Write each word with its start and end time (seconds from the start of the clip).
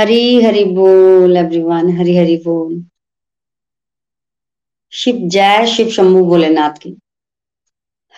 हरी 0.00 0.42
हरि 0.42 0.64
बोल 0.64 1.36
एवरीवन 1.36 1.96
हरी 1.96 2.16
हरि 2.16 2.36
बोल। 2.36 2.84
शिव, 4.92 5.16
जय 5.16 5.66
शिव 5.66 5.88
शंभु 5.88 6.24
भोलेनाथ 6.24 6.70
की। 6.70 6.98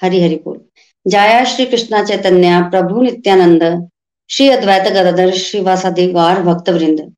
हरि 0.01 0.23
हरि 0.23 0.37
बोल। 0.45 0.61
जय 1.07 1.45
श्री 1.45 1.67
कृष्णा 1.67 2.05
चैतन्य, 2.05 2.62
प्रभु 2.62 3.03
नित्यानंद, 3.03 3.91
श्री 4.31 4.48
अद्वैत 4.48 4.92
गदाधर 4.92 5.31
श्रीवासादि 5.31 6.07
गौर 6.07 6.42
भक्त 6.42 6.70
वृंद 6.70 7.15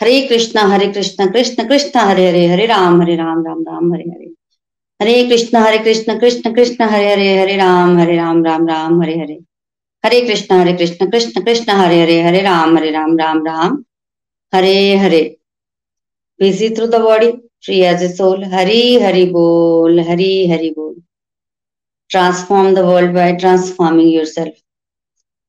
Hare 0.00 0.26
Krishna, 0.26 0.62
Hare 0.62 0.92
Krishna 0.92 1.32
Krishna 1.32 1.68
Krishna, 1.68 2.00
Hare 2.00 2.28
Hare 2.28 2.46
Hare 2.46 2.66
Ram 2.66 3.02
Hare 3.02 3.16
Ram 3.16 3.46
Ram 3.46 3.62
Ram, 3.62 3.94
Hare 3.94 4.02
Hare. 4.02 4.30
Hare 5.02 5.28
Krishna 5.28 5.58
Hare 5.58 5.78
Krishna 5.78 6.20
Krishna 6.20 6.54
Krishna, 6.54 6.84
Hare 6.84 7.12
Hare 7.12 7.38
Hare 7.38 7.56
Ram 7.56 7.98
Hare 7.98 8.16
Ram 8.16 8.44
Ram 8.44 8.68
Ram, 8.68 9.02
Hare 9.02 9.18
Hare. 9.18 9.53
Hare 10.04 10.20
Krishna 10.20 10.54
Hare 10.54 10.72
Krishna 10.72 11.10
Krishna 11.10 11.42
Krishna, 11.44 11.72
Hare 11.72 12.02
Hare 12.02 12.20
Hare, 12.22 12.40
Ram 12.40 12.76
Hare, 12.76 12.90
Ram 12.90 13.16
Ram 13.18 13.46
Ram. 13.46 13.84
Hare 14.54 14.96
Hare. 14.96 15.36
Busy 16.40 16.68
through 16.70 16.86
the 16.86 16.94
body 16.94 17.30
free 17.64 17.80
as 17.80 18.02
a 18.02 18.08
soul 18.08 18.44
Hari, 18.44 18.98
Hari 18.98 19.24
बोल, 19.24 20.00
हरी, 20.00 20.50
हरि 20.50 20.70
बोल। 20.70 20.94
Transform 22.08 22.74
the 22.74 22.78
world 22.78 23.14
by 23.14 23.32
transforming 23.32 24.14
yourself 24.24 24.52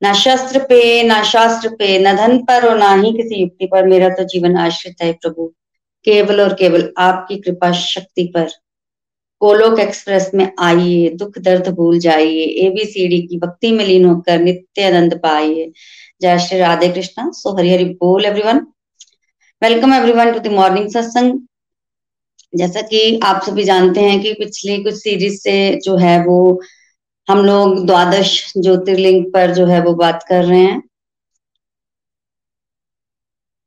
ना 0.03 0.13
शस्त्र 0.13 0.59
पे, 0.59 1.03
ना 1.03 1.23
शास्त्र 1.23 1.69
पे, 1.69 1.99
न 1.99 2.15
धन 2.15 2.37
पर 2.37 2.67
और 2.67 2.77
ना 2.77 2.93
ही 2.93 3.11
किसी 3.11 3.35
युक्ति 3.35 3.65
पर 3.65 3.87
मेरा 3.87 4.09
तो 4.09 4.23
जीवन 4.23 4.57
आश्रित 4.57 4.95
है 5.01 5.13
प्रभु। 5.13 5.53
केवल 6.05 6.41
और 6.41 6.53
केवल 6.53 6.93
आपकी 6.97 7.37
कृपा 7.37 7.71
शक्ति 7.71 8.23
पर। 8.23 8.49
गोलोक 9.41 9.79
एक्सप्रेस 9.79 10.29
में 10.33 10.51
आइए 10.59 11.09
दुख 11.15 11.37
दर्द 11.39 11.67
भूल 11.75 11.99
जाइए 11.99 12.43
एबीसीडी 12.65 13.21
की 13.21 13.37
भक्ति 13.39 13.71
में 13.71 13.85
लीन 13.85 14.05
होकर 14.05 14.39
नित्य 14.39 14.83
आनंद 14.83 15.19
पाइए। 15.23 15.71
जय 16.21 16.39
श्री 16.39 16.59
राधे 16.59 16.89
कृष्णा, 16.89 17.29
सो 17.31 17.57
हरि 17.57 17.73
हरि 17.73 17.85
बोल 18.01 18.25
everyone 18.25 18.65
welcome 19.61 19.93
everyone 19.93 20.31
to 20.33 20.39
the 20.39 20.47
morning 20.53 20.89
satsang 20.89 21.39
जैसा 22.53 22.81
कि 22.81 23.19
आप 23.23 23.41
सभी 23.43 23.63
जानते 23.63 24.01
हैं 24.01 24.19
कि 24.21 24.33
पिछली 24.33 24.77
कुछ 24.83 24.95
सीरीज़ 24.95 25.39
से 25.41 25.79
जो 25.83 25.95
है 25.97 26.17
वो 26.25 26.61
हम 27.27 27.45
लोग 27.45 27.85
द्वादश 27.87 28.53
ज्योतिर्लिंग 28.57 29.25
पर 29.33 29.53
जो 29.53 29.65
है 29.65 29.81
वो 29.81 29.93
बात 29.95 30.25
कर 30.29 30.43
रहे 30.45 30.59
हैं। 30.59 30.81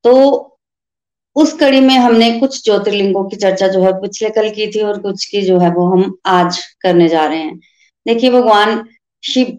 तो 0.04 0.57
उस 1.38 1.52
कड़ी 1.52 1.80
में 1.80 1.94
हमने 1.96 2.30
कुछ 2.40 2.62
ज्योतिर्लिंगों 2.64 3.24
की 3.24 3.36
चर्चा 3.36 3.68
जो 3.68 3.82
है 3.82 3.92
पिछले 4.00 4.28
कल 4.30 4.48
की 4.50 4.66
थी 4.66 4.80
और 4.82 4.98
कुछ 5.00 5.24
की 5.24 5.42
जो 5.42 5.58
है 5.58 5.70
वो 5.74 5.86
हम 5.86 6.14
आज 6.26 6.58
करने 6.82 7.08
जा 7.08 7.24
रहे 7.26 7.38
हैं। 7.38 7.58
देखिए 8.06 8.30
भगवान, 8.30 8.84
शिव 9.22 9.56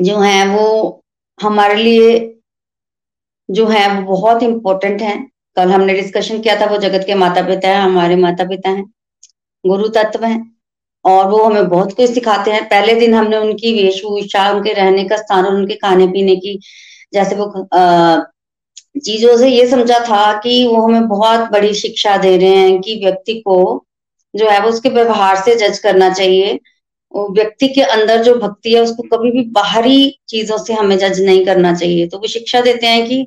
जो 0.00 0.18
है 0.18 0.46
वो 0.48 1.02
हमारे 1.38 1.74
लिए 1.74 2.18
जो 3.48 3.66
है 3.66 3.88
वो 3.94 4.02
बहुत 4.08 4.42
इंपॉर्टेंट 4.42 5.02
है। 5.02 5.16
कल 5.56 5.70
हमने 5.70 5.94
डिस्कशन 5.94 6.40
किया 6.40 6.60
था 6.60 6.66
वो 6.66 6.76
जगत 6.78 7.04
के 7.06 7.14
माता 7.14 7.42
पिता 7.42 7.68
है, 7.68 7.80
हमारे 7.82 8.16
माता 8.16 8.44
पिता 8.44 8.70
हैं 8.70 8.84
गुरु 9.64 9.88
तत्व 9.88 10.24
हैं 10.24 10.40
और 11.04 11.28
वो 11.30 11.42
हमें 11.44 11.68
बहुत 11.68 11.92
कुछ 11.92 12.10
सिखाते 12.10 12.50
हैं। 12.50 12.64
पहले 12.68 12.94
दिन 12.94 13.14
हमने 13.14 13.36
उनकी 13.38 13.72
वेशभूषा, 13.74 14.50
उनके 14.50 14.72
रहने 14.72 15.04
का 15.04 15.16
स्थान 15.16 15.46
और 15.46 15.54
उनके 15.54 15.74
खाने 15.74 16.06
पीने 16.06 16.36
की, 16.36 16.58
जैसे 17.14 17.36
वो 17.36 17.46
चीज़ों 18.94 19.36
से 19.36 19.48
ये 19.48 19.66
समझा 19.68 19.98
था 20.00 20.32
कि 20.40 20.66
वो 20.66 20.80
हमें 20.82 21.08
बहुत 21.08 21.50
बड़ी 21.50 21.72
शिक्षा 21.74 22.16
दे 22.16 22.36
रहे 22.38 22.56
हैं 22.56 22.80
कि 22.80 22.94
व्यक्ति 23.04 23.34
को 23.40 23.56
जो 24.34 24.48
है 24.50 24.60
वो 24.60 24.68
उसके 24.68 24.88
व्यवहार 24.88 25.36
से 25.42 25.54
जज 25.56 25.78
करना 25.78 26.10
चाहिए। 26.10 26.58
व्यक्ति 27.30 27.68
के 27.68 27.82
अंदर 27.82 28.22
जो 28.22 28.34
भक्ति 28.34 28.74
है 28.74 28.80
उसको 28.80 29.02
कभी 29.08 29.30
भी 29.30 29.42
बाहरी 29.50 29.98
चीज़ों 30.28 30.58
से 30.58 30.74
हमें 30.74 30.96
जज 30.98 31.20
नहीं 31.20 31.44
करना 31.46 31.74
चाहिए। 31.74 32.06
तो 32.08 32.18
वो 32.18 32.28
शिक्षा 32.28 32.60
देते 32.60 32.86
हैं 32.86 33.06
कि 33.08 33.26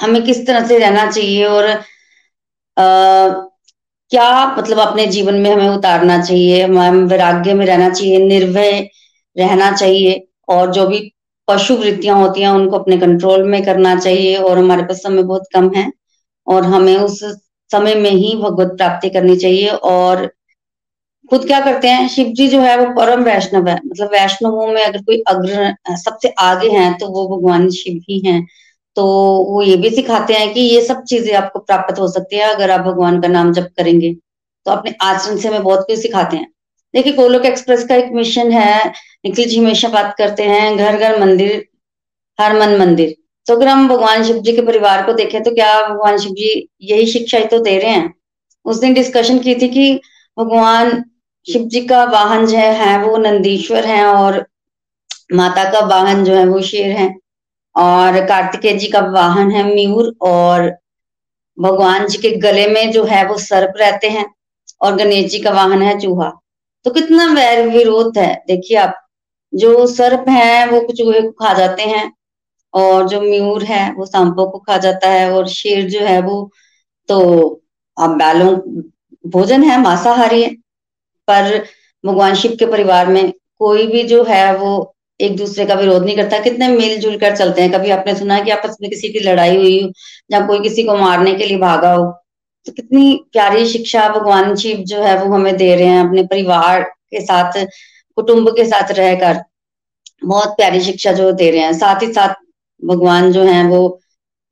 हमें 0.00 0.22
किस 0.24 0.46
तरह 0.46 0.66
से 0.68 0.78
रहना 0.78 1.10
चाहिए 1.10 1.44
और 1.46 1.66
आ, 2.76 3.28
क्या 4.10 4.46
मतलब 4.58 4.78
अपने 4.78 5.06
जीवन 5.06 5.34
में 5.34 5.50
हमें 5.50 5.68
उतारना 5.68 6.20
चाहिए 6.22 6.62
हमें 6.62 7.04
वैराग्य 7.08 7.54
में 7.54 7.64
रहना 7.66 7.88
चाहिए 7.90 8.18
निर्भय 8.18 8.70
रहना 9.36 9.70
चाहिए 9.72 10.26
और 10.48 10.72
जो 10.72 10.86
भी 10.88 10.98
पशु 11.48 11.76
वृत्तियाँ 11.76 12.16
होती 12.18 12.40
हैं, 12.40 12.48
उनको 12.48 12.78
अपने 12.78 12.96
कंट्रोल 12.98 13.42
में 13.44 13.62
करना 13.64 13.94
चाहिए 13.96 14.36
और 14.36 14.58
हमारे 14.58 14.82
पास 14.82 15.02
समय 15.02 15.22
बहुत 15.24 15.48
कम 15.54 15.70
है 15.76 15.90
और 16.46 16.64
हमें 16.66 16.96
उस 16.96 17.20
समय 17.70 17.94
में 17.94 18.10
ही 18.10 18.34
भगवत 18.36 18.72
प्राप्ति 18.76 19.10
करनी 19.10 19.36
चाहिए 19.36 19.68
और 19.68 20.26
खुद 21.30 21.46
क्या 21.46 21.60
करते 21.60 21.88
हैं 21.88 22.08
शिव 22.08 22.26
जी 22.36 22.46
जो 22.48 22.60
है 22.60 22.76
वो 22.78 22.86
परम 22.94 23.22
वैष्णव 23.24 23.68
है। 23.68 23.74
मतलब 23.86 24.10
वैष्णवों 24.12 24.66
में 24.68 24.82
अगर 24.82 25.02
कोई 25.02 25.22
अग्र 25.28 25.74
सबसे 25.96 26.28
आगे 26.40 26.68
हैं 26.70 26.92
तो 26.98 27.08
वो 27.08 27.26
भगवान 27.28 27.68
शिव 27.72 28.00
ही 28.08 28.18
हैं। 28.26 28.46
तो 28.96 29.04
वो 29.44 29.62
ये 29.62 29.76
भी 29.76 29.90
सिखाते 29.90 30.34
हैं 30.34 30.52
कि 30.54 30.60
ये 30.60 30.80
सब 30.84 31.02
चीज़ें 31.04 31.32
आपको 31.34 31.58
प्राप्त 31.60 31.98
हो 32.00 32.08
सकती 32.08 32.36
है 32.36 32.52
अगर 32.54 32.70
आप 32.70 32.80
भगवान 32.80 33.20
का 33.20 33.28
नाम 33.28 33.52
जप 33.52 33.68
करेंगे। 33.76 34.12
तो 34.66 34.70
अपने 34.70 34.94
आचरण 35.02 35.36
से 35.38 35.48
हमें 35.48 35.62
बहुत 35.62 35.84
कुछ 35.86 35.98
सिखाते 35.98 36.36
हैं। 36.36 36.46
देखिए, 36.94 37.12
गोलोक 37.12 37.44
एक्सप्रेस 37.46 37.84
का 37.86 37.94
एक 37.96 38.12
मिशन 38.12 38.52
है 38.52 38.92
निखिल 39.24 39.48
जी 39.48 39.58
हमेशा 39.58 39.88
बात 39.88 40.14
करते 40.18 40.42
हैं, 40.42 40.76
घर 40.76 40.96
घर 40.98 41.20
मंदिर, 41.20 41.66
हर 42.38 42.58
मन 42.60 42.76
मंदिर। 42.78 43.14
तो 43.46 43.54
अगर 43.56 43.68
हम 43.68 43.88
भगवान 43.88 44.24
शिव 44.24 44.38
जी 44.38 44.52
के 44.52 44.62
परिवार 44.62 45.04
को 45.06 45.12
देखें 45.12 45.42
तो 45.42 45.50
क्या 45.50 45.88
भगवान 45.88 46.18
शिव 46.18 46.32
जी 46.32 46.68
यही 46.82 47.06
शिक्षा 47.06 47.38
ही 47.38 47.44
तो 47.44 47.58
दे 47.58 47.78
रहे 47.78 47.90
हैं? 47.90 48.14
उस 48.66 48.78
दिन 48.78 48.94
डिस्कशन 48.94 49.38
की 49.38 49.54
थी 49.54 49.68
कि 49.68 50.00
भगवान 50.36 51.02
शिव 51.46 51.62
जी 51.62 51.80
का 51.80 52.04
वाहन 52.04 52.46
जो 52.46 52.56
है 52.56 52.98
वो 53.02 53.16
नंदीश्वर 53.16 53.84
है 53.84 54.04
और 54.06 54.44
माता 55.34 55.64
का 55.72 55.80
वाहन 55.86 56.24
जो 56.24 56.34
है 56.34 56.46
वो 56.46 56.60
शेर 56.62 56.90
है। 56.90 57.14
और 57.76 58.24
कार्तिकेय 58.26 58.72
जी 58.72 58.88
का 58.88 59.00
वाहन 59.12 59.50
है 59.50 59.64
म्यूर 59.64 60.14
और 60.22 60.70
भगवान 61.58 62.06
जी 62.08 62.18
के 62.18 62.30
गले 62.38 62.66
में 62.66 62.90
जो 62.92 63.04
है 63.04 63.24
वो 63.26 63.38
सर्प 63.38 63.72
रहते 63.76 64.08
हैं 64.08 64.26
और 64.82 64.96
गणेश 64.96 65.30
जी 65.30 65.38
का 65.38 65.50
वाहन 65.50 65.82
है 65.82 65.98
चूहा। 66.00 66.32
तो 66.86 66.90
कितना 66.90 67.26
वैर 67.26 67.66
विरोध 67.68 68.18
है। 68.18 68.34
देखिए 68.46 68.76
आप 68.76 69.00
जो 69.54 69.86
सर्प 69.86 70.28
है, 70.28 70.66
वो 70.68 70.80
चूहे 70.92 71.20
को 71.20 71.30
खा 71.30 71.52
जाते 71.54 71.82
हैं 71.82 72.12
और 72.74 73.08
जो 73.08 73.20
म्यूर 73.20 73.64
है, 73.64 73.92
वो 73.94 74.06
सांपों 74.06 74.46
को 74.50 74.58
खा 74.58 74.76
जाता 74.78 75.08
है 75.08 75.30
और 75.32 75.48
शेर 75.48 75.88
जो 75.90 76.00
है, 76.00 76.20
वो 76.22 76.50
तो 77.08 77.20
अब 77.96 78.16
बैलों, 78.18 78.56
भोजन 79.26 79.62
है, 79.62 79.80
मांसाहारी 79.80 80.42
है, 80.42 80.50
पर 81.28 81.64
भगवान 82.04 82.34
शिव 82.34 82.56
के 82.58 82.66
परिवार 82.66 83.06
में 83.08 83.32
कोई 83.58 83.86
भी 83.86 84.02
जो 84.02 84.22
है, 84.24 84.56
वो 84.56 84.94
एक 85.20 85.36
दूसरे 85.36 85.64
का 85.66 85.74
विरोध 85.74 86.04
नहीं 86.04 86.16
करता। 86.16 86.38
कितने 86.40 86.68
मिलजुल 86.68 87.16
कर 87.18 87.36
चलते 87.36 87.62
हैं। 87.62 87.70
कभी 87.72 87.90
आपने 87.90 88.14
सुना 88.14 88.34
है 88.34 88.44
कि 88.44 88.50
आपस 88.50 88.76
में 88.82 88.90
किसी 88.90 89.08
की 89.08 89.20
लड़ाई 89.20 89.56
हुई 89.56 89.82
हो 89.82 89.90
या 90.32 90.40
कोई 90.46 90.60
किसी 90.60 90.82
को 90.82 90.96
मारने 90.96 91.34
के 91.34 91.46
लिए 91.46 91.58
भागा 91.58 91.92
हो 91.92 92.04
तो 92.66 92.72
कितनी 92.72 93.14
प्यारी 93.32 93.66
शिक्षा 93.66 94.08
भगवान 94.08 94.54
शिव 94.56 94.76
जो 94.78 95.02
है, 95.02 95.18
वो 95.24 95.34
हमें 95.34 95.56
दे 95.56 95.74
रहे 95.76 95.86
हैं 95.86 96.00
अपने 96.06 96.22
परिवार 96.22 96.82
के 96.82 97.20
साथ, 97.20 97.64
कुटुंब 98.16 98.48
के 98.50 98.64
साथ 98.64 98.92
रहकर। 98.92 99.42
बहुत 100.22 100.56
प्यारी 100.56 100.80
शिक्षा 100.80 101.12
जो 101.12 101.30
दे 101.32 101.50
रहे 101.50 101.60
हैं। 101.60 101.72
साथ 101.74 102.02
ही 102.02 102.12
साथ 102.12 102.34
भगवान 102.82 103.32
जो 103.32 103.42
है 103.44 103.62
वो 103.68 103.82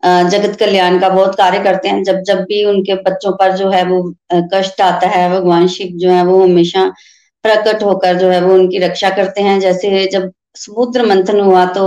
जगत 0.03 0.57
कल्याण 0.61 0.99
का 1.01 1.09
बहुत 1.09 1.35
कार्य 1.37 1.59
करते 1.65 1.89
हैं। 1.89 2.03
जब 2.05 2.23
जब 2.27 2.39
भी 2.45 2.65
उनके 2.65 2.95
बच्चों 3.03 3.33
पर 3.37 3.57
जो 3.57 3.71
है 3.71 3.85
वो 3.87 4.03
कष्ट 4.55 4.81
आता 4.81 5.09
है, 5.09 5.29
भगवान 5.31 5.67
शिव 5.69 5.97
जो 5.99 6.11
है 6.11 6.25
वो 6.27 6.43
हमेशा 6.45 6.85
प्रकट 7.45 7.83
होकर 7.83 8.19
जो 8.19 8.29
है 8.31 8.41
वो 8.43 8.55
उनकी 8.55 8.79
रक्षा 8.79 9.11
करते 9.11 9.43
हैं। 9.43 9.59
जैसे 9.61 10.07
जब 10.13 10.31
समुद्र 10.57 11.07
मंथन 11.07 11.41
हुआ 11.41 11.65
तो 11.75 11.85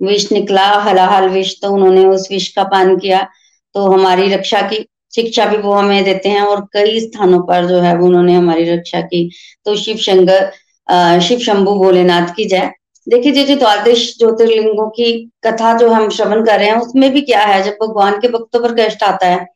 विष 0.00 0.30
निकला, 0.32 0.66
हलाहल 0.80 1.28
विष 1.28 1.54
तो 1.62 1.70
उन्होंने 1.74 2.04
उस 2.06 2.28
विष 2.30 2.48
का 2.54 2.64
पान 2.64 2.96
किया। 2.98 3.26
तो 3.74 3.86
हमारी 3.92 4.32
रक्षा 4.32 4.60
की 4.62 4.86
शिक्षा 5.12 5.46
भी 5.46 5.56
वो 5.58 5.72
हमें 5.72 6.04
देते 6.04 6.28
हैं 6.28 6.42
और 6.42 6.60
कई 6.72 7.00
स्थानों 7.00 7.40
पर 7.42 7.66
जो 7.66 7.80
है 7.80 7.96
वो 7.96 8.06
उन्होंने 8.06 8.34
हमारी 8.34 8.64
रक्षा 8.64 9.00
की। 9.02 9.28
तो 9.64 9.76
शिव 9.76 9.96
शंकर 9.98 11.20
शिव 11.20 11.38
शंभु 11.40 11.74
भोलेनाथ 11.78 12.34
की 12.36 12.44
जय। 12.44 12.70
देखिए, 13.08 13.44
जो 13.44 13.54
द्वादश 13.56 14.06
ज्योतिर्लिंगों 14.18 14.88
की 14.90 15.12
कथा 15.44 15.76
जो 15.78 15.88
हम 15.90 16.08
श्रवण 16.10 16.44
कर 16.44 16.58
रहे 16.58 16.68
हैं, 16.68 16.76
उसमें 16.78 17.10
भी 17.12 17.20
क्या 17.22 17.40
है, 17.42 17.62
जब 17.62 17.76
भगवान 17.82 18.18
के 18.20 18.28
भक्तों 18.28 18.60
पर 18.62 18.74
कष्ट 18.76 19.02
आता 19.04 19.26
है 19.26 19.46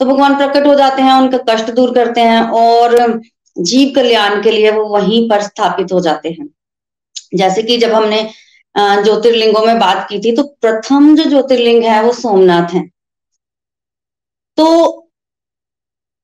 तो 0.00 0.04
भगवान 0.06 0.36
प्रकट 0.36 0.66
हो 0.66 0.74
जाते 0.74 1.02
हैं, 1.02 1.12
उनका 1.14 1.38
कष्ट 1.48 1.70
दूर 1.72 1.94
करते 1.94 2.20
हैं 2.22 2.42
और 2.42 3.20
जीव 3.56 3.92
कल्याण 3.96 4.42
के 4.42 4.50
लिए 4.50 4.70
वो 4.70 4.84
वहीं 4.88 5.28
पर 5.30 5.42
स्थापित 5.42 5.92
हो 5.92 6.00
जाते 6.00 6.28
हैं। 6.30 6.48
जैसे 7.34 7.62
कि 7.62 7.76
जब 7.78 7.92
हमने 7.92 8.22
ज्योतिर्लिंगों 8.74 9.64
में 9.66 9.78
बात 9.78 10.06
की 10.08 10.18
थी 10.20 10.34
तो 10.36 10.42
प्रथम 10.60 11.14
जो 11.16 11.24
ज्योतिर्लिंग 11.24 11.84
है, 11.84 12.02
वो 12.02 12.12
सोमनाथ 12.12 12.74
है। 12.74 12.82
तो 14.58 14.66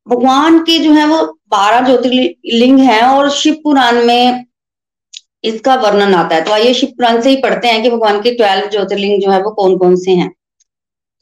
भगवान 0.07 0.59
के 0.65 0.79
जो 0.79 0.93
है, 0.93 1.07
वो 1.07 1.25
बारह 1.51 1.87
ज्योतिर्लिंग 1.87 2.79
है 2.81 3.01
और 3.03 3.31
शिव 3.33 3.55
पुराण 3.65 4.05
में 4.05 4.45
इसका 5.47 5.75
वर्णन 5.75 6.15
आता 6.15 6.35
है। 6.37 6.45
तो 6.45 6.53
आइए 6.53 6.75
शिव 6.75 6.91
पुराण 6.91 7.21
से 7.23 7.31
ही 7.31 7.37
पढ़ते 7.37 7.69
हैं 7.69 7.83
कि 7.83 7.91
भगवान 7.91 8.21
के 8.23 8.35
ट्वेल्व 8.35 8.71
ज्योतिर्लिंग 8.71 9.23
जो 9.23 9.31
है 9.31 9.43
वो 9.43 9.51
कौन 9.51 9.77
कौन 9.79 9.97
से 9.97 10.11
हैं। 10.11 10.31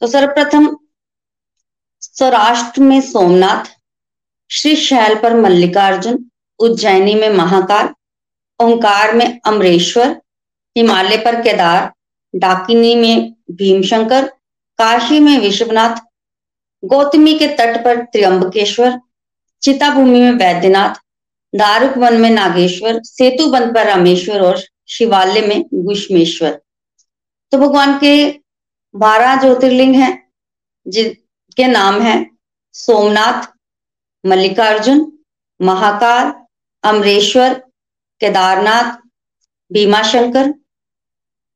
तो 0.01 0.07
सर्वप्रथम 0.07 0.77
सौराष्ट्र 2.01 2.81
में 2.81 3.01
सोमनाथ, 3.01 3.65
श्री 4.49 4.75
शैल 4.75 5.15
पर 5.15 5.33
मल्लिकार्जुन, 5.33 6.25
उज्जैनी 6.59 7.15
में 7.15 7.29
महाकाल, 7.29 7.89
ओंकार 8.59 9.13
में 9.13 9.39
अमरेश्वर, 9.45 10.21
हिमालय 10.77 11.17
पर 11.17 11.41
केदार, 11.41 11.91
डाकिनी 12.35 12.95
में 12.95 13.33
भीमशंकर, 13.51 14.27
काशी 14.79 15.19
में 15.19 15.37
विश्वनाथ, 15.39 15.95
गौतमी 16.83 17.33
के 17.39 17.47
तट 17.47 17.83
पर 17.83 18.01
त्रियंबकेश्वर, 18.03 18.99
चिताभूमि 19.61 20.19
में 20.19 20.31
वैद्यनाथ 20.31 21.01
दारुक 21.55 21.97
वन 21.97 22.21
में 22.21 22.29
नागेश्वर 22.29 23.01
सेतु 23.03 23.49
बंद 23.49 23.75
पर 23.75 23.85
रामेश्वर 23.85 24.41
और 24.41 24.63
शिवालय 24.87 25.41
में 25.41 25.63
गुष्मेश्वर 25.73 26.61
तो 27.51 27.57
भगवान 27.57 27.97
के 27.99 28.15
बारह 28.95 29.41
ज्योतिर्लिंग 29.41 29.95
हैं, 29.95 30.31
जिनके 30.87 31.67
नाम 31.67 32.01
है 32.01 32.29
सोमनाथ, 32.73 33.47
मल्लिकार्जुन, 34.25 35.19
महाकाल, 35.61 36.31
अमरेश्वर, 36.83 37.53
केदारनाथ, 38.21 38.97
भीमाशंकर, 39.73 40.49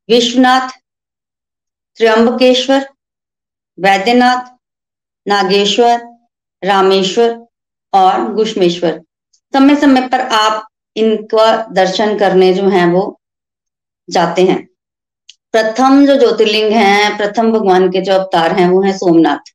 विश्वनाथ, 0.09 0.69
त्र्यंबकेश्वर, 1.97 2.87
वैद्यनाथ, 3.79 4.55
नागेश्वर, 5.27 6.01
रामेश्वर 6.63 7.47
और 7.93 8.33
गुष्मेश्वर 8.33 9.01
समय 9.53 9.75
समय 9.75 10.07
पर 10.07 10.19
आप 10.21 10.67
इनका 10.95 11.67
दर्शन 11.71 12.19
करने 12.19 12.53
जो 12.53 12.69
है 12.69 12.87
वो 12.87 13.19
जाते 14.09 14.43
हैं। 14.43 14.69
प्रथम 15.51 16.05
जो 16.05 16.15
ज्योतिर्लिंग 16.15 16.71
है, 16.71 17.17
प्रथम 17.17 17.51
भगवान 17.51 17.89
के 17.89 18.01
जो 18.01 18.13
अवतार 18.13 18.51
हैं 18.51 18.69
वो 18.69 18.81
है 18.81 18.97
सोमनाथ। 18.97 19.53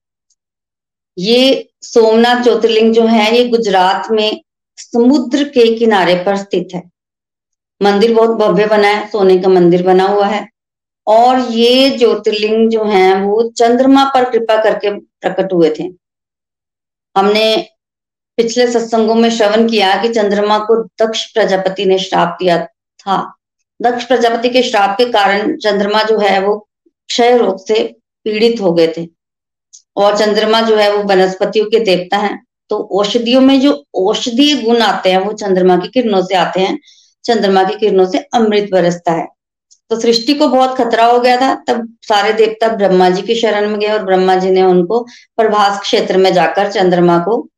ये 1.18 1.68
सोमनाथ 1.82 2.42
ज्योतिर्लिंग 2.42 2.94
जो 2.94 3.06
है, 3.06 3.36
ये 3.36 3.48
गुजरात 3.48 4.10
में 4.10 4.40
समुद्र 4.76 5.44
के 5.44 5.78
किनारे 5.78 6.14
पर 6.14 6.36
स्थित 6.36 6.68
है। 6.74 6.90
मंदिर 7.82 8.14
बहुत 8.14 8.30
भव्य 8.30 8.66
बना 8.66 8.88
है, 8.88 9.08
सोने 9.08 9.38
का 9.38 9.48
मंदिर 9.48 9.82
बना 9.82 10.04
हुआ 10.04 10.26
है। 10.26 10.48
और 11.06 11.38
ये 11.38 11.90
ज्योतिर्लिंग 11.90 12.70
जो 12.70 12.84
है 12.84 13.22
वो 13.22 13.50
चंद्रमा 13.50 14.04
पर 14.04 14.30
कृपा 14.30 14.62
करके 14.62 14.90
प्रकट 15.00 15.52
हुए 15.52 15.74
थे। 15.78 15.84
हमने 17.16 17.73
पिछले 18.38 18.66
सत्संगों 18.66 19.14
में 19.14 19.30
श्रवण 19.30 19.68
किया 19.68 19.94
कि 20.02 20.08
चंद्रमा 20.08 20.58
को 20.58 20.76
दक्ष 21.02 21.24
प्रजापति 21.32 21.84
ने 21.84 21.98
श्राप 21.98 22.36
दिया 22.40 22.58
था। 22.64 23.34
दक्ष 23.82 24.04
प्रजापति 24.04 24.48
के 24.48 24.62
श्राप 24.62 24.96
के 24.98 25.04
कारण 25.12 25.56
चंद्रमा 25.56 26.02
जो 26.02 26.18
है 26.18 26.40
वो 26.40 26.56
क्षय 27.08 27.36
रोग 27.38 27.66
से 27.66 27.82
पीड़ित 28.24 28.60
हो 28.60 28.72
गए 28.72 28.92
थे 28.96 29.08
और 29.96 30.16
चंद्रमा 30.18 30.60
जो 30.60 30.76
है 30.76 30.90
वो 30.92 31.02
वनस्पतियों 31.02 31.66
के 31.66 31.78
देवता 31.78 32.16
हैं। 32.16 32.42
तो 32.70 32.78
औषधियों 32.92 33.40
में 33.40 33.60
जो 33.60 33.84
औषधीय 33.94 34.54
गुण 34.62 34.82
आते 34.82 35.10
हैं 35.10 35.18
वो 35.18 35.32
चंद्रमा 35.32 35.76
की 35.76 35.88
किरणों 35.88 36.22
से 36.22 36.34
आते 36.34 36.60
हैं। 36.60 36.78
चंद्रमा 37.24 37.64
की 37.64 37.78
किरणों 37.78 38.06
से 38.06 38.18
अमृत 38.18 38.68
बरसता 38.72 39.12
है। 39.12 39.26
तो 39.90 40.00
सृष्टि 40.00 40.34
को 40.34 40.48
बहुत 40.48 40.76
खतरा 40.76 41.04
हो 41.04 41.18
गया 41.20 41.36
था। 41.36 41.54
तब 41.68 41.96
सारे 42.02 42.32
देवता 42.32 42.68
ब्रह्मा 42.68 43.10
जी 43.10 43.22
की 43.22 43.34
शरण 43.34 43.68
में 43.68 43.78
गए 43.80 43.88
और 43.88 44.04
ब्रह्मा 44.04 44.34
जी 44.34 44.50
ने 44.50 44.62
उनको 44.62 45.00
प्रभास 45.36 45.80
क्षेत्र 45.80 46.16
में 46.16 46.32
जाकर 46.32 46.70
चंद्रमा 46.72 47.18
को 47.18 47.48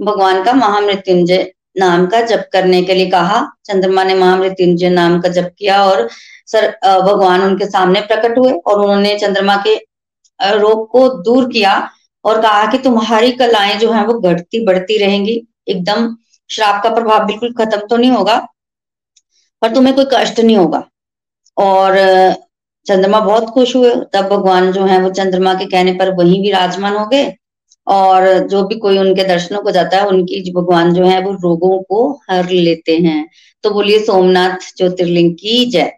भगवान 0.00 0.42
का 0.44 0.52
महामृत्युंजय 0.54 1.50
नाम 1.78 2.06
का 2.06 2.20
जप 2.22 2.48
करने 2.52 2.82
के 2.82 2.94
लिए 2.94 3.10
कहा। 3.10 3.40
चंद्रमा 3.64 4.04
ने 4.04 4.14
महामृत्युंजय 4.14 4.90
नाम 4.90 5.20
का 5.20 5.28
जप 5.30 5.52
किया 5.58 5.82
और 5.84 6.08
सर 6.46 6.68
भगवान 6.84 7.42
उनके 7.42 7.66
सामने 7.66 8.00
प्रकट 8.02 8.38
हुए 8.38 8.52
और 8.52 8.80
उन्होंने 8.80 9.18
चंद्रमा 9.18 9.56
के 9.66 9.74
रोग 10.40 10.88
को 10.90 11.08
दूर 11.22 11.48
किया 11.52 11.72
और 12.24 12.40
कहा 12.42 12.64
कि 12.66 12.78
तुम्हारी 12.78 13.32
कलाएँ 13.34 13.74
जो 13.78 13.90
है 13.92 14.04
वो 14.06 14.18
घटती 14.20 14.64
बढ़ती 14.66 14.98
रहेंगी। 14.98 15.40
एकदम 15.68 16.14
श्राप 16.50 16.82
का 16.82 16.90
प्रभाव 16.94 17.26
बिल्कुल 17.26 17.52
खत्म 17.54 17.86
तो 17.86 17.96
नहीं 17.96 18.10
होगा, 18.10 18.36
पर 19.62 19.74
तुम्हें 19.74 19.94
कोई 19.94 20.04
कष्ट 20.12 20.40
नहीं 20.40 20.56
होगा। 20.56 20.82
और 21.56 21.96
चंद्रमा 22.86 23.20
बहुत 23.20 23.48
खुश 23.50 23.74
हुए। 23.76 23.94
तब 24.14 24.28
भगवान 24.30 24.70
जो 24.72 24.84
है 24.86 25.00
वो 25.02 25.10
चंद्रमा 25.12 25.54
के 25.54 25.64
कहने 25.66 25.92
पर 25.94 26.14
वहीं 26.16 26.40
भी 26.42 26.50
राजमान 26.50 26.96
हो 26.96 27.06
गए। 27.06 27.24
और 27.86 28.38
जो 28.38 28.62
भी 28.64 28.74
कोई 28.74 28.98
उनके 28.98 29.24
दर्शनों 29.24 29.62
को 29.62 29.70
जाता 29.70 29.96
है, 29.96 30.06
उनकी 30.06 30.52
भगवान 30.52 30.94
जो 30.94 31.04
है, 31.04 31.22
वो 31.22 31.32
रोगों 31.32 31.82
को 31.82 32.20
हर 32.30 32.50
लेते 32.50 32.98
हैं। 32.98 33.30
तो 33.62 33.70
बोलिए, 33.70 33.98
सोमनाथ 33.98 34.76
ज्योतिर्लिंग 34.76 35.34
की 35.34 35.64
जय। 35.66 35.92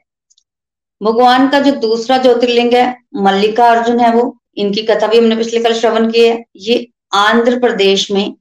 भगवान 1.02 1.48
का 1.48 1.60
जो 1.60 1.72
दूसरा 1.72 2.18
ज्योतिर्लिंग 2.18 2.72
है, 2.72 2.96
मल्लिका 3.14 3.68
अर्जुन 3.68 4.00
है 4.00 4.12
वो, 4.12 4.38
इनकी 4.56 4.82
कथा 4.82 5.06
भी 5.06 5.18
हमने 5.18 5.36
पिछले 5.36 5.60
कल 5.60 5.74
श्रवण 5.74 6.10
की 6.10 6.28
है। 6.28 6.44
ये 6.56 6.88
आंध्र 7.14 7.58
प्रदेश 7.58 8.10
में 8.10 8.32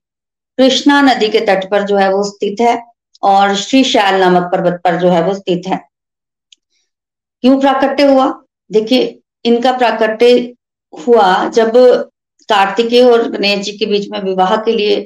कृष्णा 0.58 1.02
नदी 1.02 1.30
के 1.30 1.40
तट 1.40 1.70
पर 1.72 1.84
जो 1.84 1.98
है 1.98 2.14
वो 2.14 2.24
स्थित 2.24 2.56
है 2.62 2.84
और 3.24 3.56
श्री 3.56 3.84
शैल 3.84 4.20
नामक 4.20 4.44
पर्वत 4.44 4.82
पर 4.84 4.96
जो 4.96 5.10
है 5.10 5.24
वो 5.24 5.34
स्थित 5.34 5.62
है। 5.68 5.90
क्यों 7.42 7.60
प्राकट्य 7.60 8.04
हुआ? 8.04 8.44
देखिए, 8.72 9.20
इनका 9.46 9.72
प्राकट्य 9.72 10.56
हुआ 11.08 11.50
जब 11.50 11.72
कार्तिकेय 12.50 13.04
और 13.04 13.30
गणेश 13.32 13.60
जी 13.66 13.72
के 13.78 13.86
बीच 13.86 14.10
में 14.12 14.20
विवाह 14.22 14.56
के 14.58 14.72
लिए 14.72 15.06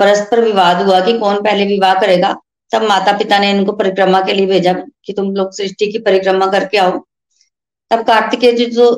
परस्पर 0.00 0.40
विवाद 0.42 0.82
हुआ 0.82 1.00
कि 1.00 1.18
कौन 1.18 1.42
पहले 1.42 1.64
विवाह 1.66 1.94
करेगा। 2.00 2.34
तब 2.72 2.82
माता 2.82 3.12
पिता 3.18 3.38
ने 3.38 3.50
इनको 3.50 3.72
परिक्रमा 3.74 4.20
के 4.22 4.32
लिए 4.32 4.46
भेजा 4.46 4.72
कि 5.04 5.12
तुम 5.12 5.34
लोग 5.36 5.52
सृष्टि 5.54 5.90
की 5.92 5.98
परिक्रमा 6.00 6.46
करके 6.48 6.78
आओ। 6.78 6.98
तब 7.90 8.02
कार्तिकेय 8.06 8.52
जी 8.52 8.66
जो 8.68 8.90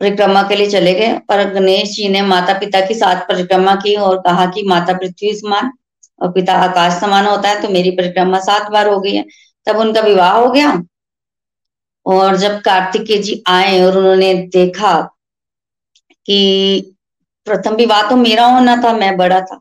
परिक्रमा 0.00 0.42
के 0.42 0.56
लिए 0.56 0.70
चले 0.70 0.92
गए 0.94 1.12
पर 1.28 1.44
गणेश 1.54 1.94
जी 1.96 2.08
ने 2.08 2.22
माता 2.24 2.58
पिता 2.58 2.80
की 2.86 2.94
साथ 2.94 3.26
परिक्रमा 3.28 3.74
की 3.76 3.94
और 3.98 4.20
कहा 4.20 4.46
कि 4.46 4.62
माता 4.68 4.92
पृथ्वी 4.92 5.34
समान 5.36 5.70
और 6.20 6.32
पिता 6.32 6.54
आकाश 6.60 7.00
समान 7.00 7.26
होता 7.26 7.48
है 7.48 7.60
तो 7.62 7.68
मेरी 7.68 7.90
परिक्रमा 7.92 8.38
सात 8.40 8.70
बार 8.72 8.88
हो 8.88 8.98
गई 9.00 9.14
है। 9.14 9.24
तब 9.66 9.76
उनका 9.76 10.00
विवाह 10.00 10.32
हो 10.32 10.50
गया। 10.50 10.72
और 12.06 12.36
जब 12.36 12.60
कार्तिकेय 12.60 13.18
जी 13.18 13.42
आए 13.48 13.80
और 13.82 13.98
उन्होंने 13.98 14.32
देखा 14.52 14.94
कि 16.26 16.38
प्रथम 17.46 17.74
विवाह 17.76 18.08
तो 18.10 18.16
मेरा 18.16 18.46
होना 18.46 18.76
था, 18.76 18.92
मैं 18.92 19.16
बड़ा 19.16 19.40
था। 19.40 19.56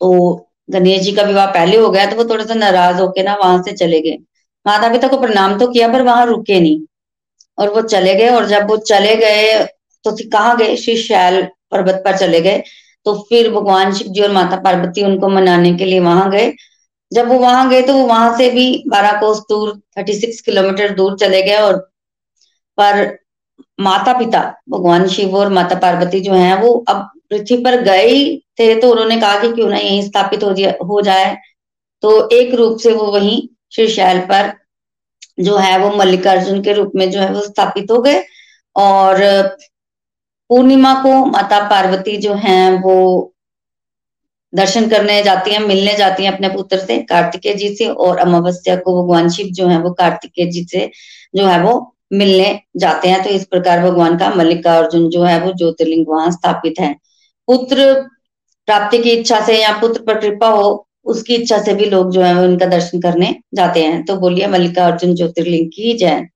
तो 0.00 0.46
गणेश 0.70 1.00
जी 1.02 1.12
का 1.12 1.22
विवाह 1.22 1.46
पहले 1.52 1.76
हो 1.76 1.90
गया 1.90 2.06
तो 2.06 2.16
वो 2.16 2.24
थोड़ा 2.24 2.44
सा 2.44 2.54
नाराज़ 2.54 3.00
होके 3.00 3.22
ना 3.22 3.34
वहाँ 3.36 3.62
से 3.62 3.72
चले 3.74 4.00
गए। 4.00 4.16
माता 4.66 4.88
पिता 4.92 5.08
को 5.08 5.20
प्रणाम 5.20 5.58
तो 5.58 5.66
किया, 5.68 5.88
पर 5.88 6.02
वहाँ 6.02 6.26
रुके 6.26 6.60
नहीं। 6.60 6.80
और 7.58 7.72
वो 7.74 7.82
चले 7.84 8.14
गए, 8.14 8.28
और 8.28 8.46
जब 8.46 8.68
वो 8.70 8.76
चले 8.84 9.14
गए 9.16 9.64
तो 10.04 10.16
कहाँ 10.32 10.56
गए? 10.56 10.76
श्री 10.76 10.96
शैल 10.98 11.42
पर्वत 11.70 12.02
पर 12.04 12.16
चले 12.18 12.40
गए। 12.40 12.62
तो 13.06 13.14
फिर 13.28 13.50
भगवान 13.52 13.92
शिव 13.94 14.08
जी 14.08 14.20
और 14.20 14.32
माता 14.32 14.56
पार्वती 14.62 15.02
उनको 15.04 15.28
मनाने 15.28 15.72
के 15.74 15.84
लिए 15.84 16.00
वहाँ 16.00 16.30
गए। 16.30 16.52
जब 17.12 17.28
वो 17.28 17.38
वहाँ 17.38 17.68
गए 17.70 17.82
तो 17.82 17.94
वो 17.94 18.06
वहाँ 18.06 18.36
से 18.38 18.50
भी 18.50 18.66
बारह 18.88 19.20
कोस 19.20 19.38
दूर 19.48 19.76
थर्टी 19.98 20.14
सिक्स 20.14 20.40
किलोमीटर 20.40 20.94
दूर 20.94 21.16
चले 21.18 21.42
गए 21.42 21.56
और 21.58 21.76
पर 22.78 23.04
माता 23.80 24.12
पिता 24.12 24.40
भगवान 24.70 25.06
शिव 25.08 25.36
और 25.36 25.48
माता 25.48 25.74
पार्वती 25.74 26.20
जो 26.20 26.32
हैं, 26.32 26.54
वो 26.62 26.72
अब 26.88 27.10
पृथ्वी 27.30 27.56
पर 27.64 27.80
गए 27.82 28.36
थे 28.58 28.80
तो 28.80 28.90
उन्होंने 28.90 29.20
कहा 29.20 29.40
कि 29.40 29.52
क्यों 29.52 29.68
ना 29.68 29.76
यहीं 29.76 30.02
स्थापित 30.02 30.44
हो 30.44 30.52
जाए 30.52 30.78
हो 30.84 31.00
जाए। 31.00 31.36
तो 32.02 32.28
एक 32.28 32.54
रूप 32.54 32.78
से 32.78 32.92
वो 32.92 33.06
वहीं 33.12 33.48
श्री 33.72 33.88
शैल 33.88 34.20
पर 34.20 34.52
जो 35.40 35.56
है, 35.56 35.78
वो 35.78 35.90
मल्लिकार्जुन 35.96 36.62
के 36.62 36.72
रूप 36.72 36.92
में 36.94 37.10
जो 37.10 37.20
है, 37.20 37.32
वो 37.32 37.40
स्थापित 37.40 37.90
हो 37.90 37.98
गए। 38.02 38.24
और 38.76 39.18
पूर्णिमा 40.50 40.94
को 41.02 41.24
माता 41.24 41.60
पार्वती 41.68 42.16
जो 42.16 42.34
हैं, 42.34 42.82
वो 42.82 43.34
दर्शन 44.54 44.88
करने 44.88 45.22
जाती 45.22 45.50
हैं, 45.50 45.60
मिलने 45.60 45.94
जाती 45.96 46.24
हैं 46.24 46.32
अपने 46.32 46.48
पुत्र 46.48 46.78
से, 46.78 46.98
कार्तिकेय 46.98 47.54
जी 47.54 47.74
से, 47.76 47.88
और 47.88 48.18
अमावस्या 48.18 48.76
को 48.76 49.02
भगवान 49.02 49.28
शिव 49.28 49.46
जो 49.46 49.66
है, 49.66 49.78
वो 49.78 49.90
कार्तिकेय 49.90 50.46
जी 50.46 50.64
से 50.64 50.90
जो 51.36 51.46
है, 51.46 51.60
वो 51.62 51.96
मिलने 52.12 52.60
जाते 52.76 53.08
हैं 53.08 53.22
तो 53.24 53.30
इस 53.30 53.44
प्रकार 53.44 53.80
भगवान 53.80 54.18
का 54.18 54.34
मल्लिकार्जुन 54.34 55.08
जो 55.08 55.22
है, 55.22 55.40
वो 55.40 55.52
ज्योतिर्लिंग 55.52 56.06
वहाँ 56.08 56.30
स्थापित 56.30 56.74
है। 56.80 56.94
पुत्र 57.46 57.94
प्राप्ति 58.66 58.98
की 58.98 59.10
इच्छा 59.10 59.40
से 59.46 59.62
या 59.62 59.78
पुत्र 59.80 60.02
पर 60.02 60.20
कृपा 60.20 60.48
हो, 60.48 60.88
उसकी 61.04 61.34
इच्छा 61.34 61.62
से 61.62 61.74
भी 61.74 61.84
लोग 61.84 62.10
जो 62.10 62.22
है, 62.22 62.34
वो 62.34 62.44
इनका 62.44 62.66
दर्शन 62.66 63.00
करने 63.00 63.36
जाते 63.54 63.82
हैं। 63.82 64.04
तो 64.04 64.16
बोलिए, 64.16 64.46
मल्लिकार्जुन 64.46 65.14
ज्योतिर्लिंग 65.14 65.68
की 65.68 65.92
जय। 65.92 66.26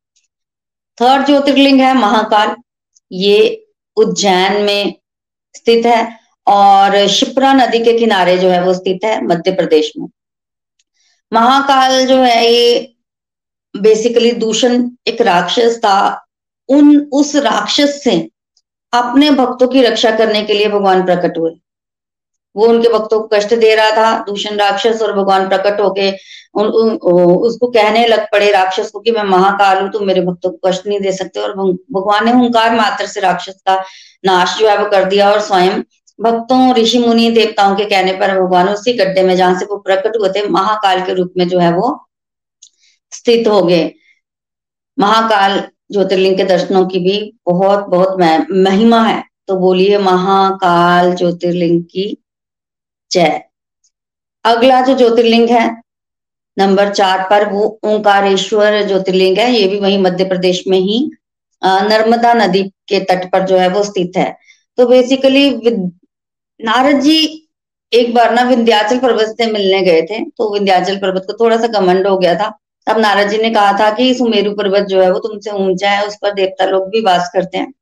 थर्ड 1.00 1.26
ज्योतिर्लिंग 1.26 1.81
है 1.81 1.95
महाकाल। 1.95 2.57
ये 3.12 3.66
उज्जैन 3.97 4.62
में 4.62 4.95
स्थित 5.57 5.87
है 5.87 6.19
और 6.47 7.09
शिप्रा 7.09 7.52
नदी 7.52 7.85
के 7.85 7.99
किनारे 7.99 8.38
जो 8.38 8.49
है, 8.49 8.64
वो 8.64 8.75
स्थित 8.75 9.04
है 9.04 9.25
मध्य 9.25 9.52
प्रदेश 9.52 9.93
में। 9.99 10.09
महाकाल 11.33 12.07
जो 12.07 12.16
है, 12.16 12.52
ये 12.52 12.93
बेसिकली 13.75 14.31
दूषण 14.35 14.88
एक 15.07 15.21
राक्षस 15.23 15.78
था। 15.78 15.97
उन 16.69 16.97
उस 17.12 17.35
राक्षस 17.37 18.00
से 18.04 18.16
अपने 18.93 19.31
भक्तों 19.33 19.69
की 19.69 19.83
रक्षा 19.83 20.11
करने 20.16 20.43
के 20.43 20.54
लिए 20.54 20.69
भगवान 20.69 21.04
प्रकट 21.04 21.38
हुए। 21.38 21.50
वो 22.57 22.66
उनके 22.66 22.88
भक्तों 22.88 23.21
को 23.21 23.28
कष्ट 23.28 23.54
दे 23.54 23.75
रहा 23.75 23.90
था 23.90 24.19
दूषण 24.25 24.57
राक्षस 24.57 25.02
और 25.02 25.12
भगवान 25.12 25.49
प्रकट 25.49 25.81
होके 25.81 26.11
उन, 26.11 26.66
उन, 26.66 26.90
उसको 26.90 27.66
कहने 27.69 28.07
लग 28.07 28.26
पड़े 28.33 28.50
राक्षस 28.52 28.90
को 28.90 29.00
कि 29.00 29.11
मैं 29.11 29.23
महाकाल 29.25 29.83
हूँ 29.83 29.90
तुम 29.93 30.07
मेरे 30.07 30.21
भक्तों 30.21 30.50
को 30.50 30.69
कष्ट 30.69 30.87
नहीं 30.87 31.00
दे 31.00 31.12
सकते। 31.12 31.40
और 31.40 31.54
भगवान 31.54 32.25
ने 32.25 32.33
हुंकार 32.33 32.75
मात्र 32.76 33.07
से 33.07 33.21
राक्षस 33.21 33.61
का 33.66 33.76
नाश 34.25 34.57
जो 34.59 34.69
है 34.69 34.78
वो 34.78 34.88
कर 34.90 35.04
दिया 35.04 35.31
और 35.31 35.40
स्वयं 35.40 35.83
भक्तों 36.19 36.75
ऋषि 36.75 36.99
मुनि 36.99 37.31
देवताओं 37.31 37.75
के 37.76 37.85
कहने 37.85 38.12
पर 38.12 38.38
भगवान 38.40 38.69
उसी 38.69 38.93
गड्ढे 38.93 39.23
में 39.23 39.37
जहाँ 39.37 39.59
से 39.59 39.64
वो 39.64 39.76
प्रकट 39.78 40.16
हुए 40.21 40.28
थे 40.28 40.47
महाकाल 40.49 41.00
के 41.07 41.14
रूप 41.14 41.33
में 41.38 41.49
जो 41.49 41.59
है 41.59 41.73
वो 41.73 41.90
स्थित 43.14 43.49
हो 43.49 43.62
गए। 43.62 43.92
महाकाल 44.99 45.59
ज्योतिर्लिंग 45.92 46.37
के 46.37 46.44
दर्शनों 46.44 46.85
की 46.87 46.99
भी 46.99 47.16
बहुत 47.47 47.87
बहुत 47.88 48.18
महिमा 48.52 49.02
है। 49.04 49.23
तो 49.49 49.56
बोलिए 49.56 49.99
महाकाल 50.00 51.14
ज्योतिर्लिंग 51.14 51.83
की 51.85 52.06
जय। 53.11 53.40
अगला 54.44 54.80
जो 54.80 54.94
ज्योतिर्लिंग 54.94 55.49
है, 55.50 55.66
नंबर 56.56 56.92
चार 56.92 57.26
पर, 57.30 57.49
वो 57.50 57.78
ओंकारेश्वर 57.85 58.83
ज्योतिर्लिंग 58.87 59.38
है। 59.38 59.50
ये 59.52 59.66
भी 59.68 59.78
वही 59.80 59.99
मध्य 59.99 60.25
प्रदेश 60.25 60.62
में 60.68 60.78
ही 60.78 60.99
नर्मदा 61.62 62.33
नदी 62.35 62.62
के 62.88 63.00
तट 63.04 63.30
पर 63.33 63.47
जो 63.47 63.59
है 63.59 63.68
वो 63.68 63.83
स्थित 63.83 64.16
है। 64.16 64.37
तो 64.78 64.87
बेसिकली 64.87 65.50
नारद 66.61 67.00
जी 67.00 67.16
एक 67.92 68.14
बार 68.14 68.33
ना 68.35 68.42
विंध्याचल 68.42 68.99
पर्वत 68.99 69.35
से 69.38 69.47
मिलने 69.47 69.80
गए 69.83 70.02
थे। 70.02 70.25
तो 70.30 70.52
विंध्याचल 70.54 70.97
पर्वत 70.97 71.25
को 71.26 71.33
थोड़ा 71.40 71.56
सा 71.56 71.66
घमंड 71.68 72.06
हो 72.06 72.16
गया 72.18 72.35
था। 72.35 72.49
तब 72.86 72.98
नारद 72.98 73.28
जी 73.28 73.38
ने 73.38 73.50
कहा 73.50 73.72
था 73.72 73.90
कि 73.90 74.12
सुमेरु 74.14 74.52
पर्वत 74.54 74.86
जो 74.86 75.00
है 75.02 75.10
वो 75.12 75.18
तुमसे 75.18 75.50
ऊँचा 75.50 75.90
है, 75.90 76.06
उस 76.06 76.16
पर 76.16 76.34
देवता 76.34 76.64
लोग 76.64 76.88
भी 76.88 77.00
वास 77.00 77.30
करते 77.34 77.58
हैं। 77.58 77.72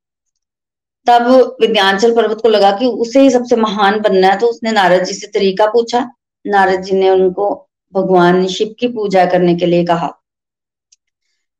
तब 1.06 1.26
विद्यांचल 1.60 2.14
पर्वत 2.16 2.40
को 2.42 2.48
लगा 2.48 2.70
कि 2.70 2.86
उसे 2.86 3.20
ही 3.20 3.30
सबसे 3.30 3.56
महान 3.56 4.00
बनना 4.00 4.28
है 4.28 4.38
तो 4.38 4.46
उसने 4.46 4.72
नारद 4.72 5.04
जी 5.04 5.14
से 5.14 5.26
तरीका 5.28 5.66
पूछा। 5.66 6.08
नारद 6.44 6.82
जी 6.82 6.92
ने 6.92 7.10
उनको, 7.10 7.50
भगवान 7.94 8.46
शिव 8.48 8.74
की 8.80 8.88
पूजा 8.88 9.24
करने 9.26 9.54
के 9.54 9.66
लिए 9.66 9.84
कहा। 9.84 10.12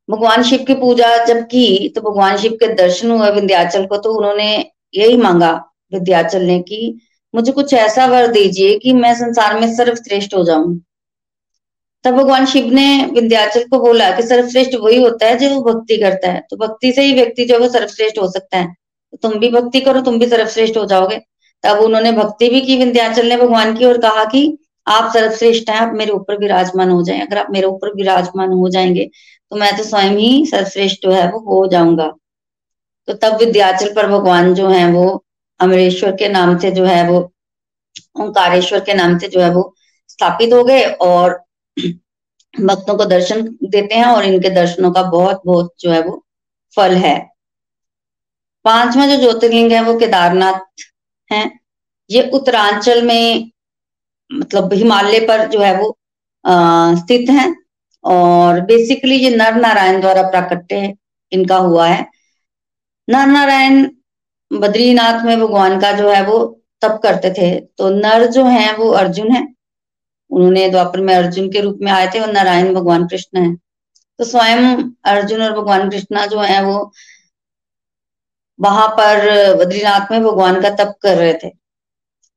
भगवान 0.09 0.43
शिव 0.43 0.63
की 0.63 0.73
पूजा 0.73 1.07
जब 1.25 1.41
की 1.45 1.89
तो 1.89 2.01
भगवान 2.01 2.37
शिव 2.37 2.51
के 2.53 2.73
दर्शन 2.73 3.11
हुए 3.11 3.29
विंध्याचल 3.31 3.85
को 3.85 3.97
तो 3.97 4.13
उन्होंने 4.13 4.47
यही 4.95 5.17
मांगा 5.17 5.51
विद्याचल 5.93 6.41
ने 6.41 6.59
कि, 6.61 6.99
मुझे 7.33 7.51
कुछ 7.51 7.73
ऐसा 7.73 8.05
वर 8.05 8.27
दीजिए 8.27 8.77
कि 8.79 8.93
मैं 8.93 9.13
संसार 9.15 9.59
में 9.59 9.75
सर्वश्रेष्ठ 9.75 10.35
हो 10.35 10.43
जाऊँ। 10.43 10.79
तब 12.05 12.15
भगवान 12.15 12.45
शिव 12.45 12.71
ने 12.73 12.85
विंध्याचल 13.13 13.63
को 13.63 13.79
बोला 13.79 14.09
कि 14.11 14.23
सर्वश्रेष्ठ 14.23 14.75
वही 14.75 15.01
होता 15.03 15.25
है 15.25 15.37
जो 15.39 15.61
भक्ति 15.63 15.97
करता 15.97 16.31
है। 16.31 16.41
तो 16.49 16.57
भक्ति 16.57 16.91
से 16.91 17.01
ही 17.01 17.13
व्यक्ति 17.13 17.45
जो 17.45 17.53
है 17.53 17.59
वो 17.59 17.67
सर्वश्रेष्ठ 17.69 18.17
हो 18.19 18.29
सकता 18.31 18.57
है। 18.57 18.73
तो 19.11 19.17
तुम 19.21 19.39
भी 19.39 19.49
भक्ति 19.49 19.81
करो, 19.81 20.01
तुम 20.01 20.19
भी 20.19 20.27
सर्वश्रेष्ठ 20.27 20.77
हो 20.77 20.85
जाओगे। 20.85 21.19
तब 21.63 21.79
उन्होंने 21.79 22.11
भक्ति 22.11 22.49
भी 22.49 22.61
की 22.61 22.77
विंध्याचल 22.77 23.27
ने 23.27 23.37
भगवान 23.37 23.75
की 23.77 23.85
और 23.85 23.97
कहा 23.97 24.25
कि 24.25 24.57
आप 24.87 25.11
सर्वश्रेष्ठ 25.13 25.69
हैं, 25.69 25.77
आप 25.77 25.93
मेरे 25.95 26.11
ऊपर 26.11 26.37
विराजमान 26.37 26.89
हो 26.89 27.03
जाए। 27.03 27.19
अगर 27.19 27.37
आप 27.37 27.51
मेरे 27.51 27.67
ऊपर 27.67 27.93
विराजमान 27.95 28.51
हो 28.53 28.69
जाएँगे 28.69 29.09
तो 29.51 29.55
मैं 29.55 29.75
तो 29.77 29.83
स्वयं 29.83 30.17
ही 30.17 30.45
सर्वश्रेष्ठ 30.45 31.05
है 31.07 31.27
वो 31.31 31.39
हो 31.39 31.65
जाऊँगा। 31.67 32.11
तो 33.07 33.13
तब 33.13 33.37
विद्याचल 33.39 33.93
पर 33.93 34.07
भगवान 34.07 34.53
जो 34.53 34.67
है 34.69 34.85
वो 34.91 35.23
अमरेश्वर 35.59 36.11
के 36.11 36.29
नाम 36.29 36.57
से 36.57 36.71
जो 36.71 36.85
है 36.85 37.07
वो, 37.09 37.19
ओंकारेश्वर 38.21 38.79
के 38.79 38.93
नाम 38.93 39.17
से 39.19 39.27
जो 39.27 39.39
है 39.41 39.49
वो 39.51 39.73
स्थापित 40.09 40.53
हो 40.53 40.63
गए 40.63 40.83
और 41.01 41.42
भक्तों 41.77 42.95
को 42.97 43.05
दर्शन 43.05 43.41
देते 43.63 43.95
हैं 43.95 44.05
और 44.05 44.25
इनके 44.25 44.49
दर्शनों 44.51 44.91
का 44.93 45.03
बहुत 45.11 45.41
बहुत 45.45 45.73
जो 45.79 45.91
है 45.91 46.01
वो 46.03 46.23
फल 46.77 46.95
है। 46.97 47.17
पांचवा 48.65 49.05
जो 49.07 49.15
ज्योतिर्लिंग 49.17 49.71
है 49.71 49.81
वो 49.83 49.97
केदारनाथ 49.99 50.83
है। 51.31 51.43
ये 52.09 52.29
उत्तरांचल 52.33 53.01
में 53.05 53.51
मतलब 54.31 54.73
हिमालय 54.73 55.19
पर 55.27 55.47
जो 55.47 55.59
है 55.61 55.75
वो 55.77 55.95
स्थित 56.97 57.29
है 57.29 57.53
और 58.03 58.59
बेसिकली 58.61 59.15
ये 59.15 59.35
नर 59.35 59.55
नारायण 59.55 59.99
द्वारा 60.01 60.21
प्राकट्य 60.29 60.93
इनका 61.31 61.57
हुआ 61.57 61.87
है। 61.87 62.01
नर 63.07 63.27
नारायण 63.27 63.85
बद्रीनाथ 64.51 65.25
में 65.25 65.39
भगवान 65.39 65.79
का 65.81 65.91
जो 65.91 66.09
है 66.11 66.23
वो 66.25 66.39
तप 66.81 66.99
करते 67.03 67.29
थे 67.33 67.49
तो 67.77 67.89
नर 67.91 68.25
जो 68.31 68.45
है 68.47 68.71
वो 68.77 68.89
अर्जुन 68.93 69.31
है। 69.31 69.43
उन्होंने 70.33 70.67
द्वापर 70.69 71.01
में 71.01 71.13
अर्जुन 71.15 71.49
के 71.51 71.61
रूप 71.61 71.79
में 71.81 71.91
आए 71.91 72.07
थे 72.07 72.19
और 72.19 72.31
नारायण 72.31 72.73
भगवान 72.73 73.07
कृष्ण 73.07 73.41
है। 73.41 73.55
तो 74.19 74.25
स्वयं 74.25 74.83
अर्जुन 75.05 75.41
और 75.41 75.51
भगवान 75.53 75.89
कृष्णा 75.89 76.25
जो 76.25 76.39
है 76.39 76.63
वो 76.63 76.91
वहाँ 78.59 78.87
पर 78.89 79.55
बद्रीनाथ 79.55 80.11
में 80.11 80.23
भगवान 80.23 80.61
का 80.61 80.69
तप 80.75 80.93
कर 81.01 81.17
रहे 81.17 81.33
थे। 81.33 81.51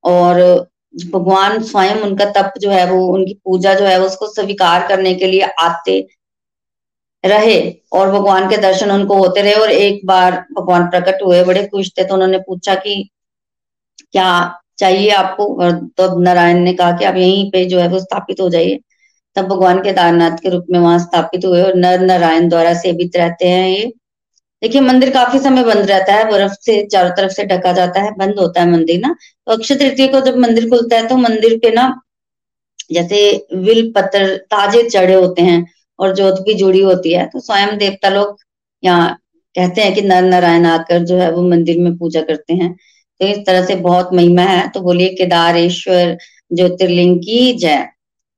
और 0.05 0.41
भगवान 0.95 1.63
स्वयं 1.63 2.01
उनका 2.01 2.25
तप 2.33 2.53
जो 2.59 2.71
है 2.71 2.91
वो, 2.91 3.07
उनकी 3.07 3.35
पूजा 3.45 3.75
जो 3.75 3.85
है 3.85 4.01
उसको 4.01 4.27
स्वीकार 4.27 4.87
करने 4.89 5.15
के 5.15 5.27
लिए 5.27 5.49
आते 5.61 5.99
रहे 7.25 7.59
और 7.93 8.11
भगवान 8.13 8.49
के 8.51 8.57
दर्शन 8.57 8.91
उनको 8.91 9.17
होते 9.19 9.43
रहे 9.43 9.55
और 9.55 9.71
एक 9.71 10.07
बार 10.07 10.33
भगवान 10.53 10.87
प्रकट 10.91 11.23
हुए, 11.25 11.43
बड़े 11.45 11.67
खुश 11.67 11.91
थे। 11.99 12.05
तो 12.05 12.15
उन्होंने 12.15 12.39
पूछा 12.39 12.75
कि 12.75 13.09
क्या 14.13 14.29
चाहिए 14.79 15.11
आपको। 15.13 15.47
तब 15.99 16.21
नारायण 16.21 16.59
ने 16.61 16.73
कहा 16.75 16.97
कि 16.99 17.05
आप 17.05 17.17
यहीं 17.17 17.51
पे 17.51 17.65
जो 17.67 17.81
है 17.81 17.89
वो 17.89 17.99
स्थापित 18.01 18.41
हो 18.41 18.49
जाइए। 18.51 18.79
तब 19.37 19.47
भगवान 19.49 19.83
केदारनाथ 19.83 20.37
के 20.39 20.49
रूप 20.49 20.67
में 20.71 20.79
वहाँ 20.81 20.99
स्थापित 20.99 21.45
हुए 21.45 21.63
और 21.63 21.75
नर 21.77 22.01
नारायण 22.03 22.49
द्वारा 22.49 22.73
सेवित 22.77 23.17
रहते 23.17 23.49
हैं 23.49 23.69
ये। 23.69 23.93
देखिए, 24.63 24.81
मंदिर 24.83 25.11
काफ़ी 25.11 25.39
समय 25.39 25.65
बंद 25.65 25.91
रहता 25.91 26.13
है, 26.15 26.25
बर्फ़ 26.31 26.53
से 26.61 26.75
चारों 26.87 27.11
तरफ़ 27.13 27.33
से 27.33 27.45
ढका 27.47 27.73
जाता 27.73 28.01
है, 28.03 28.11
बंद 28.17 28.39
होता 28.39 28.61
है 28.61 28.71
मंदिर 28.71 29.01
ना। 29.01 29.15
तो 29.47 29.53
अक्षय 29.53 29.75
तृतीय 29.77 30.09
को 30.09 30.21
जब 30.23 30.37
मंदिर 30.39 30.69
खुलता 30.71 30.97
है 30.97 31.09
तो 31.09 31.17
मंदिर 31.19 31.59
पे 31.63 31.71
ना 31.73 31.89
जैसे 32.91 33.19
विल 33.59 33.91
पत्थर 33.93 34.37
ताजे 34.51 34.83
चढ़े 34.89 35.15
होते 35.15 35.43
हैं 35.43 35.65
और 35.99 36.15
जोत 36.15 36.41
भी 36.41 36.55
जुड़ी 36.55 36.81
होती 36.83 37.13
है। 37.13 37.27
तो 37.27 37.41
स्वयं 37.41 37.77
देवता 37.79 38.09
लोग 38.11 38.37
यहाँ 38.83 39.15
कहते 39.55 39.83
हैं 39.83 39.95
कि 39.95 40.03
नर 40.03 40.23
नारायण 40.25 40.67
आकर 40.67 41.05
जो 41.05 41.17
है 41.19 41.31
वो 41.33 41.43
मंदिर 41.49 41.79
में 41.81 41.97
पूजा 41.99 42.21
करते 42.23 42.55
हैं। 42.55 42.75
तो 43.21 43.27
इस 43.27 43.39
तरह 43.39 43.65
से 43.65 43.77
बहुत 43.77 44.11
महिमा 44.13 44.43
है। 44.43 44.69
तो 44.69 44.81
बोलिए, 44.81 45.09
केदारेश्वर 45.09 46.19
ज्योतिर्लिंग 46.53 47.19
की 47.19 47.53
जय। 47.53 47.89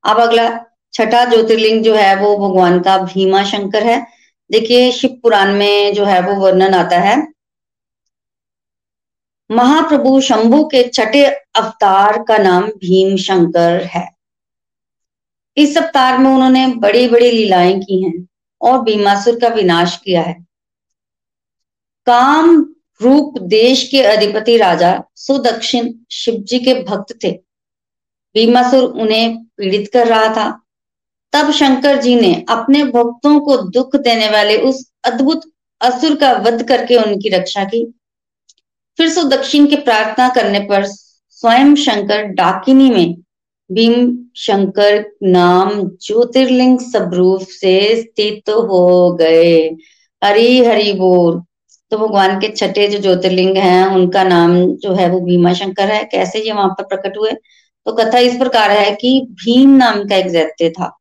अब 0.04 0.20
अगला, 0.20 0.64
छठा 0.92 1.24
ज्योतिर्लिंग 1.24 1.84
जो 1.84 1.94
है, 1.94 2.16
वो 2.16 2.48
भगवान 2.48 2.80
का 2.80 2.98
भीमा 2.98 3.44
शंकर 3.44 3.82
है। 3.82 4.06
देखिए, 4.50 4.92
शिव 4.92 5.20
पुराण 5.22 5.52
में 5.52 5.94
जो 5.94 6.04
है, 6.04 6.20
वो 6.20 6.34
वर्णन 6.34 6.74
आता 6.74 6.98
है। 6.98 7.28
महाप्रभु 9.50 10.20
शंभु 10.20 10.64
के 10.64 10.88
छठे 10.88 11.24
अवतार 11.56 12.22
का 12.22 12.38
नाम 12.38 12.64
भीम 12.64 13.16
शंकर 13.16 13.84
है। 13.84 14.10
इस 15.56 15.78
अवतार 15.78 16.18
में 16.18 16.30
उन्होंने 16.30 16.66
बड़ी 16.66 17.08
बड़ी 17.08 17.30
लीलाएँ 17.30 17.80
की 17.80 18.02
हैं 18.02 18.28
और 18.60 18.82
भीमासुर 18.82 19.40
का 19.40 19.48
विनाश 19.48 19.96
किया 20.04 20.22
है। 20.22 20.46
काम 22.06 22.74
रूप 23.02 23.38
देश 23.38 23.88
के 23.88 24.02
अधिपति 24.02 24.56
राजा 24.56 25.02
सुदक्षिण 25.14 25.92
शिव 26.10 26.34
जी 26.34 26.58
के 26.58 26.74
भक्त 26.74 27.18
थे। 27.24 27.30
भीमासुर 28.34 28.82
उन्हें 28.82 29.44
पीड़ित 29.44 29.90
कर 29.92 30.06
रहा 30.06 30.28
था। 30.28 30.62
तब 31.32 31.50
शंकर 31.50 32.02
जी 32.02 32.14
ने 32.14 32.44
अपने 32.48 32.84
भक्तों 32.84 33.40
को 33.40 33.56
दुख 33.56 33.96
देने 33.96 34.30
वाले 34.30 34.56
उस 34.56 34.90
अद्भुत 35.04 35.40
असुर 35.80 36.16
का 36.16 36.32
वध 36.32 36.68
करके 36.68 36.96
उनकी 36.96 37.28
रक्षा 37.28 37.64
की। 37.64 37.94
फिर 38.98 39.08
सो 39.08 39.22
दक्षिण 39.22 39.66
की 39.66 39.76
प्रार्थना 39.76 40.28
करने 40.28 40.60
पर 40.60 40.84
स्वयं 41.30 41.74
शंकर 41.74 42.22
डाकिनी 42.22 42.90
में 42.90 43.14
भीम 43.72 44.18
शंकर 44.36 45.04
नाम 45.22 45.88
ज्योतिर्लिंग 45.88 46.78
स्वरूप 46.80 47.40
से 47.40 48.02
स्थित 48.02 48.50
हो 48.50 49.12
गए। 49.12 49.76
हरी 50.24 50.64
हरि 50.64 50.92
बोल। 50.92 51.42
तो 51.90 51.98
भगवान 51.98 52.40
के 52.40 52.48
छठे 52.48 52.88
जो 52.88 52.98
ज्योतिर्लिंग 52.98 53.56
हैं, 53.56 53.86
उनका 53.86 54.24
नाम 54.24 54.56
जो 54.76 54.94
है 54.94 55.08
वो 55.10 55.20
भीमा 55.20 55.52
शंकर 55.52 55.90
है। 55.90 56.04
कैसे 56.04 56.38
ये 56.38 56.52
वहाँ 56.52 56.68
पर 56.68 56.84
प्रकट 56.84 57.18
हुए? 57.18 57.30
तो 57.86 57.92
कथा 57.92 58.18
इस 58.18 58.36
प्रकार 58.38 58.70
है 58.70 58.90
कि 58.94 59.26
भीम 59.30 59.76
नाम 59.76 60.04
का 60.04 60.16
एक 60.16 60.32
दैत्य 60.32 60.70
था। 60.70 60.98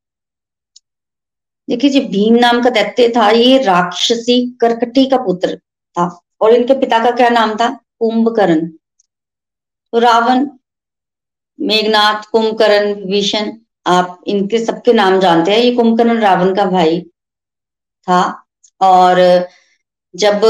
देखिए 1.69 1.89
जी, 1.89 1.99
भीम 1.99 2.35
नाम 2.35 2.63
का 2.63 2.69
दैत्य 2.69 3.09
था 3.09 3.29
ये 3.29 3.57
राक्षसी 3.63 4.57
करकटी 4.61 5.05
का 5.05 5.17
पुत्र 5.17 5.55
था। 5.55 6.21
और 6.41 6.53
इनके 6.53 6.73
पिता 6.73 7.03
का 7.03 7.11
क्या 7.11 7.29
नाम 7.29 7.55
था? 7.55 7.69
कुंभकर्ण। 7.99 8.67
तो 9.93 9.99
रावण, 9.99 10.47
मेघनाथ, 11.59 12.23
कुंभकर्ण 12.31 12.93
विभीषण 12.93 13.51
आप 13.87 14.23
इनके 14.27 14.65
सबके 14.65 14.93
नाम 14.93 15.19
जानते 15.19 15.51
हैं। 15.51 15.59
ये 15.59 15.71
कुंभकर्ण 15.75 16.19
रावण 16.19 16.55
का 16.55 16.65
भाई 16.65 17.01
था। 18.07 18.43
और 18.81 19.19
जब 20.15 20.41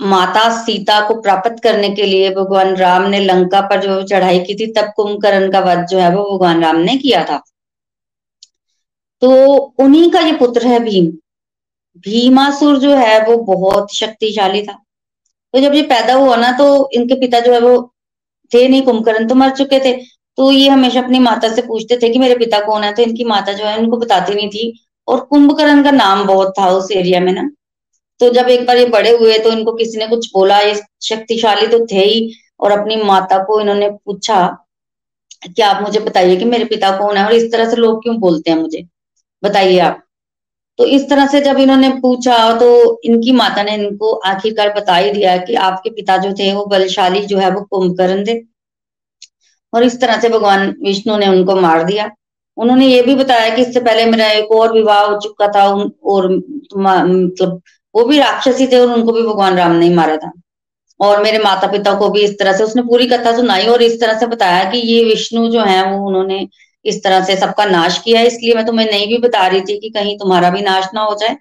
माता 0.00 0.48
सीता 0.64 1.00
को 1.08 1.20
प्राप्त 1.22 1.62
करने 1.62 1.90
के 1.90 2.02
लिए 2.02 2.30
भगवान 2.30 2.76
राम 2.76 3.02
ने 3.02 3.20
लंका 3.20 3.60
पर 3.60 3.80
जो 3.80 4.02
चढ़ाई 4.02 4.38
की 4.38 4.54
थी, 4.54 4.66
तब 4.66 4.92
कुंभकर्ण 4.96 5.50
का 5.52 5.60
वध 5.60 5.86
जो 5.86 5.98
है 5.98 6.14
वो 6.16 6.24
भगवान 6.32 6.62
राम 6.62 6.76
ने 6.76 6.96
किया 6.96 7.24
था। 7.24 7.42
तो 9.22 9.56
उन्हीं 9.78 10.10
का 10.10 10.20
ये 10.20 10.32
पुत्र 10.32 10.66
है 10.66 10.80
भीम। 10.80 11.06
भीमासुर 11.98 12.78
जो 12.78 12.94
है 12.96 13.20
वो 13.26 13.36
बहुत 13.36 13.94
शक्तिशाली 13.94 14.62
था। 14.62 14.72
तो 15.54 15.60
जब 15.60 15.74
ये 15.74 15.82
पैदा 15.82 16.14
हुआ 16.14 16.36
ना 16.36 16.52
तो 16.52 16.90
इनके 16.92 17.14
पिता 17.14 17.40
जो 17.40 17.52
है 17.52 17.60
वो 17.60 17.92
थे 18.52 18.68
नहीं, 18.68 18.82
कुंभकर्ण 18.82 19.28
तो 19.28 19.34
मर 19.34 19.50
चुके 19.50 19.78
थे। 19.80 19.92
तो 20.36 20.50
ये 20.52 20.68
हमेशा 20.68 21.00
अपनी 21.00 21.18
माता 21.18 21.48
से 21.54 21.62
पूछते 21.62 21.96
थे 21.96 22.08
कि 22.08 22.18
मेरे 22.18 22.38
पिता 22.38 22.60
कौन 22.60 22.84
है? 22.84 22.94
तो 22.94 23.02
इनकी 23.02 23.24
माता 23.24 23.52
जो 23.52 23.64
है 23.64 23.78
उनको 23.78 23.96
बताती 23.96 24.34
नहीं 24.34 24.48
थी। 24.48 24.80
और 25.08 25.20
कुंभकर्ण 25.20 25.84
का 25.84 25.90
नाम 25.90 26.26
बहुत 26.26 26.52
था 26.58 26.68
उस 26.70 26.90
एरिया 26.92 27.20
में 27.20 27.32
ना। 27.32 27.50
तो 28.20 28.30
जब 28.30 28.48
एक 28.50 28.66
बार 28.66 28.76
ये 28.76 28.86
बड़े 28.88 29.10
हुए 29.12 29.38
तो 29.38 29.50
इनको 29.52 29.72
किसी 29.74 29.98
ने 29.98 30.06
कुछ 30.06 30.30
बोला, 30.34 30.58
ये 30.60 30.74
शक्तिशाली 31.02 31.66
तो 31.66 31.84
थे 31.86 32.04
ही 32.04 32.32
और 32.60 32.72
अपनी 32.72 32.96
माता 33.04 33.38
को 33.44 33.60
इन्होंने 33.60 33.90
पूछा 33.90 34.46
कि 35.46 35.62
आप 35.62 35.82
मुझे 35.82 36.00
बताइए 36.00 36.36
कि 36.36 36.44
मेरे 36.44 36.64
पिता 36.66 36.90
कौन 36.98 37.16
है 37.16 37.24
और 37.24 37.32
इस 37.32 37.50
तरह 37.52 37.70
से 37.70 37.76
लोग 37.76 38.02
क्यों 38.02 38.16
बोलते 38.20 38.50
हैं 38.50 38.58
मुझे? 38.58 38.86
बताइए 39.42 39.78
आप। 39.80 40.02
तो 40.78 40.84
इस 40.86 41.08
तरह 41.10 41.26
से 41.26 41.40
जब 41.40 41.58
इन्होंने 41.58 41.88
पूछा 42.02 42.36
तो 42.58 43.00
इनकी 43.04 43.32
माता 43.32 43.62
ने 43.62 43.74
इनको 43.74 44.12
आखिरकार 44.26 44.72
बता 44.74 44.96
ही 44.96 45.10
दिया 45.12 45.36
कि 45.38 45.54
आपके 45.62 45.90
पिता 45.90 46.16
जो 46.16 46.32
थे 46.34 46.52
वो 46.54 46.64
बलशाली 46.66 47.20
जो 47.26 47.38
है 47.38 47.50
वो 47.50 47.62
कुंभकर्ण 47.62 48.24
थे। 48.26 48.38
और 49.72 49.84
इस 49.84 50.00
तरह 50.00 50.20
से 50.20 50.28
भगवान 50.28 50.68
विष्णु 50.82 51.16
ने 51.18 51.26
उनको 51.28 51.56
मार 51.56 51.84
दिया। 51.84 52.10
उन्होंने 52.56 52.86
ये 52.86 53.02
भी 53.02 53.14
बताया 53.14 53.54
कि 53.56 53.62
इससे 53.62 53.80
पहले 53.80 54.04
मेरा 54.06 54.26
एक 54.30 54.50
और 54.52 54.72
विवाह 54.72 55.02
हो 55.02 55.18
चुका 55.20 55.48
था 55.48 55.64
और 56.04 56.28
मतलब 56.28 57.60
वो 57.94 58.04
भी 58.04 58.18
राक्षसी 58.18 58.66
थे 58.66 58.78
और 58.78 58.92
उनको 58.94 59.12
भी 59.12 59.22
भगवान 59.22 59.56
राम 59.56 59.72
ने 59.74 59.88
मारा 59.94 60.16
था। 60.16 60.32
और 61.00 61.22
मेरे 61.22 61.38
माता 61.38 61.66
पिता 61.66 61.94
को 61.94 62.08
भी 62.10 62.22
इस 62.24 62.38
तरह 62.38 62.52
से 62.52 62.64
उसने 62.64 62.82
पूरी 62.82 63.06
कथा 63.08 63.36
सुनाई 63.36 63.66
और 63.66 63.82
इस 63.82 64.00
तरह 64.00 64.18
से 64.18 64.26
बताया 64.26 64.64
कि 64.70 64.78
ये 64.78 65.04
विष्णु 65.04 65.48
जो 65.50 65.60
है 65.62 65.82
वो 65.90 66.06
उन्होंने 66.08 66.46
इस 66.84 67.02
तरह 67.04 67.24
से 67.24 67.36
सबका 67.36 67.64
नाश 67.66 67.98
किया। 67.98 68.20
है 68.20 68.26
इसलिए 68.26 68.54
मैं 68.54 68.64
तुम्हें 68.66 68.86
नहीं 68.86 69.06
भी 69.08 69.18
बता 69.18 69.46
रही 69.46 69.60
थी 69.60 69.78
कि 69.80 69.90
कहीं 69.90 70.16
तुम्हारा 70.18 70.50
भी 70.50 70.62
नाश 70.62 70.88
ना 70.94 71.02
हो 71.02 71.14
जाए। 71.20 71.36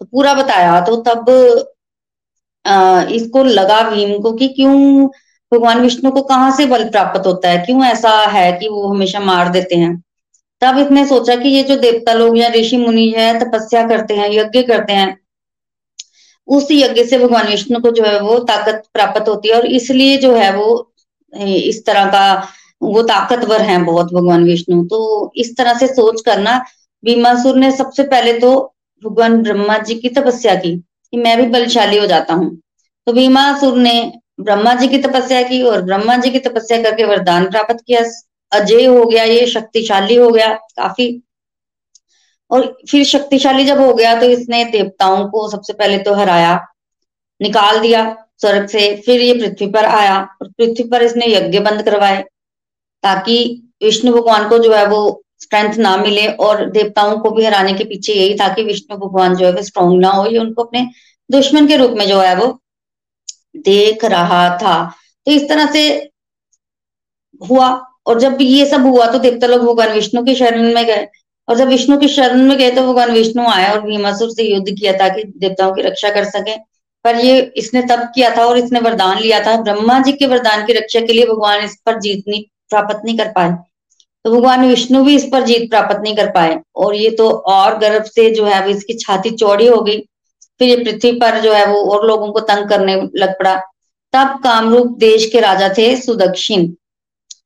तो 0.00 0.04
पूरा 0.06 0.34
बताया 0.34 0.80
तो 0.80 0.96
तब 1.08 1.30
आ, 2.64 3.02
इसको 3.10 3.42
लगा 3.44 3.80
भीम 3.90 4.18
को 4.22 4.32
कि 4.32 4.48
क्यों 4.48 5.06
भगवान 5.52 5.80
विष्णु 5.80 6.10
को 6.10 6.22
कहाँ 6.22 6.50
से 6.56 6.66
बल 6.66 6.88
प्राप्त 6.90 7.26
होता 7.26 7.48
है? 7.50 7.58
क्यों 7.66 7.84
ऐसा 7.84 8.10
है 8.28 8.52
कि 8.52 8.68
वो 8.68 8.86
हमेशा 8.88 9.20
मार 9.20 9.48
देते 9.48 9.76
हैं? 9.76 10.02
तब 10.64 10.78
इसने 10.78 11.06
सोचा 11.06 11.36
कि 11.36 11.48
ये 11.48 11.62
जो 11.62 11.76
देवता 11.78 12.12
लोग 12.12 12.38
या 12.38 12.48
ऋषि 12.50 12.76
मुनि 12.76 13.08
है, 13.16 13.38
तपस्या 13.40 13.86
करते 13.88 14.14
हैं, 14.14 14.30
यज्ञ 14.32 14.62
करते 14.64 14.92
हैं, 14.92 15.16
उस 16.48 16.68
यज्ञ 16.70 17.04
से 17.04 17.18
भगवान 17.18 17.48
विष्णु 17.48 17.80
को 17.80 17.90
जो 17.90 18.04
है 18.04 18.20
वो 18.20 18.38
ताकत 18.44 18.82
प्राप्त 18.92 19.28
होती 19.28 19.48
है 19.48 19.54
और 19.56 19.66
इसलिए 19.68 20.16
जो 20.18 20.34
है 20.34 20.50
वो 20.56 20.68
इस 21.32 21.84
तरह 21.86 22.06
का 22.06 22.24
वो 22.82 23.02
ताकतवर 23.02 23.60
हैं 23.62 23.84
बहुत 23.84 24.12
भगवान 24.14 24.44
विष्णु। 24.44 24.84
तो 24.84 25.32
इस 25.36 25.56
तरह 25.56 25.78
से 25.78 25.86
सोच 25.86 26.20
करना, 26.20 26.58
भीमासुर 27.04 27.56
ने 27.56 27.70
सबसे 27.72 28.02
पहले 28.04 28.32
तो 28.40 28.50
भगवान 29.02 29.42
ब्रह्मा 29.42 29.78
जी 29.78 29.94
की 29.94 30.08
तपस्या 30.10 30.54
की 30.54 30.76
कि 30.76 31.16
मैं 31.16 31.36
भी 31.38 31.46
बलशाली 31.48 31.98
हो 31.98 32.06
जाता 32.06 32.34
हूँ। 32.34 32.50
तो 33.06 33.12
भीमासुर 33.12 33.76
ने 33.78 34.12
ब्रह्मा 34.40 34.74
जी 34.74 34.88
की 34.88 34.98
तपस्या 34.98 35.42
की 35.42 35.62
और 35.62 35.82
ब्रह्मा 35.82 36.16
जी 36.16 36.30
की 36.30 36.38
तपस्या 36.40 36.82
करके 36.82 37.04
वरदान 37.04 37.50
प्राप्त 37.50 37.84
किया। 37.86 38.02
अजय 38.54 38.84
हो 38.84 39.04
गया, 39.04 39.24
ये 39.24 39.46
शक्तिशाली 39.46 40.14
हो 40.14 40.30
गया, 40.30 40.52
काफ़ी। 40.76 41.08
और 42.50 42.66
फिर 42.90 43.04
शक्तिशाली 43.04 43.64
जब 43.64 43.80
हो 43.80 43.92
गया 43.94 44.14
तो 44.20 44.26
इसने 44.26 44.64
देवताओं 44.64 45.26
को 45.28 45.48
सबसे 45.50 45.72
पहले 45.72 45.98
तो 45.98 46.14
हराया, 46.14 46.54
निकाल 47.40 47.80
दिया 47.80 48.04
स्वर्ग 48.40 48.66
से, 48.68 48.94
फिर 48.96 49.20
ये 49.20 49.34
पृथ्वी 49.34 49.66
पर 49.66 49.84
आया, 49.86 50.20
और 50.42 50.48
पृथ्वी 50.48 50.88
पर 50.88 51.02
इसने 51.02 51.26
यज्ञ 51.26 51.58
बंद 51.60 51.82
करवाए, 51.82 52.22
ताकि 53.02 53.36
विष्णु 53.82 54.12
भगवान 54.12 54.48
को 54.48 54.58
जो 54.58 54.72
है 54.74 54.86
वो 54.86 55.00
स्ट्रेंथ 55.40 55.74
ना 55.78 55.96
मिले, 55.96 56.26
और 56.28 56.64
देवताओं 56.70 57.18
को 57.18 57.30
भी 57.30 57.44
हराने 57.44 57.72
के 57.74 57.84
पीछे 57.84 58.12
यही 58.14 58.34
था 58.34 58.52
कि 58.54 58.62
विष्णु 58.64 58.96
भगवान 58.98 59.34
जो 59.36 59.46
है 59.46 59.52
वो 59.52 59.62
स्ट्रॉन्ग 59.62 60.00
ना 60.00 60.10
हो, 60.10 60.26
ये 60.26 60.38
उनको 60.38 60.64
अपने 60.64 60.86
दुश्मन 61.30 61.66
के 61.66 61.76
रूप 61.76 61.90
में 61.90 62.06
जो 62.08 62.20
है 62.20 62.34
वो 62.36 62.46
देख 63.56 64.04
रहा 64.04 64.48
था। 64.58 64.76
तो 65.26 65.32
इस 65.32 65.48
तरह 65.48 65.72
से 65.72 65.88
हुआ। 67.40 67.68
और 68.06 68.20
जब 68.20 68.38
ये 68.40 68.66
सब 68.66 68.86
हुआ 68.86 69.06
तो 69.06 69.18
देवता 69.18 69.46
लोग 69.46 69.62
भगवान 69.62 69.92
विष्णु 69.92 70.24
के 70.24 70.34
शरण 70.34 70.72
में 70.74 70.84
गए। 70.86 71.06
और 71.48 71.56
जब 71.56 71.68
विष्णु 71.68 71.98
के 71.98 72.08
शरण 72.08 72.42
में 72.42 72.56
गए 72.58 72.70
तो 72.70 72.82
भगवान 72.82 73.10
विष्णु 73.12 73.46
आए 73.48 73.70
और 73.72 73.80
भीमासुर 73.80 74.30
से 74.30 74.42
युद्ध 74.44 74.70
किया 74.70 74.92
ताकि 74.92 75.24
देवताओं 75.38 75.72
की 75.72 75.82
रक्षा 75.82 76.10
कर 76.10 76.24
सके। 76.26 76.56
पर 77.04 77.16
ये 77.16 77.40
इसने 77.56 77.82
तब 77.82 78.02
किया 78.14 78.30
था 78.36 78.44
और 78.46 78.58
इसने 78.58 78.80
वरदान 78.80 79.18
लिया 79.18 79.40
था। 79.40 79.56
ब्रह्मा 79.62 79.98
जी 79.98 80.12
के 80.12 80.26
वरदान 80.26 80.64
की 80.66 80.72
रक्षा 80.72 81.00
के 81.00 81.12
लिए 81.12 81.26
भगवान 81.26 81.64
इस 81.64 81.76
पर 81.86 81.98
जीत 82.00 82.24
नहीं 82.28 82.42
प्राप्त 82.70 83.00
नहीं 83.04 83.16
कर 83.18 83.28
पाए। 83.28 83.50
तो 84.24 84.30
भगवान 84.30 84.66
विष्णु 84.68 85.02
भी 85.04 85.14
इस 85.16 85.28
पर 85.32 85.42
जीत 85.42 85.68
प्राप्त 85.70 86.00
नहीं 86.02 86.14
कर 86.16 86.30
पाए। 86.30 86.58
और 86.76 86.94
ये 86.94 87.10
तो 87.10 87.28
और 87.30 87.78
गर्भ 87.78 88.04
से 88.04 88.30
जो 88.30 88.44
है 88.44 88.64
वो 88.64 88.70
इसकी 88.70 88.94
छाती 88.94 89.30
चौड़ी 89.32 89.66
हो 89.66 89.80
गई। 89.80 89.98
फिर 90.60 90.68
ये 90.68 90.76
पृथ्वी 90.76 91.12
पर 91.12 91.40
जो 91.40 91.52
है, 91.52 91.66
वो 91.66 91.82
और 91.84 92.06
लोगों 92.06 92.30
को 92.32 92.40
तंग 92.42 92.68
करने 92.68 92.94
लग 93.16 93.38
पड़ा। 93.38 93.54
तब 94.14 94.38
कामरूप 94.44 94.96
देश 94.98 95.26
के 95.32 95.40
राजा 95.40 95.68
थे 95.68 95.94
सुदक्षिण। 95.96 96.66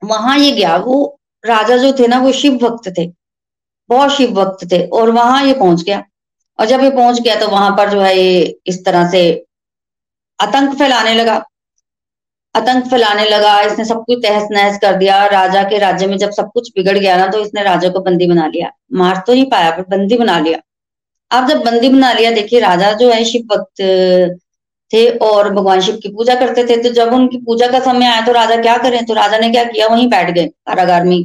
वहाँ 0.02 0.36
ये 0.38 0.50
गया, 0.52 0.76
वो 0.76 1.18
राजा 1.44 1.76
जो 1.76 1.92
थे 1.92 2.06
ना, 2.06 2.18
वो 2.20 2.32
शिव 2.34 2.56
भक्त 2.58 2.88
थे, 2.98 3.06
बहुत 3.90 4.12
शिव 4.12 4.30
भक्त 4.34 4.70
थे, 4.72 4.86
और 4.88 5.10
वहाँ 5.10 5.44
ये 5.44 5.52
पहुँच 5.54 5.82
गया। 5.82 6.02
और 6.58 6.66
जब 6.66 6.80
ये 6.82 6.90
पहुँच 6.90 7.20
गया 7.20 7.34
तो 7.40 7.48
वहाँ 7.48 7.70
पर 7.76 7.90
जो 7.90 8.00
है 8.00 8.16
ये 8.16 8.58
इस 8.66 8.84
तरह 8.84 9.08
से 9.10 9.20
आतंक 10.40 10.74
फैलाने 10.78 11.14
लगा। 11.14 11.34
आतंक 12.54 12.86
फैलाने 12.90 13.24
लगा, 13.26 13.60
इसने 13.62 13.84
सब 13.84 14.02
कुछ 14.06 14.18
तहस 14.22 14.48
नहस 14.50 14.78
कर 14.82 14.96
दिया, 14.96 15.24
राजा 15.28 15.62
के 15.62 15.78
राज्य 15.78 16.06
में 16.06 16.16
जब 16.18 16.30
सब 16.30 16.50
कुछ 16.54 16.70
बिगड़ 16.76 16.96
गया 16.98 17.16
ना 17.16 17.26
तो 17.28 17.38
इसने 17.40 17.62
राजा 17.62 17.88
को 17.88 18.00
बंदी 18.00 18.26
बना 18.26 18.46
लिया। 18.46 18.70
मार 18.92 19.22
तो 19.26 19.32
नहीं 19.32 19.44
पाया, 19.50 19.70
पर 19.70 19.82
बंदी 19.88 20.16
बना 20.18 20.38
लिया। 20.40 20.58
अब 21.30 21.48
जब 21.48 21.64
बंदी 21.64 21.88
बना 21.88 22.12
लिया, 22.12 22.30
देखिए 22.32 22.60
राजा 22.60 22.92
जो 22.94 23.10
है 23.10 23.24
शिव 23.24 23.42
भक्त 23.48 23.82
थे 24.90 25.08
और 25.18 25.52
भगवान 25.54 25.80
शिव 25.80 25.96
की 25.96 26.08
पूजा 26.08 26.34
करते 26.34 26.64
थे। 26.66 26.82
तो 26.82 26.90
जब 26.90 27.12
उनकी 27.14 27.38
पूजा 27.38 27.66
का 27.68 27.80
समय 27.82 28.06
आया 28.06 28.20
तो 28.26 28.32
राजा 28.32 28.56
क्या 28.56 28.76
करें? 28.78 29.04
तो 29.06 29.14
राजा 29.14 29.38
ने 29.38 29.50
क्या 29.50 29.64
किया? 29.64 29.86
वहीं 29.86 30.08
बैठ 30.08 30.30
गए 30.30 30.46
कारागार 30.46 31.04
में। 31.04 31.24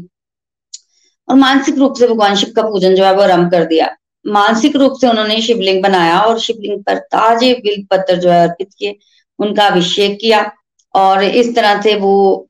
और 1.28 1.36
मानसिक 1.36 1.78
रूप 1.78 1.95
से 1.95 2.08
भगवान 2.08 2.36
शिव 2.36 2.54
का 2.56 2.62
पूजन 2.63 2.95
जो 2.95 3.06
है 3.06 3.13
वो 3.15 3.21
आरंभ 3.21 3.52
कर 3.52 3.65
दिया। 3.65 3.89
मानसिक 4.26 4.76
रूप 4.76 4.93
से 5.02 5.08
उन्होंने 5.08 5.39
शिवलिंग 5.41 5.82
बनाया 5.84 6.19
और 6.19 6.39
शिवलिंग 6.39 6.84
पर 6.84 6.97
ताजे 7.08 7.54
बिल 7.56 7.86
पत्र 7.91 8.15
जो 8.15 8.30
है 8.30 8.47
अर्पित 8.47 8.69
किए, 8.80 8.95
उनका 9.39 9.67
अभिषेक 9.67 10.17
किया 10.21 10.52
और 10.93 11.23
इस 11.23 11.56
तरह 11.56 11.82
से 11.82 11.95
वो 11.95 12.47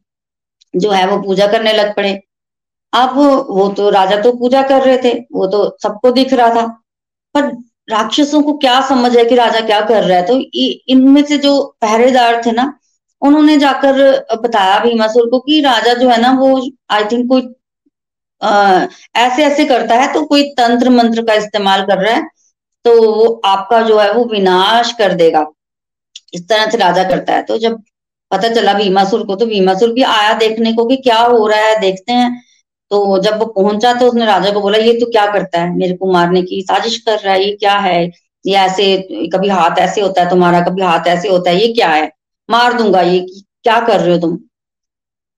जो 0.74 0.92
है 0.92 1.06
वो 1.08 1.18
पूजा 1.22 1.48
करने 1.48 1.74
लग 1.74 1.96
पड़े। 1.96 2.12
अब 2.94 3.16
वो 3.50 3.68
तो 3.70 3.90
राजा 3.90 4.22
तो 4.22 4.32
पूजा 4.34 4.62
कर 4.62 4.82
रहे 4.82 4.98
थे, 5.04 5.14
वो 5.32 5.48
तो 5.48 5.78
सबको 5.84 6.12
दिख 6.12 6.34
रहा 6.34 6.50
था। 6.50 6.66
पर 7.36 7.52
राक्षसों 7.88 8.42
को 8.44 8.54
क्या 8.58 8.80
समझ 8.90 9.16
है 9.18 9.24
कि 9.26 9.36
राजा 9.36 9.60
क्या 9.62 9.80
कर 9.82 10.04
रहा 10.04 10.18
है? 10.18 10.26
तो 10.26 10.38
इनमें 10.90 11.24
से 11.24 11.38
जो 11.40 11.54
पहरेदार 11.82 12.42
थे 12.46 12.52
ना 12.52 12.74
उन्होंने 13.22 13.58
जाकर 13.58 14.02
बताया 14.42 14.78
भीमासुर 14.80 15.30
को 15.30 15.40
कि 15.40 15.60
राजा 15.62 15.94
जो 15.94 16.10
है 16.10 16.22
ना 16.22 16.32
वो 16.40 16.50
आई 16.92 17.04
थिंक 17.12 17.28
कोई 17.30 17.42
आ, 18.42 18.86
ऐसे 19.16 19.44
ऐसे 19.46 19.66
करता 19.66 19.96
है 19.96 20.12
तो 20.14 20.24
कोई 20.26 20.44
तंत्र 20.56 20.90
मंत्र 20.92 21.24
का 21.26 21.34
इस्तेमाल 21.36 21.82
कर 21.86 21.98
रहा 21.98 22.14
है 22.16 22.24
तो 22.86 22.92
वो 23.14 23.28
आपका 23.46 23.82
जो 23.82 24.00
है 24.00 24.12
वो 24.14 24.24
विनाश 24.28 24.92
कर 24.98 25.14
देगा। 25.16 25.46
इस 26.34 26.48
तरह 26.50 26.70
से 26.72 26.78
राजा 26.78 27.04
करता 27.10 27.34
है। 27.34 27.44
तो 27.44 27.58
जब 27.60 27.82
पता 28.32 28.50
चला 28.54 28.74
भीमासुर 28.74 29.26
को 29.26 29.36
तो 29.36 29.46
भीमासुर 29.46 29.92
भी 29.94 30.02
आया 30.04 30.34
देखने 30.38 30.74
को 30.74 30.86
कि 30.86 30.96
क्या 31.00 31.20
हो 31.20 31.48
रहा 31.48 31.60
है 31.60 31.80
देखते 31.82 32.14
हैं। 32.14 32.32
तो 32.94 33.18
जब 33.20 33.40
वो 33.40 33.46
पहुँचा 33.46 33.94
तो 33.94 34.08
उसने 34.08 34.26
राजा 34.26 34.52
को 34.52 34.62
बोला, 34.62 34.78
ये 34.78 34.94
तो 34.94 35.06
क्या 35.12 35.26
करता 35.34 35.62
है? 35.62 35.76
मेरे 35.78 35.96
को 35.98 36.12
मारने 36.14 36.42
की 36.42 36.62
साजिश 36.62 36.98
कर 36.98 37.20
रहा 37.20 37.34
है, 37.34 37.44
ये 37.44 37.56
क्या 37.56 37.78
है? 37.80 38.04
ये 38.46 38.56
ऐसे, 38.58 38.98
कभी 39.34 39.48
हाथ 39.50 39.80
ऐसे 39.80 40.02
होता 40.02 40.22
है 40.24 40.30
तुम्हारा, 40.30 40.60
कभी 40.62 40.82
हाथ 40.82 41.08
ऐसे 41.08 41.30
होता 41.30 41.50
है, 41.50 41.62
ये 41.62 41.74
क्या 41.74 41.90
है? 41.90 42.12
मार 42.50 42.74
दूँगा, 42.74 43.02
ये 43.02 43.20
क्या 43.64 43.80
कर 43.80 44.00
रहे 44.00 44.14
हो 44.14 44.20
तुम? 44.22 44.38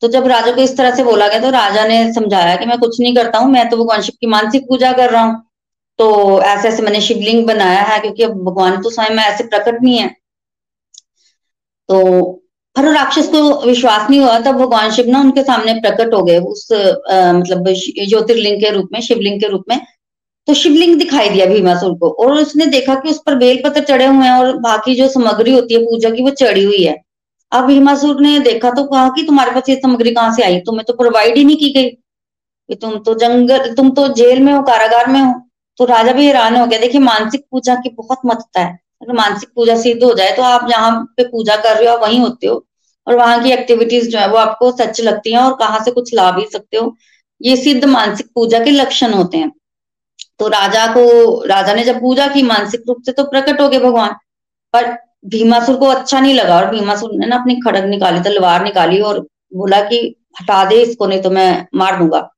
तो 0.01 0.07
जब 0.07 0.27
राजा 0.27 0.51
को 0.51 0.61
इस 0.61 0.77
तरह 0.77 0.95
से 0.95 1.03
बोला 1.03 1.27
गया 1.27 1.39
तो 1.39 1.49
राजा 1.49 1.85
ने 1.87 2.13
समझाया 2.13 2.55
कि 2.55 2.65
मैं 2.65 2.77
कुछ 2.79 2.99
नहीं 3.01 3.15
करता 3.15 3.39
हूँ, 3.39 3.51
मैं 3.51 3.69
तो 3.69 3.77
भगवान 3.77 4.01
शिव 4.01 4.15
की 4.21 4.27
मानसिक 4.27 4.67
पूजा 4.69 4.91
कर 4.93 5.11
रहा 5.11 5.23
हूँ। 5.23 5.43
तो 5.99 6.41
ऐसे 6.41 6.67
ऐसे 6.67 6.83
मैंने 6.83 7.01
शिवलिंग 7.01 7.45
बनाया 7.47 7.81
है, 7.81 7.99
क्योंकि 7.99 8.27
भगवान 8.27 8.81
तो 8.81 8.89
स्वयं 8.89 9.19
ऐसे 9.19 9.43
प्रकट 9.43 9.81
नहीं 9.83 9.97
है। 9.99 10.15
तो 11.89 12.41
पर 12.75 12.91
राक्षस 12.93 13.27
को 13.29 13.39
विश्वास 13.65 14.09
नहीं 14.09 14.19
हुआ 14.19 14.39
तब 14.39 14.55
भगवान 14.57 14.91
शिव 14.91 15.09
ना 15.09 15.19
उनके 15.19 15.43
सामने 15.43 15.73
प्रकट 15.81 16.13
हो 16.13 16.23
गए 16.23 16.39
उस 16.39 16.71
आ, 16.71 17.31
मतलब 17.33 17.67
ज्योतिर्लिंग 17.69 18.61
के 18.61 18.69
रूप 18.71 18.89
में 18.93 18.99
शिवलिंग 19.01 19.39
के 19.41 19.47
रूप 19.47 19.63
में। 19.69 19.79
तो 20.47 20.53
शिवलिंग 20.53 20.97
दिखाई 20.99 21.29
दिया 21.29 21.45
भीमासुर 21.45 21.93
को 21.99 22.09
और 22.23 22.33
उसने 22.33 22.65
देखा 22.67 22.95
कि 22.95 23.09
उस 23.09 23.21
पर 23.25 23.35
बेलपत्र 23.35 23.81
चढ़े 23.83 24.05
हुए 24.05 24.25
हैं 24.25 24.33
और 24.33 24.57
बाकी 24.59 24.95
जो 24.95 25.07
सामग्री 25.09 25.53
होती 25.53 25.73
है 25.73 25.79
पूजा 25.81 26.09
की 26.09 26.23
वो 26.23 26.29
चढ़ी 26.31 26.63
हुई 26.63 26.83
है। 26.83 26.95
अब 27.51 27.65
भीमासुर 27.67 28.21
ने 28.21 28.39
देखा 28.41 28.69
तो 28.71 28.83
कहा 28.83 29.07
कि 29.15 29.23
तुम्हारे 29.23 29.51
पास 29.51 29.69
ये 29.69 29.75
सामग्री 29.75 30.11
कहाँ 30.13 30.33
से 30.35 30.43
आई? 30.43 30.59
तुम्हें 30.59 30.85
तो 30.87 30.93
प्रोवाइड 30.93 31.37
ही 31.37 31.43
नहीं 31.45 31.57
की 31.57 31.69
गई 31.73 31.89
कि 31.89 32.75
तुम 32.75 32.97
तो 32.99 33.13
जंगल 33.15 33.73
तुम 33.75 33.89
तो 33.91 34.07
जेल 34.13 34.41
में 34.43 34.53
हो 34.53 34.61
कारागार 34.63 35.07
में 35.09 35.19
हो 35.21 35.33
तो 35.77 35.85
राजा 35.85 36.11
भी 36.13 36.25
हैरान 36.25 36.55
हो 36.55 36.65
गया। 36.67 36.79
देखिए 36.79 37.01
मानसिक 37.01 37.45
पूजा 37.51 37.75
की 37.75 37.89
बहुत 37.91 38.19
महत्ता 38.25 38.61
है। 38.61 38.79
अगर 39.01 39.13
मानसिक 39.13 39.49
पूजा 39.55 39.75
सिद्ध 39.77 40.03
हो 40.03 40.13
जाए 40.13 40.35
तो 40.35 40.43
आप 40.43 40.67
जहाँ 40.69 40.91
पे 41.17 41.23
पूजा 41.23 41.55
कर 41.57 41.77
रहे 41.77 41.89
हो 41.89 41.97
वहीं 41.97 42.19
होते 42.19 42.47
हो। 42.47 42.63
और 43.07 43.15
वहाँ 43.15 43.41
की 43.43 43.51
एक्टिविटीज़ 43.51 44.09
जो 44.09 44.19
है, 44.19 44.27
वो 44.29 44.37
आपको 44.37 44.71
सच 44.73 45.01
लगती 45.01 45.31
हैं 45.31 45.39
और 45.39 45.53
कहाँ 45.55 45.79
से 45.85 45.91
कुछ 45.91 46.13
ला 46.15 46.29
भी 46.31 46.45
सकते 46.53 46.77
हो। 46.77 46.95
ये 47.41 47.55
सिद्ध 47.57 47.85
मानसिक 47.85 48.27
पूजा 48.35 48.59
के 48.59 48.71
लक्षण 48.71 49.13
होते 49.13 49.37
हैं। 49.37 49.51
तो 50.39 50.47
राजा 50.47 50.85
को, 50.87 51.45
राजा 51.47 51.73
ने 51.73 51.83
जब 51.83 51.99
पूजा 52.01 52.27
की 52.27 52.41
मानसिक 52.43 52.83
रूप 52.87 53.01
से 53.05 53.11
तो 53.11 53.23
प्रकट 53.23 53.61
हो 53.61 53.67
गए 53.69 53.79
भगवान, 53.79 54.15
पर 54.73 54.91
भीमासुर 55.25 55.75
को 55.75 55.85
अच्छा 55.85 56.19
नहीं 56.19 56.33
लगा 56.33 56.55
और 56.57 56.69
भीमासुर 56.71 57.11
ने 57.13 57.27
ना 57.27 57.35
अपनी 57.35 57.55
खड़ग 57.61 57.85
निकाली, 57.85 58.19
तलवार 58.19 58.63
निकाली 58.63 58.99
और 59.01 59.19
बोला 59.55 59.81
कि 59.81 59.99
हटा 60.41 60.63
दे 60.65 60.81
इसको, 60.81 61.07
नहीं 61.07 61.21
तो 61.21 61.29
मैं 61.29 61.67
मार 61.75 61.99
दूँगा। 61.99 62.29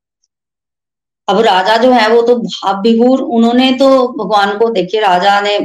अब 1.28 1.40
राजा 1.40 1.78
जो 1.78 1.92
है, 1.92 2.08
वो 2.10 2.22
तो 2.22 2.36
भाव 2.38 2.82
विभूर 2.82 3.22
उन्होंने 3.22 3.72
तो 3.72 3.88
भगवान 4.18 4.58
को 4.58 4.70
देखिए, 4.70 5.02
राजा 5.02 5.40
ने 5.42 5.58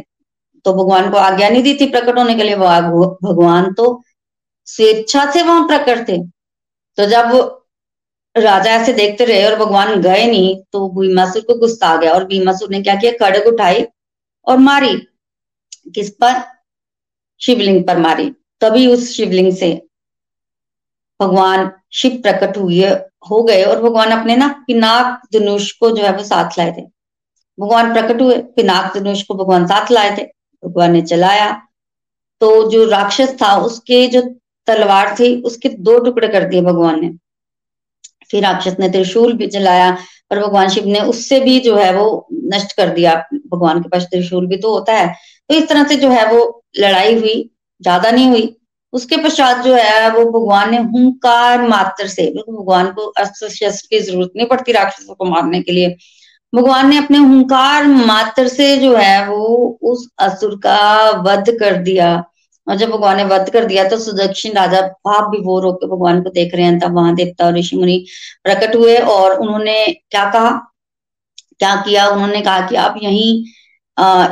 तो 0.66 0.72
भगवान 0.75 1.11
को 1.11 1.16
आज्ञा 1.18 1.48
नहीं 1.48 1.62
दी 1.62 1.75
थी 1.75 1.90
प्रकट 1.90 2.18
होने 2.18 2.35
के 2.35 2.42
लिए 2.42 2.57
भगवान 2.57 3.72
तो 3.75 4.03
स्वेच्छा 4.68 5.31
से 5.33 5.42
वहाँ 5.42 5.66
प्रकट 5.68 6.09
थे। 6.09 6.18
तो 6.98 7.07
जब 7.07 7.59
राजा 8.37 8.70
ऐसे 8.72 8.92
देखते 8.92 9.25
रहे 9.25 9.44
और 9.46 9.59
भगवान 9.59 10.01
गए 10.03 10.27
नहीं 10.27 10.55
तो 10.72 10.88
भीमासुर 10.90 11.42
को 11.42 11.55
गुस्सा 11.59 11.87
आ 11.87 11.96
गया 11.96 12.12
और 12.12 12.25
भीमासुर 12.25 12.70
ने 12.70 12.83
क्या 12.83 12.94
किया? 12.94 13.12
खड़ग 13.12 13.46
उठाई 13.46 13.85
और 14.46 14.59
मारी। 14.59 14.94
किस 15.94 16.11
पर? 16.14 16.40
शिवलिंग 17.40 17.85
पर 17.87 17.98
मारी। 17.98 18.31
तभी 18.61 18.87
उस 18.87 19.11
शिवलिंग 19.11 19.53
से 19.53 19.70
भगवान 21.20 21.70
शिव 21.92 22.20
प्रकट 22.22 22.57
हुए, 22.57 22.85
हो 23.31 23.42
गए 23.42 23.62
और 23.64 23.83
भगवान 23.83 24.11
अपने 24.11 24.37
ना 24.37 24.48
पिनाक 24.66 25.20
धनुष 25.33 25.70
को 25.72 25.90
जो 25.90 26.03
है 26.03 26.12
वो 26.16 26.22
साथ 26.25 26.59
लाए 26.59 26.72
थे। 26.72 26.83
भगवान 27.59 27.92
प्रकट 27.92 28.20
हुए, 28.20 28.38
पिनाक 28.38 28.94
धनुष 28.94 29.22
को 29.22 29.35
भगवान 29.35 29.66
साथ 29.66 29.90
लाए 29.90 30.16
थे। 30.18 30.22
भगवान 30.62 30.92
ने 30.92 31.03
चलाया। 31.03 31.51
तो 32.40 32.70
जो 32.70 32.85
राक्षस 32.85 33.37
था, 33.42 33.57
उसके 33.57 34.07
जो 34.09 34.20
तलवार 34.68 35.14
थी, 35.14 35.35
उसके 35.42 35.68
दो 35.68 35.98
टुकड़े 35.98 36.29
कर 36.29 36.44
दिए 36.44 36.61
भगवान 36.62 37.01
ने। 37.01 37.11
फिर 38.31 38.42
राक्षस 38.42 38.77
ने 38.81 38.88
त्रिशूल 38.88 39.33
भी 39.33 39.46
चलाया 39.48 39.90
और 40.33 40.38
भगवान 40.38 40.68
शिव 40.68 40.87
ने 40.87 41.01
उससे 41.03 41.40
भी 41.40 41.59
जो 41.61 41.77
है 41.77 41.92
वो 41.94 42.27
नष्ट 42.55 42.72
कर 42.77 42.88
दिया। 42.90 43.14
भगवान 43.35 43.83
के 43.83 43.88
पास 43.88 44.03
त्रिशूल 44.05 44.46
भी 44.46 44.57
तो 44.57 44.72
होता 44.75 44.94
है। 44.94 45.14
तो 45.51 45.55
इस 45.55 45.68
तरह 45.68 45.85
से 45.85 45.96
जो 45.96 46.11
है 46.11 46.27
वो 46.33 46.62
लड़ाई 46.79 47.14
हुई, 47.14 47.51
ज़्यादा 47.81 48.11
नहीं 48.11 48.29
हुई। 48.29 48.57
उसके 48.92 49.16
पश्चात 49.16 49.62
जो 49.64 49.75
है 49.75 50.11
वो 50.11 50.25
भगवान 50.31 50.70
ने 50.70 50.79
हुंकार 50.79 51.62
मात्र 51.68 52.07
से, 52.09 52.27
भगवान 52.31 52.90
को 52.92 53.07
अस्त्र 53.18 53.48
शस्त्र 53.48 53.87
की 53.90 54.01
ज़रूरत 54.01 54.33
नहीं 54.37 54.46
पड़ती 54.46 54.72
राक्षसों 54.72 55.14
को 55.14 55.25
मारने 55.25 55.61
के 55.62 55.72
लिए। 55.72 55.96
भगवान 56.53 56.88
ने 56.91 56.97
अपने 56.99 57.19
हुंकार 57.19 57.87
मात्र 57.87 58.49
से 58.49 58.77
जो 58.79 58.95
है 58.97 59.27
वो 59.29 59.47
उस 59.93 60.09
असुर 60.21 60.55
का 60.65 61.11
वध 61.23 61.51
कर 61.61 61.77
दिया। 61.83 62.12
और 62.67 62.77
जब 62.77 62.91
भगवान 62.91 63.17
ने 63.17 63.25
वध 63.27 63.49
कर 63.53 63.65
दिया 63.67 63.85
तो 63.88 63.99
सुदक्षिण 63.99 64.53
राजा 64.55 64.81
भाप 65.07 65.31
विभोर 65.31 65.65
होकर 65.65 65.87
भगवान 65.88 66.23
को 66.23 66.31
देख 66.31 66.55
रहे 66.55 66.65
हैं। 66.65 66.79
तब 66.81 66.95
वहाँ 66.97 67.15
देवता 67.15 67.47
और 67.47 67.57
ऋषि 67.59 67.77
मुनि 67.77 68.05
प्रकट 68.45 68.77
हुए 68.77 68.97
और 68.99 69.38
उन्होंने 69.38 69.85
क्या 69.87 70.25
कहा? 70.33 70.51
क्या 71.61 71.75
किया? 71.83 72.07
उन्होंने 72.09 72.41
कहा 72.41 72.67
कि 72.69 72.77
आप 72.77 72.95
यहीं 73.03 73.45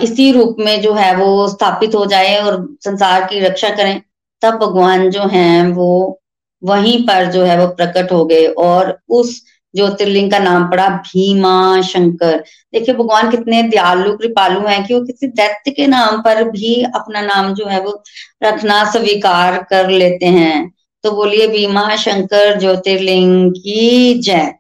इसी 0.05 0.31
रूप 0.33 0.57
में 0.61 0.81
जो 0.83 0.93
है 0.95 1.15
वो 1.17 1.49
स्थापित 1.49 1.95
हो 1.95 2.05
जाए 2.07 2.37
और 2.41 2.67
संसार 2.85 3.25
की 3.25 3.41
रक्षा 3.41 3.71
करें। 3.77 4.01
तब 4.43 4.55
भगवान 4.59 5.11
जो 5.11 5.27
है 5.29 5.67
वो 5.73 5.89
वहीं 6.63 6.99
पर 7.07 7.31
जो 7.33 7.43
है 7.45 7.59
वो 7.61 7.67
प्रकट 7.75 8.13
हो 8.13 8.25
गए 8.27 8.47
और 8.61 8.99
उस 9.11 9.41
ज्योतिर्लिंग 9.75 10.31
का 10.31 10.39
नाम 10.39 10.71
पड़ा, 10.71 10.89
भीमा, 10.89 11.83
शंकर। 11.83 12.45
देखिए, 12.73 12.95
भगवान 12.95 13.31
कितने 13.31 13.63
दयालु, 13.63 14.17
कृपालु 14.17 14.61
हैं 14.61 14.87
कि 14.87 14.95
वो 14.95 15.01
किसी 15.01 15.27
दैत्य 15.27 15.71
के 15.71 15.87
नाम 15.87 16.23
पर 16.23 16.45
भी 16.45 16.83
अपना 16.83 17.21
नाम 17.21 17.55
जो 17.55 17.67
है 17.67 17.81
वो 17.81 18.03
रखना, 18.43 18.93
स्वीकार 18.93 19.67
कर 19.71 19.91
लेते 19.91 20.27
हैं। 20.27 20.75
तो 21.03 21.13
बोलिए, 21.13 21.49
भीमा, 21.49 21.97
शंकर, 21.97 22.61
ज्योतिर्लिंग 22.61 23.53
की 23.53 24.15
जय। 24.15 24.55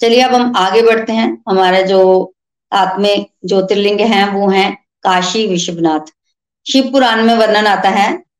चलिए, 0.00 0.20
अब 0.20 0.34
हम 0.34 0.52
आगे 0.56 0.82
बढ़ते 0.82 1.12
हैं। 1.12 1.42
हमारे 1.48 1.82
जो 1.82 2.34
आत्मिक 2.72 3.32
ज्योतिर्लिंग 3.44 4.00
हैं, 4.00 4.32
वो 4.32 4.48
हैं 4.48 4.84
काशी 5.02 5.46
विश्वनाथ। 5.46 6.00
शिव 6.72 6.88
पुराण 6.92 7.22
में 7.22 7.34
वर्णन 7.34 7.66
आता 7.66 7.88
है 7.88 8.31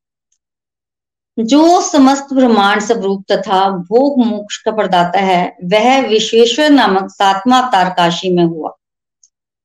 जो 1.38 1.80
समस्त 1.80 2.32
ब्रह्मांड 2.32 2.80
स्वरूप 2.80 3.24
तथा 3.32 3.68
भोग 3.70 4.18
मोक्ष 4.18 4.56
का 4.56 4.70
प्रदाता 4.70 5.20
है, 5.20 5.56
वह 5.64 6.06
विश्वेश्वर 6.06 6.70
नामक 6.70 7.10
सातवा 7.10 7.58
अवतार 7.58 7.90
काशी 7.90 8.32
में 8.34 8.44
हुआ। 8.44 8.70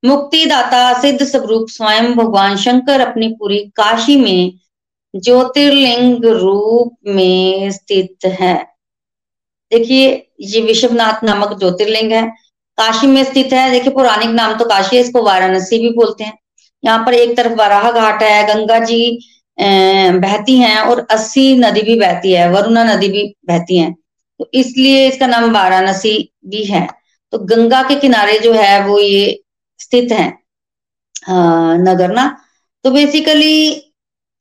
मुक्तिदाता 0.03 1.01
सिद्ध 1.01 1.23
स्वरूप 1.23 1.67
स्वयं 1.69 2.13
भगवान 2.13 2.55
शंकर 2.57 3.01
अपनी 3.01 3.27
पूरी 3.29 3.59
काशी 3.75 4.15
में 4.15 4.53
ज्योतिर्लिंग 5.15 6.25
रूप 6.25 6.95
में 7.07 7.71
स्थित 7.71 8.25
है। 8.25 8.55
देखिए, 9.71 10.31
ये 10.41 10.61
विश्वनाथ 10.61 11.23
नामक 11.23 11.57
ज्योतिर्लिंग 11.59 12.11
है, 12.11 12.27
काशी 12.77 13.07
में 13.07 13.23
स्थित 13.23 13.53
है। 13.53 13.69
देखिए, 13.71 13.93
पौराणिक 13.93 14.29
नाम 14.29 14.57
तो 14.57 14.65
काशी 14.65 14.95
है, 14.95 15.01
इसको 15.01 15.23
वाराणसी 15.23 15.79
भी 15.79 15.89
बोलते 15.89 16.23
हैं। 16.23 16.37
यहाँ 16.83 17.05
पर 17.05 17.13
एक 17.13 17.37
तरफ़ 17.37 17.53
वराह 17.53 17.91
घाट 17.91 18.23
है, 18.23 18.43
गंगा 18.47 18.79
जी 18.79 19.19
बहती 19.57 20.57
हैं 20.57 20.77
और 20.79 20.99
अस्सी 21.11 21.55
नदी 21.59 21.81
भी 21.81 21.95
बहती 21.99 22.31
है, 22.33 22.49
वरुणा 22.51 22.83
नदी 22.85 23.07
भी 23.09 23.23
बहती 23.47 23.77
है। 23.77 23.91
तो 24.39 24.49
इसलिए 24.53 25.07
इसका 25.07 25.27
नाम 25.27 25.51
वाराणसी 25.53 26.17
भी 26.47 26.63
है। 26.65 26.87
तो 27.33 27.37
गंगा 27.45 27.81
के 27.83 27.95
किनारे 27.99 28.37
जो 28.39 28.53
है 28.53 28.83
वो 28.85 28.99
ये 28.99 29.39
स्थित 29.79 30.11
है 30.11 30.27
नगर 31.81 32.13
ना। 32.13 32.25
तो 32.85 32.91
बेसिकली 32.91 33.53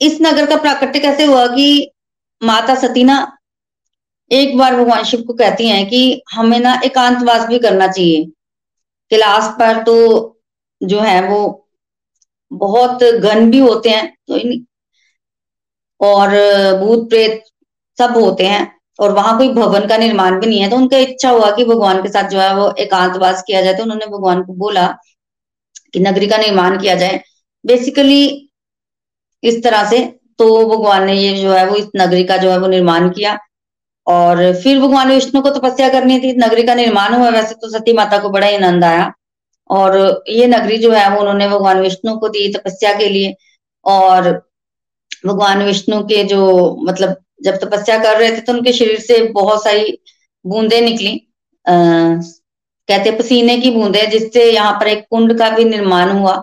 इस 0.00 0.18
नगर 0.22 0.46
का 0.46 0.56
प्राकट्य 0.56 0.98
कैसे 1.00 1.24
हुआ 1.24 1.46
कि 1.48 1.90
माता 2.42 2.74
सती 2.76 3.04
ना 3.04 3.16
एक 4.30 4.56
बार 4.58 4.76
भगवान 4.76 5.04
शिव 5.04 5.22
को 5.22 5.32
कहती 5.34 5.68
हैं 5.68 5.86
कि 5.88 6.22
हमें 6.32 6.58
ना 6.60 6.80
एकांतवास 6.84 7.46
भी 7.48 7.58
करना 7.58 7.86
चाहिए। 7.88 8.24
कैलाश 9.10 9.44
पर 9.58 9.82
तो 9.84 9.96
जो 10.80 11.00
है 11.00 11.20
वो 11.28 11.40
बहुत 12.50 13.02
घन 13.04 13.50
भी 13.50 13.58
होते 13.58 13.90
हैं 13.90 14.08
तो 14.28 14.38
और 16.00 16.30
भूत 16.80 17.08
प्रेत 17.10 17.42
सब 17.98 18.16
होते 18.16 18.46
हैं 18.46 18.70
और 18.98 19.12
वहाँ 19.12 19.36
कोई 19.38 19.48
भवन 19.54 19.86
का 19.88 19.96
निर्माण 19.96 20.38
भी 20.40 20.46
नहीं 20.46 20.60
है। 20.60 20.68
तो 20.70 20.76
उनका 20.76 20.98
इच्छा 20.98 21.30
हुआ 21.30 21.50
कि 21.50 21.64
भगवान 21.64 22.02
के 22.02 22.08
साथ 22.08 22.28
जो 22.30 22.40
है 22.40 22.54
वो 22.56 22.70
एकांतवास 22.78 23.42
किया 23.46 23.62
जाए। 23.62 23.74
तो 23.74 23.82
उन्होंने 23.82 24.06
भगवान 24.06 24.42
को 24.42 24.52
बोला 24.54 24.86
कि 25.92 26.00
नगरी 26.00 26.26
का 26.26 26.36
निर्माण 26.38 26.78
किया 26.80 26.94
जाए। 26.94 27.20
बेसिकली 27.64 28.50
इस 29.42 29.62
तरह 29.64 29.88
से 29.90 29.98
तो 30.38 30.46
भगवान 30.68 31.04
ने 31.06 31.14
ये 31.14 31.34
जो 31.34 31.52
है 31.52 31.66
वो 31.66 31.76
इस 31.76 31.86
नगरी 31.96 32.24
का 32.24 32.36
जो 32.36 32.50
है 32.50 32.58
वो 32.58 32.66
निर्माण 32.68 33.08
किया 33.10 33.38
और 34.06 34.52
फिर 34.62 34.80
भगवान 34.80 35.08
विष्णु 35.08 35.40
को 35.42 35.50
तपस्या 35.50 35.88
करनी 35.88 36.18
थी। 36.20 36.32
नगरी 36.38 36.62
का 36.62 36.74
निर्माण 36.74 37.14
हुआ। 37.14 37.28
वैसे 37.30 37.54
तो 37.54 37.70
सती 37.70 37.92
माता 37.92 38.18
को 38.18 38.30
बड़ा 38.30 38.46
ही 38.46 38.56
आनंद 38.56 38.84
आया 38.84 39.12
और 39.70 40.24
ये 40.28 40.46
नगरी 40.46 40.76
जो 40.78 40.92
है 40.92 41.08
वो 41.10 41.20
उन्होंने 41.20 41.48
भगवान 41.48 41.80
विष्णु 41.82 42.16
को 42.18 42.28
दी 42.28 42.52
तपस्या 42.52 42.92
के 42.98 43.08
लिए 43.08 43.34
और 43.86 44.28
भगवान 45.26 45.62
विष्णु 45.64 46.02
के 46.04 46.22
जो 46.24 46.40
मतलब 46.82 47.16
जब 47.42 47.58
तपस्या 47.58 47.98
कर 47.98 48.18
रहे 48.18 48.30
थे 48.32 48.40
तो 48.40 48.52
उनके 48.52 48.72
शरीर 48.72 49.00
से 49.00 49.22
बहुत 49.32 49.64
सारी 49.64 49.98
बूंदे 50.44 50.80
निकली। 50.80 51.14
आ, 51.66 51.74
कहते 52.88 53.10
पसीने 53.12 53.56
की 53.58 53.70
बूंदे 53.70 54.06
जिससे 54.06 54.50
यहाँ 54.52 54.72
पर 54.80 54.88
एक 54.88 55.06
कुंड 55.10 55.38
का 55.38 55.48
भी 55.50 55.64
निर्माण 55.64 56.10
हुआ। 56.10 56.36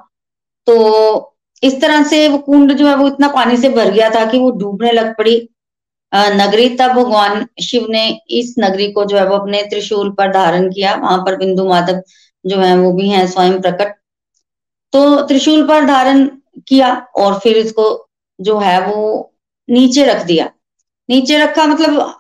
तो 0.68 1.36
इस 1.64 1.80
तरह 1.82 2.04
से 2.04 2.28
वो 2.28 2.38
कुंड 2.40 2.74
जो 2.74 2.88
है 2.88 2.96
वो 2.96 3.08
इतना 3.08 3.28
पानी 3.32 3.58
से 3.58 3.70
भर 3.70 3.92
गया 3.92 4.10
था 4.10 4.26
कि 4.32 4.40
वो 4.40 4.50
डूबने 4.52 4.92
लग 4.92 5.16
पड़ी। 5.18 5.36
नगरी 6.12 6.70
तब 6.70 6.92
भगवान 6.94 7.46
शिव 7.64 7.86
ने 7.90 8.08
इस 8.32 8.54
नगरी 8.60 8.92
को 8.92 9.06
जो 9.06 9.18
है 9.18 9.26
वो 9.28 9.36
अपने 9.36 9.62
त्रिशूल 9.64 10.12
पर 10.12 10.32
धारण 10.34 10.70
किया। 10.72 10.94
वहाँ 10.96 11.18
पर 11.18 11.36
बिंदु 11.38 11.68
माधव 11.70 12.02
जो 12.46 12.58
है 12.60 12.76
वो 12.78 12.92
भी 12.94 13.10
है 13.10 13.26
स्वयं 13.28 13.60
प्रकट। 13.62 13.96
तो 14.94 15.22
त्रिशूल 15.22 15.68
पर 15.68 15.86
धारण 15.86 16.26
किया 16.68 16.94
और 17.16 17.40
फिर 17.40 17.58
इसको 17.58 17.86
जो 18.40 18.58
है 18.60 18.80
वो 18.82 19.34
नीचे 19.70 20.06
रख 20.06 20.26
दिया। 20.26 20.50
नीचे 21.10 21.38
रखा 21.38 21.66
मतलब 21.66 22.16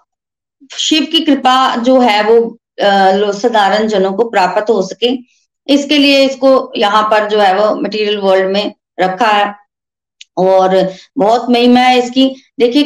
शिव 0.71 1.05
की 1.11 1.19
कृपा 1.21 1.75
जो 1.77 1.99
है 2.01 2.21
वो 2.23 3.31
साधारण 3.33 3.87
जनों 3.87 4.11
को 4.13 4.29
प्राप्त 4.29 4.69
हो 4.69 4.81
सके। 4.83 5.11
इसके 5.67 5.97
लिए 5.97 6.23
इसको 6.25 6.71
यहाँ 6.77 7.03
पर 7.11 7.27
जो 7.29 7.39
है 7.39 7.53
वो 7.55 7.75
मटेरियल 7.77 8.17
वर्ल्ड 8.19 8.51
में 8.53 8.73
रखा 8.99 9.27
है। 9.27 9.53
और 10.37 10.75
बहुत 11.17 11.49
महिमा 11.49 11.79
है 11.79 11.97
इसकी। 11.97 12.27
देखिए, 12.59 12.83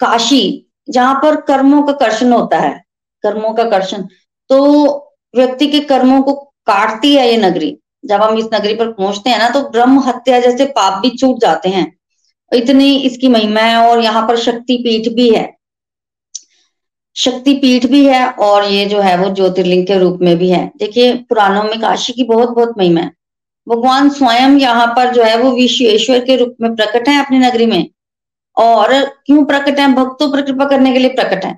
काशी, 0.00 0.66
जहाँ 0.88 1.14
पर 1.22 1.40
कर्मों 1.42 1.82
का 1.82 1.92
कर्षण 1.94 2.32
होता 2.32 2.58
है, 2.58 2.72
कर्मों 3.24 3.52
का 3.54 3.64
कर्षण 3.70 4.02
तो 4.50 4.58
व्यक्ति 5.34 5.66
के 5.68 5.80
कर्मों 5.82 6.22
को 6.22 6.34
काटती 6.66 7.14
है 7.14 7.28
ये 7.28 7.36
नगरी। 7.38 7.76
जब 8.04 8.22
हम 8.22 8.38
इस 8.38 8.48
नगरी 8.54 8.74
पर 8.74 8.92
पहुँचते 8.92 9.30
हैं 9.30 9.38
ना 9.38 9.48
तो 9.50 9.60
ब्रह्म 9.70 10.00
हत्या 10.00 10.40
जैसे 10.40 10.64
पाप 10.68 11.00
भी 11.02 11.10
छूट 11.10 11.40
जाते 11.40 11.68
हैं। 11.68 11.86
इतनी 12.52 12.96
इसकी 12.96 13.28
महिमा 13.28 13.60
है 13.60 13.76
और 13.76 14.00
यहाँ 14.00 14.28
पर 14.28 14.36
शक्ति 14.36 14.76
पीठ 14.76 15.12
भी 15.12 15.30
है। 15.30 15.56
शक्ति 17.16 17.54
पीठ 17.54 17.86
भी 17.86 18.06
है 18.06 18.26
और 18.30 18.64
ये 18.64 18.86
जो 18.86 19.00
है 19.00 19.16
वो 19.16 19.30
ज्योतिर्लिंग 19.30 19.86
के 19.86 19.98
रूप 19.98 20.18
में 20.22 20.36
भी 20.38 20.50
है। 20.50 20.72
देखिए, 20.76 21.14
पुराणों 21.14 21.62
में 21.62 21.80
काशी 21.80 22.12
की 22.12 22.24
बहुत 22.24 22.48
बहुत 22.48 22.74
महिमा 22.78 23.00
है। 23.00 23.12
भगवान 23.68 24.10
स्वयं 24.10 24.58
यहाँ 24.58 24.86
पर 24.86 25.12
जो 25.12 25.22
है 25.22 25.38
वो 25.38 25.50
विश्वेश्वर 25.50 26.18
के 26.18 26.36
रूप 26.36 26.56
में 26.60 26.76
प्रकट 26.76 27.08
है 27.08 27.24
अपनी 27.24 27.38
नगरी 27.38 27.66
में। 27.66 27.90
और 28.56 29.04
क्यों 29.04 29.44
प्रकट 29.44 29.78
है? 29.78 29.94
भक्तों 29.94 30.32
पर 30.32 30.42
कृपा 30.42 30.64
करने 30.64 30.92
के 30.92 30.98
लिए 30.98 31.10
प्रकट 31.10 31.44
है। 31.44 31.52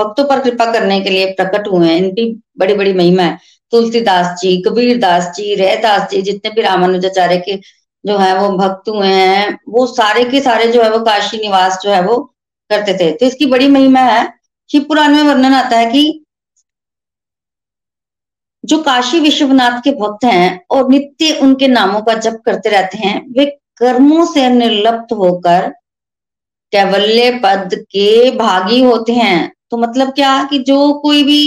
भक्तों 0.00 0.24
पर 0.24 0.40
कृपा 0.40 0.72
करने 0.72 1.00
के 1.00 1.10
लिए 1.10 1.26
प्रकट 1.26 1.68
हुए 1.68 1.88
हैं। 1.88 1.96
इनकी 1.96 2.42
बड़ी 2.58 2.74
बड़ी 2.74 2.92
महिमा 2.92 3.22
है। 3.22 3.38
तुलसीदास 3.70 4.40
जी 4.40 4.62
कबीर 4.62 4.98
दास 4.98 5.36
जी 5.36 5.54
रहदास 5.54 6.10
जी, 6.10 6.22
जितने 6.22 6.50
भी 6.50 6.62
रामानुजाचार्य 6.62 7.36
के 7.36 7.60
जो 8.04 8.16
है 8.18 8.38
वो 8.38 8.48
भक्त 8.58 8.88
हुए 8.88 9.08
हैं, 9.08 9.58
वो 9.68 9.86
सारे 9.88 10.24
के 10.24 10.40
सारे 10.40 10.66
जो 10.72 10.82
है 10.82 10.90
वो 10.90 10.98
काशी 11.04 11.38
निवास 11.38 11.78
जो 11.82 11.90
है 11.90 12.02
वो 12.02 12.16
करते 12.70 12.94
थे। 12.94 13.10
तो 13.12 13.26
इसकी 13.26 13.46
बड़ी 13.46 13.68
महिमा 13.68 14.00
है, 14.00 14.32
शिव 14.70 14.84
पुराण 14.88 15.14
में 15.14 15.22
वर्णन 15.22 15.54
आता 15.54 15.76
है 15.76 15.90
कि 15.92 16.24
जो 18.64 18.82
काशी 18.82 19.20
विश्वनाथ 19.20 19.80
के 19.82 19.90
भक्त 19.92 20.24
हैं 20.24 20.60
और 20.70 20.88
नित्य 20.88 21.34
उनके 21.42 21.68
नामों 21.68 22.00
का 22.02 22.14
जप 22.14 22.40
करते 22.46 22.68
रहते 22.68 22.98
हैं, 22.98 23.24
वे 23.28 23.44
कर्मों 23.78 24.24
से 24.26 24.48
निर्लप्त 24.50 25.12
होकर 25.12 25.68
कैवल्य 26.72 27.30
पद 27.44 27.74
के 27.74 28.30
भागी 28.36 28.82
होते 28.82 29.12
हैं। 29.12 29.52
तो 29.70 29.76
मतलब 29.76 30.12
क्या 30.12 30.42
कि 30.44 30.58
जो 30.60 30.92
कोई 31.00 31.22
भी 31.22 31.40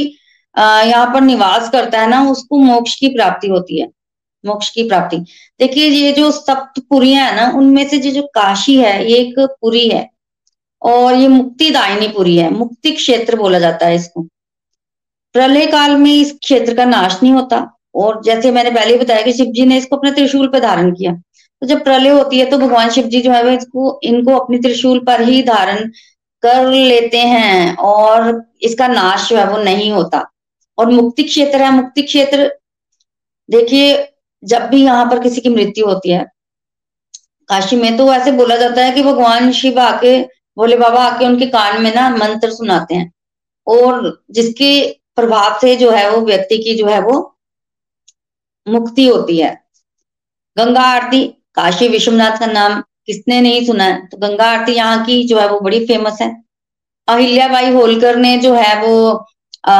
यहाँ 0.56 1.06
पर 1.14 1.22
निवास 1.22 1.70
करता 1.70 2.00
है 2.02 2.10
ना, 2.10 2.22
उसको 2.32 2.58
मोक्ष 2.58 2.96
की 2.96 3.10
प्राप्ति 3.10 3.48
होती 3.48 3.80
है। 3.82 3.88
मोक्ष 4.46 4.70
की 4.70 4.84
प्राप्ति। 4.84 5.18
देखिए, 5.60 5.88
ये 5.88 6.12
जो 6.12 6.32
सप्तपुरियाँ 6.32 7.26
है 7.26 7.36
ना, 7.36 7.52
उनमें 7.58 7.88
से 7.90 7.98
जो 8.00 8.22
काशी 8.36 8.76
है, 8.78 9.12
ये 9.12 9.18
एक 9.18 9.40
पुरी 9.62 9.88
है 9.90 10.10
और 10.82 11.16
ये 11.16 11.28
मुक्तिदायिनी 11.28 12.08
पुरी 12.08 12.38
है। 12.38 12.50
मुक्ति 12.50 12.92
क्षेत्र 12.92 13.36
बोला 13.36 13.60
जाता 13.60 13.86
है 13.86 13.96
इसको। 13.96 14.28
प्रलय 15.36 15.66
काल 15.68 15.96
में 15.98 16.12
इस 16.14 16.32
क्षेत्र 16.34 16.76
का 16.76 16.86
नाश 16.86 17.20
नहीं 17.24 17.34
होता 17.34 17.58
और 17.96 18.22
जैसे 18.24 18.52
मैंने 18.52 18.72
पहले 18.72 18.98
बताया 18.98 19.22
कि 19.22 19.34
शिव 19.34 19.52
जी 19.52 19.66
ने 19.66 19.78
इसको 19.78 19.96
अपने 19.96 20.12
त्रिशूल 20.12 20.48
पर 20.48 20.60
धारण 20.60 20.92
किया। 20.92 21.14
तो 21.14 21.68
जब 21.68 21.84
प्रलय 21.84 22.10
होती 22.10 22.40
है 22.40 22.46
तो 22.46 22.58
भगवान 22.58 22.90
शिव 22.90 23.08
जी 23.08 23.22
जो 23.22 23.32
है, 23.32 23.44
वो 23.44 23.50
इसको, 23.50 24.00
इनको 24.04 24.36
अपनी 24.36 24.58
त्रिशूल 24.60 25.00
पर 25.00 25.22
ही 25.22 25.42
धारण 25.44 25.90
कर 26.44 26.72
लेते 26.72 27.18
हैं 27.18 27.76
और 27.78 28.44
इसका 28.62 28.88
नाश 28.88 29.30
जो 29.30 29.38
है, 29.38 29.46
वो 29.48 29.58
नहीं 29.58 29.92
होता। 29.92 30.24
और 30.78 30.90
मुक्ति 30.92 31.24
क्षेत्र 31.24 31.62
है। 31.62 31.72
मुक्ति 31.72 32.02
क्षेत्र, 32.02 32.52
देखिए 33.50 33.96
जब 34.44 34.70
भी 34.70 34.84
यहाँ 34.84 35.06
पर 35.06 35.20
किसी 35.24 35.42
की 35.42 35.50
मृत्यु 35.50 35.86
होती 35.88 36.12
है 36.12 36.26
काशी 37.50 37.76
में 37.76 37.96
तो 37.98 38.12
ऐसे 38.14 38.32
बोला 38.32 38.56
जाता 38.58 38.84
है 38.86 38.92
कि 38.92 39.04
भगवान 39.04 39.52
शिव 39.52 39.80
आके 39.82 40.22
भोले 40.58 40.78
बाबा 40.78 41.04
आके 41.06 41.26
उनके 41.26 41.46
कान 41.48 41.82
में 41.84 41.94
ना 41.96 42.10
मंत्र 42.12 42.52
सुनाते 42.52 42.96
हैं। 42.96 43.12
और 43.68 44.24
जिसके 44.32 44.72
प्रभाव 45.16 45.58
से 45.62 45.76
जो 45.76 45.92
है 45.92 46.10
वो 46.12 46.22
व्यक्ति 46.26 46.58
की 46.58 46.76
जो 46.78 46.88
है 46.88 47.00
वो 47.02 47.18
मुक्ति 48.68 49.08
होती 49.08 49.38
है। 49.38 49.54
गंगा 50.58 50.82
आरती 50.88 51.24
काशी 51.56 51.88
विश्वनाथ 51.88 52.38
का 52.40 52.46
नाम 52.48 52.80
किसने 53.08 53.40
नहीं 53.42 53.66
सुना 53.66 53.84
है? 53.84 54.06
तो 54.08 54.18
गंगा 54.18 54.46
आरती 54.52 54.74
यहाँ 54.74 55.04
की 55.06 55.24
जो 55.28 55.40
है 55.40 55.48
वो 55.50 55.60
बड़ी 55.60 55.86
फ़ेमस 55.88 56.22
है। 56.22 56.32
अहिल्याबाई 57.08 57.72
होलकर 57.74 58.16
ने 58.18 58.38
जो 58.38 58.54
है 58.56 58.76
वो 58.82 58.96
आ, 59.66 59.76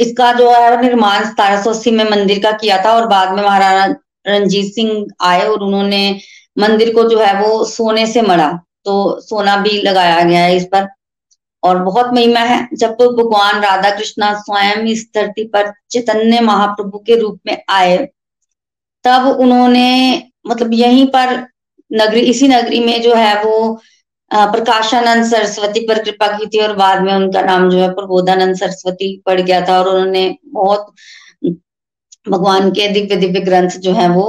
इसका 0.00 0.32
जो 0.32 0.50
है 0.52 0.80
निर्माण 0.82 1.24
सतारह 1.24 1.62
सौ 1.62 1.70
अस्सी 1.70 1.90
में 1.90 2.04
मंदिर 2.10 2.38
का 2.42 2.52
किया 2.52 2.82
था 2.84 2.94
और 2.94 3.06
बाद 3.06 3.34
में 3.34 3.42
महाराणा 3.42 3.84
रंजीत 4.28 4.72
सिंह 4.74 5.06
आए 5.22 5.46
और 5.46 5.62
उन्होंने 5.62 6.02
मंदिर 6.58 6.94
को 6.94 7.08
जो 7.08 7.18
है 7.20 7.34
वो 7.42 7.64
सोने 7.64 8.06
से 8.06 8.22
मड़ा। 8.22 8.50
तो 8.84 9.20
सोना 9.20 9.56
भी 9.56 9.80
लगाया 9.82 10.22
गया 10.24 10.40
है 10.40 10.56
इस 10.56 10.64
पर। 10.64 10.88
और 11.62 11.78
बहुत 11.84 12.12
महिमा 12.14 12.40
है, 12.40 12.68
जब 12.74 12.92
तो 12.92 13.10
भगवान 13.12 13.60
राधा 13.62 13.90
कृष्णा 13.90 14.32
स्वयं 14.40 14.86
इस 14.88 15.06
धरती 15.14 15.44
पर 15.48 15.72
चैतन्य 15.90 16.40
महाप्रभु 16.40 16.98
के 16.98 17.16
रूप 17.16 17.40
में 17.46 17.56
आए, 17.68 17.96
तब 19.04 19.26
उन्होंने 19.40 20.22
मतलब 20.46 20.72
यहीं 20.74 21.06
पर 21.06 21.46
नगरी, 21.90 22.20
इसी 22.20 22.48
नगरी 22.48 22.80
में 22.80 23.00
जो 23.02 23.14
है 23.14 23.42
वो 23.44 23.80
प्रकाशानंद 24.30 25.24
सरस्वती 25.26 25.80
पर 25.86 26.02
कृपा 26.04 26.26
की 26.38 26.46
थी 26.46 26.60
और 26.62 26.74
बाद 26.76 27.02
में 27.02 27.12
उनका 27.14 27.40
नाम 27.42 27.68
जो 27.70 27.78
है 27.78 27.88
प्रबोधानंद 27.94 28.56
सरस्वती 28.56 29.16
पड़ 29.26 29.40
गया 29.40 29.60
था 29.68 29.78
और 29.78 29.88
उन्होंने 29.88 30.22
बहुत 30.54 30.86
भगवान 32.28 32.70
के 32.70 32.88
दिव्य 32.88 33.16
दिव्य 33.16 33.40
ग्रंथ 33.40 33.78
जो 33.80 33.92
है 33.92 34.08
वो 34.08 34.26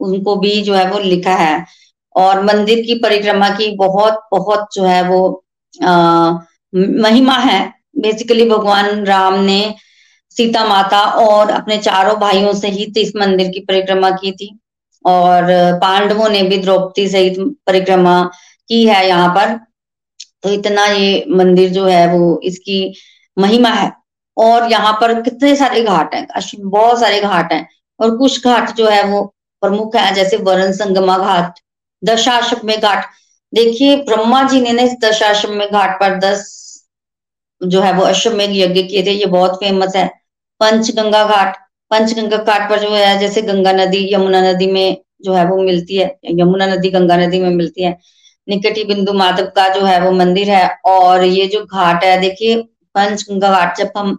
उनको 0.00 0.36
भी 0.36 0.60
जो 0.62 0.74
है 0.74 0.90
वो 0.90 0.98
लिखा 0.98 1.34
है। 1.36 1.64
और 2.14 2.42
मंदिर 2.44 2.80
की 2.86 2.94
परिक्रमा 2.94 3.48
की 3.50 3.70
बहुत 3.76 4.20
बहुत 4.32 4.66
जो 4.74 4.84
है 4.84 5.02
वो 5.08 5.20
आ, 5.74 6.30
महिमा 6.74 7.36
है। 7.38 7.60
बेसिकली 7.98 8.48
भगवान 8.50 9.04
राम 9.06 9.34
ने 9.44 9.74
सीता 10.36 10.64
माता 10.66 11.00
और 11.20 11.50
अपने 11.50 11.76
चारों 11.78 12.16
भाइयों 12.20 12.52
सहित 12.54 12.98
इस 12.98 13.12
मंदिर 13.16 13.48
की 13.48 13.60
परिक्रमा 13.60 14.10
की 14.12 14.32
थी। 14.32 14.56
और 15.04 15.44
पांडवों 15.82 16.28
ने 16.28 16.42
भी 16.42 16.56
द्रौपदी 16.58 17.08
सहित 17.08 17.38
परिक्रमा 17.66 18.14
की 18.70 18.84
है 18.86 19.06
यहाँ 19.08 19.28
पर। 19.34 19.58
तो 20.42 20.50
इतना 20.50 20.84
ये 20.86 21.24
मंदिर 21.30 21.70
जो 21.70 21.84
है 21.86 22.06
वो 22.12 22.40
इसकी 22.44 22.82
महिमा 23.36 23.68
है। 23.70 23.90
और 24.36 24.70
यहाँ 24.70 24.92
पर 25.00 25.20
कितने 25.22 25.54
सारे 25.56 25.82
घाट 25.82 26.14
हैं 26.14 26.26
बहुत 26.60 27.00
सारे 27.00 27.20
घाट 27.20 27.52
हैं। 27.52 27.66
और 28.00 28.16
कुछ 28.18 28.44
घाट 28.44 28.70
जो 28.76 28.88
है 28.88 29.02
वो 29.04 29.22
प्रमुख 29.62 29.96
है, 29.96 30.14
जैसे 30.14 30.36
वरण 30.38 30.72
संगमा 30.72 31.16
घाट 31.18 31.58
दशाश्वमेध 32.02 32.80
घाट। 32.80 33.04
देखिए, 33.52 33.96
ब्रह्मा 33.98 34.42
जी 34.48 34.60
ने 34.62 34.82
इस 34.82 34.94
दशाश्वमेध 35.04 35.70
घाट 35.70 35.98
पर 36.00 36.18
दस 36.20 36.46
जो 37.60 37.80
है 37.80 37.92
वो 37.92 38.02
अश्वमेघ 38.04 38.50
यज्ञ 38.52 38.82
किए 38.82 39.02
थे, 39.06 39.10
ये 39.10 39.26
बहुत 39.26 39.58
फ़ेमस 39.60 39.96
है। 39.96 40.06
पंचगंगा 40.60 41.24
घाट 41.26 41.56
पंचगंगा 41.90 42.36
घाट 42.36 42.68
पर 42.70 42.80
जो 42.80 42.90
है, 42.90 43.18
जैसे 43.18 43.42
गंगा 43.42 43.72
नदी, 43.72 44.08
यमुना 44.14 44.40
नदी 44.42 44.66
में 44.72 44.96
जो 45.22 45.34
है 45.34 45.44
वो 45.46 45.56
मिलती 45.62 45.96
है, 45.96 46.06
यमुना 46.30 46.66
नदी, 46.66 46.90
गंगा 46.90 47.16
नदी 47.16 47.40
में 47.40 47.50
मिलती 47.50 47.82
है। 47.82 47.98
निकटी 48.48 48.84
बिंदु 48.84 49.12
माधव 49.14 49.46
का 49.56 49.68
जो 49.74 49.84
है 49.84 50.00
वो 50.00 50.10
मंदिर 50.14 50.50
है 50.50 50.66
और 50.86 51.24
ये 51.24 51.46
जो 51.48 51.64
घाट 51.66 52.04
है, 52.04 52.20
देखिए 52.20 52.56
पंचगंगा 52.94 53.50
घाट 53.50 53.76
जब 53.78 53.90
हम 53.96 54.16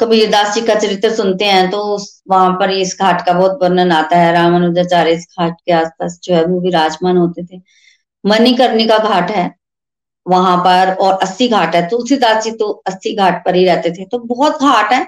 कबीरदास 0.00 0.54
जी 0.54 0.60
का 0.66 0.74
चरित्र 0.74 1.10
सुनते 1.14 1.44
हैं 1.46 1.70
तो 1.70 1.78
वहाँ 2.30 2.50
पर 2.60 2.70
इस 2.72 2.96
घाट 3.00 3.24
का 3.26 3.32
बहुत 3.32 3.58
वर्णन 3.62 3.92
आता 3.92 4.16
है। 4.18 4.32
रामानुजाचार्य 4.32 5.12
इस 5.12 5.26
घाट 5.40 5.54
के 5.66 5.72
आसपास 5.74 6.18
जो 6.24 6.34
है 6.34 6.44
वो 6.46 6.60
विराजमान 6.60 7.16
होते 7.16 7.44
थे। 7.44 7.60
मणिकर्णी 8.24 8.86
का 8.86 8.98
घाट 9.00 9.30
है 9.30 9.50
वहाँ 10.26 10.56
पर 10.58 10.92
और 10.96 11.12
अस्सी 11.22 11.48
घाट 11.50 11.74
है। 11.74 11.88
तुलसीदास 11.90 12.44
जी 12.44 12.50
तो 12.58 12.70
अस्सी 12.88 13.14
घाट 13.16 13.44
पर 13.44 13.54
ही 13.54 13.64
रहते 13.66 13.90
थे। 13.92 14.04
तो 14.06 14.18
बहुत 14.26 14.60
घाट 14.62 14.92
है, 14.92 15.06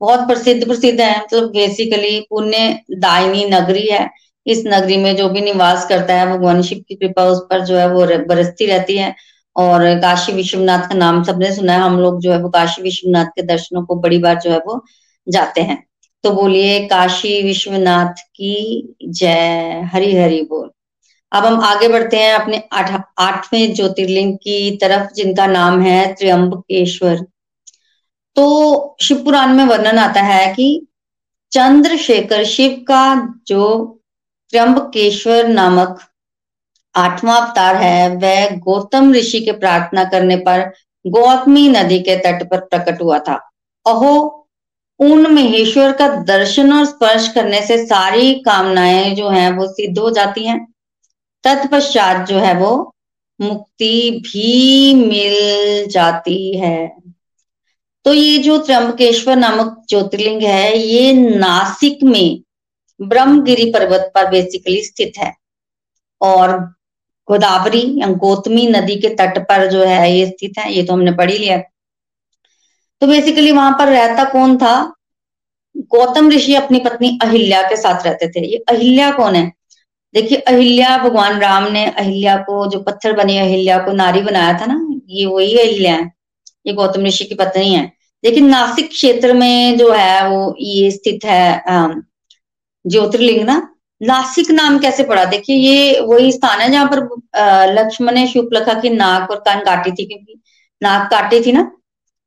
बहुत 0.00 0.26
प्रसिद्ध 0.28 0.66
प्रसिद्ध 0.66 1.00
है। 1.00 1.18
मतलब 1.18 1.50
बेसिकली 1.52 2.20
पुण्य 2.30 2.68
दायनी 2.98 3.44
नगरी 3.50 3.86
है। 3.88 4.08
इस 4.46 4.64
नगरी 4.66 4.96
में 4.96 5.16
जो 5.16 5.28
भी 5.28 5.40
निवास 5.40 5.86
करता 5.86 6.14
है, 6.14 6.30
भगवान 6.30 6.62
शिव 6.62 6.84
की 6.88 6.94
कृपा 6.94 7.24
उस 7.24 7.40
पर 7.50 7.60
जो 7.60 7.76
है 7.76 7.88
वो 7.90 8.06
बरसती 8.06 8.66
रहती 8.66 8.96
है। 8.96 9.14
और 9.56 9.98
काशी 9.98 10.32
विश्वनाथ 10.32 10.78
का 10.78 10.94
नाम 10.94 11.22
सबने 11.22 11.54
सुना 11.54 11.72
है। 11.72 11.78
हम 11.78 12.00
लोग 12.00 12.20
जो 12.20 12.32
है 12.32 12.38
वो 12.38 12.48
काशी 12.48 12.82
विश्वनाथ 12.82 13.24
के 13.24 13.42
दर्शनों 13.42 13.82
को 13.84 13.94
बड़ी 13.94 14.18
बार 14.18 14.40
जो 14.40 14.50
है 14.50 14.58
वो 14.58 14.84
जाते 15.28 15.60
हैं। 15.60 15.86
तो 16.22 16.30
बोलिए, 16.30 16.86
काशी 16.86 17.42
विश्वनाथ 17.42 18.20
की 18.20 18.88
जय। 19.08 19.88
हरी 19.92 20.16
हरी 20.16 20.42
बोल। 20.42 20.70
अब 21.32 21.46
हम 21.46 21.60
आगे 21.60 21.88
बढ़ते 21.88 22.16
हैं 22.16 22.34
अपने 22.34 22.62
आठ, 22.72 23.02
आठवें 23.18 23.74
ज्योतिर्लिंग 23.74 24.36
की 24.36 24.76
तरफ़, 24.76 25.12
जिनका 25.12 25.46
नाम 25.46 25.82
है 25.82 26.14
त्र्यंबकेश्वर। 26.14 27.26
तो 28.36 28.96
शिव 29.02 29.24
पुराण 29.24 29.48
में 29.48 29.64
वर्णन 29.64 29.98
आता 29.98 30.20
है 30.20 30.54
कि 30.54 30.86
चंद्रशेखर 31.52 32.44
शिव 32.44 32.84
का 32.88 33.34
जो 33.46 33.90
त्र्यंबकेश्वर 34.54 35.48
नामक 35.48 35.98
आठवां 36.94 37.40
अवतार 37.40 37.76
है। 37.76 38.16
वह 38.16 38.56
गौतम 38.56 39.12
ऋषि 39.12 39.40
के 39.40 39.52
प्रार्थना 39.52 40.04
करने 40.04 40.36
पर 40.36 40.72
गौतमी 41.06 41.68
नदी 41.68 41.98
के 41.98 42.16
तट 42.16 42.50
पर 42.50 42.60
प्रकट 42.60 43.02
हुआ 43.02 43.18
था। 43.18 43.34
अहो 43.86 44.40
उन 44.98 45.26
महेश्वर 45.26 45.92
का 45.92 46.08
दर्शन 46.08 46.72
और 46.72 46.84
स्पर्श 46.84 47.28
करने 47.28 47.66
से 47.66 47.86
सारी 47.86 48.34
कामनाएँ 48.34 49.14
जो 49.14 49.28
हैं 49.28 49.50
वो 49.52 49.66
सिद्ध 49.66 49.98
हो 49.98 50.10
जाती 50.10 50.46
हैं। 50.46 50.72
तत्पश्चात 51.44 52.28
जो 52.28 52.38
है 52.38 52.54
वो 52.54 52.94
मुक्ति 53.40 54.22
भी 54.24 54.94
मिल 54.94 55.34
जाती 55.90 56.58
है। 56.58 56.96
तो 58.04 58.14
ये 58.14 58.38
जो 58.38 58.58
त्र्यंबकेश्वर 58.58 59.36
नामक 59.36 59.82
ज्योतिर्लिंग 59.88 60.42
है, 60.42 60.78
ये 60.78 61.12
नासिक 61.12 61.98
में 62.02 62.40
ब्रह्मगिरी 63.02 63.70
पर्वत 63.70 64.12
पर 64.14 64.30
बेसिकली 64.30 64.82
स्थित 64.84 65.12
है। 65.18 65.34
और 66.20 66.74
गोदावरी 67.28 68.00
या 68.00 68.06
गौतमी 68.06 68.66
नदी 68.66 68.96
के 68.96 69.08
तट 69.08 69.38
पर 69.38 69.70
जो 69.70 69.84
है, 69.84 70.18
ये 70.18 70.26
स्थित 70.26 70.52
है, 70.58 70.72
ये 70.72 70.82
तो 70.82 70.92
हमने 70.92 71.12
पढ़ी 71.12 71.38
लिया। 71.38 71.58
तो 73.00 73.06
बेसिकली 73.06 73.52
वहाँ 73.52 73.72
पर 73.78 73.88
रहता 73.88 74.24
कौन 74.24 74.58
था? 74.58 74.94
गौतम 75.76 76.30
ऋषि 76.30 76.54
अपनी 76.54 76.78
पत्नी 76.78 77.18
अहिल्या 77.22 77.62
के 77.62 77.76
साथ 77.76 78.06
रहते 78.06 78.28
थे। 78.28 78.46
ये 78.46 78.56
अहिल्या 78.56 79.10
कौन 79.10 79.34
है? 79.34 79.52
देखिए, 80.14 80.38
अहिल्या 80.38 80.98
भगवान 80.98 81.40
राम 81.40 81.72
ने 81.72 81.86
अहिल्या 81.86 82.36
को 82.36 82.70
जो 82.70 82.80
पत्थर 82.80 83.12
बनी, 83.12 83.38
अहिल्या 83.38 83.78
को 83.78 83.92
नारी 83.92 84.20
बनाया 84.20 84.60
था 84.60 84.66
ना, 84.66 85.00
ये 85.08 85.26
वही 85.26 85.58
अहिल्या 85.58 85.94
है। 85.94 86.12
ये 86.66 86.72
गौतम 86.72 87.06
ऋषि 87.06 87.24
की 87.24 87.34
पत्नी 87.34 87.74
है। 87.74 87.92
लेकिन 88.24 88.46
नासिक 88.46 88.88
क्षेत्र 88.90 89.32
में 89.32 89.78
जो 89.78 89.92
है, 89.92 90.28
वो 90.28 90.56
ये 90.60 90.90
स्थित 90.90 91.24
है 91.24 91.64
ज्योतिर्लिंग 92.84 93.44
ना, 93.44 93.56
नासिक 94.00 94.50
नाम 94.52 94.78
कैसे 94.78 95.04
पड़ा 95.04 95.24
देखिए, 95.26 95.56
ये 95.56 96.00
वही 96.02 96.32
स्थान 96.32 96.60
है 96.60 96.70
जहाँ 96.70 96.86
पर 96.88 97.72
लक्ष्मण 97.74 98.14
ने 98.14 98.26
शुक्लखा 98.28 98.74
की 98.80 98.90
नाक 98.92 99.30
और 99.30 99.40
कान 99.40 99.64
काटी 99.64 99.90
थी, 99.92 100.04
क्योंकि 100.06 100.40
नाक 100.82 101.10
काटी 101.10 101.40
थी 101.40 101.52
ना 101.52 101.70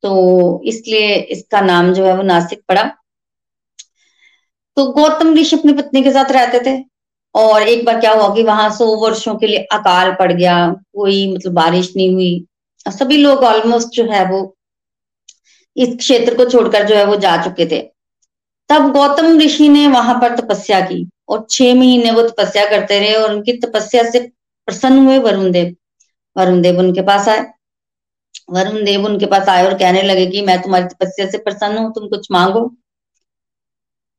तो 0.03 0.61
इसलिए 0.65 1.13
इसका 1.15 1.61
नाम 1.63 1.93
जो 1.93 2.05
है 2.05 2.15
वो 2.17 2.23
नासिक 2.23 2.61
पड़ा 2.67 2.83
तो 4.77 4.85
गौतम 4.93 5.33
ऋषि 5.35 5.55
अपनी 5.55 5.73
पत्नी 5.73 6.03
के 6.03 6.11
साथ 6.13 6.31
रहते 6.31 6.59
थे, 6.61 6.77
और 7.35 7.61
एक 7.63 7.85
बार 7.85 7.99
क्या 7.99 8.11
हुआ 8.13 8.33
कि 8.35 8.43
वहाँ 8.43 8.69
सौ 8.75 8.85
वर्षों 8.97 9.35
के 9.37 9.47
लिए 9.47 9.63
अकाल 9.73 10.11
पड़ 10.15 10.31
गया, 10.31 10.67
कोई 10.93 11.33
मतलब 11.33 11.53
बारिश 11.53 11.91
नहीं 11.95 12.13
हुई, 12.13 12.45
सभी 12.85 13.17
लोग 13.17 13.43
ऑलमोस्ट 13.45 13.89
जो 13.91 14.03
है 14.11 14.23
वो 14.29 14.41
इस 15.75 15.95
क्षेत्र 15.97 16.35
को 16.35 16.45
छोड़कर 16.49 16.85
जो 16.87 16.95
है 16.95 17.05
वो 17.05 17.15
जा 17.17 17.35
चुके 17.43 17.65
थे। 17.71 17.79
तब 18.69 18.91
गौतम 18.93 19.39
ऋषि 19.39 19.67
ने 19.69 19.87
वहाँ 19.87 20.19
पर 20.21 20.35
तपस्या 20.35 20.79
की 20.81 21.07
और 21.29 21.45
छह 21.49 21.73
महीने 21.75 22.11
वो 22.11 22.21
तपस्या 22.29 22.65
करते 22.69 22.99
रहे 22.99 23.13
और 23.15 23.33
उनकी 23.33 23.53
तपस्या 23.59 24.03
से 24.11 24.19
प्रसन्न 24.67 25.05
हुए 25.05 25.17
वरुण 25.19 25.51
देव। 25.51 25.75
वरुण 26.35 26.61
देव 26.61 26.79
उनके 26.79 27.01
पास 27.03 27.27
आए। 27.29 27.45
वरुण 28.51 28.83
देव 28.85 29.05
उनके 29.05 29.25
पास 29.25 29.49
आए 29.49 29.65
और 29.65 29.73
कहने 29.77 30.01
लगे 30.03 30.25
कि 30.27 30.41
मैं 30.41 30.61
तुम्हारी 30.61 30.85
तपस्या 30.85 31.29
से 31.29 31.37
प्रसन्न 31.39 31.77
हूँ, 31.77 31.91
तुम 31.93 32.07
कुछ 32.09 32.27
मांगो। 32.31 32.69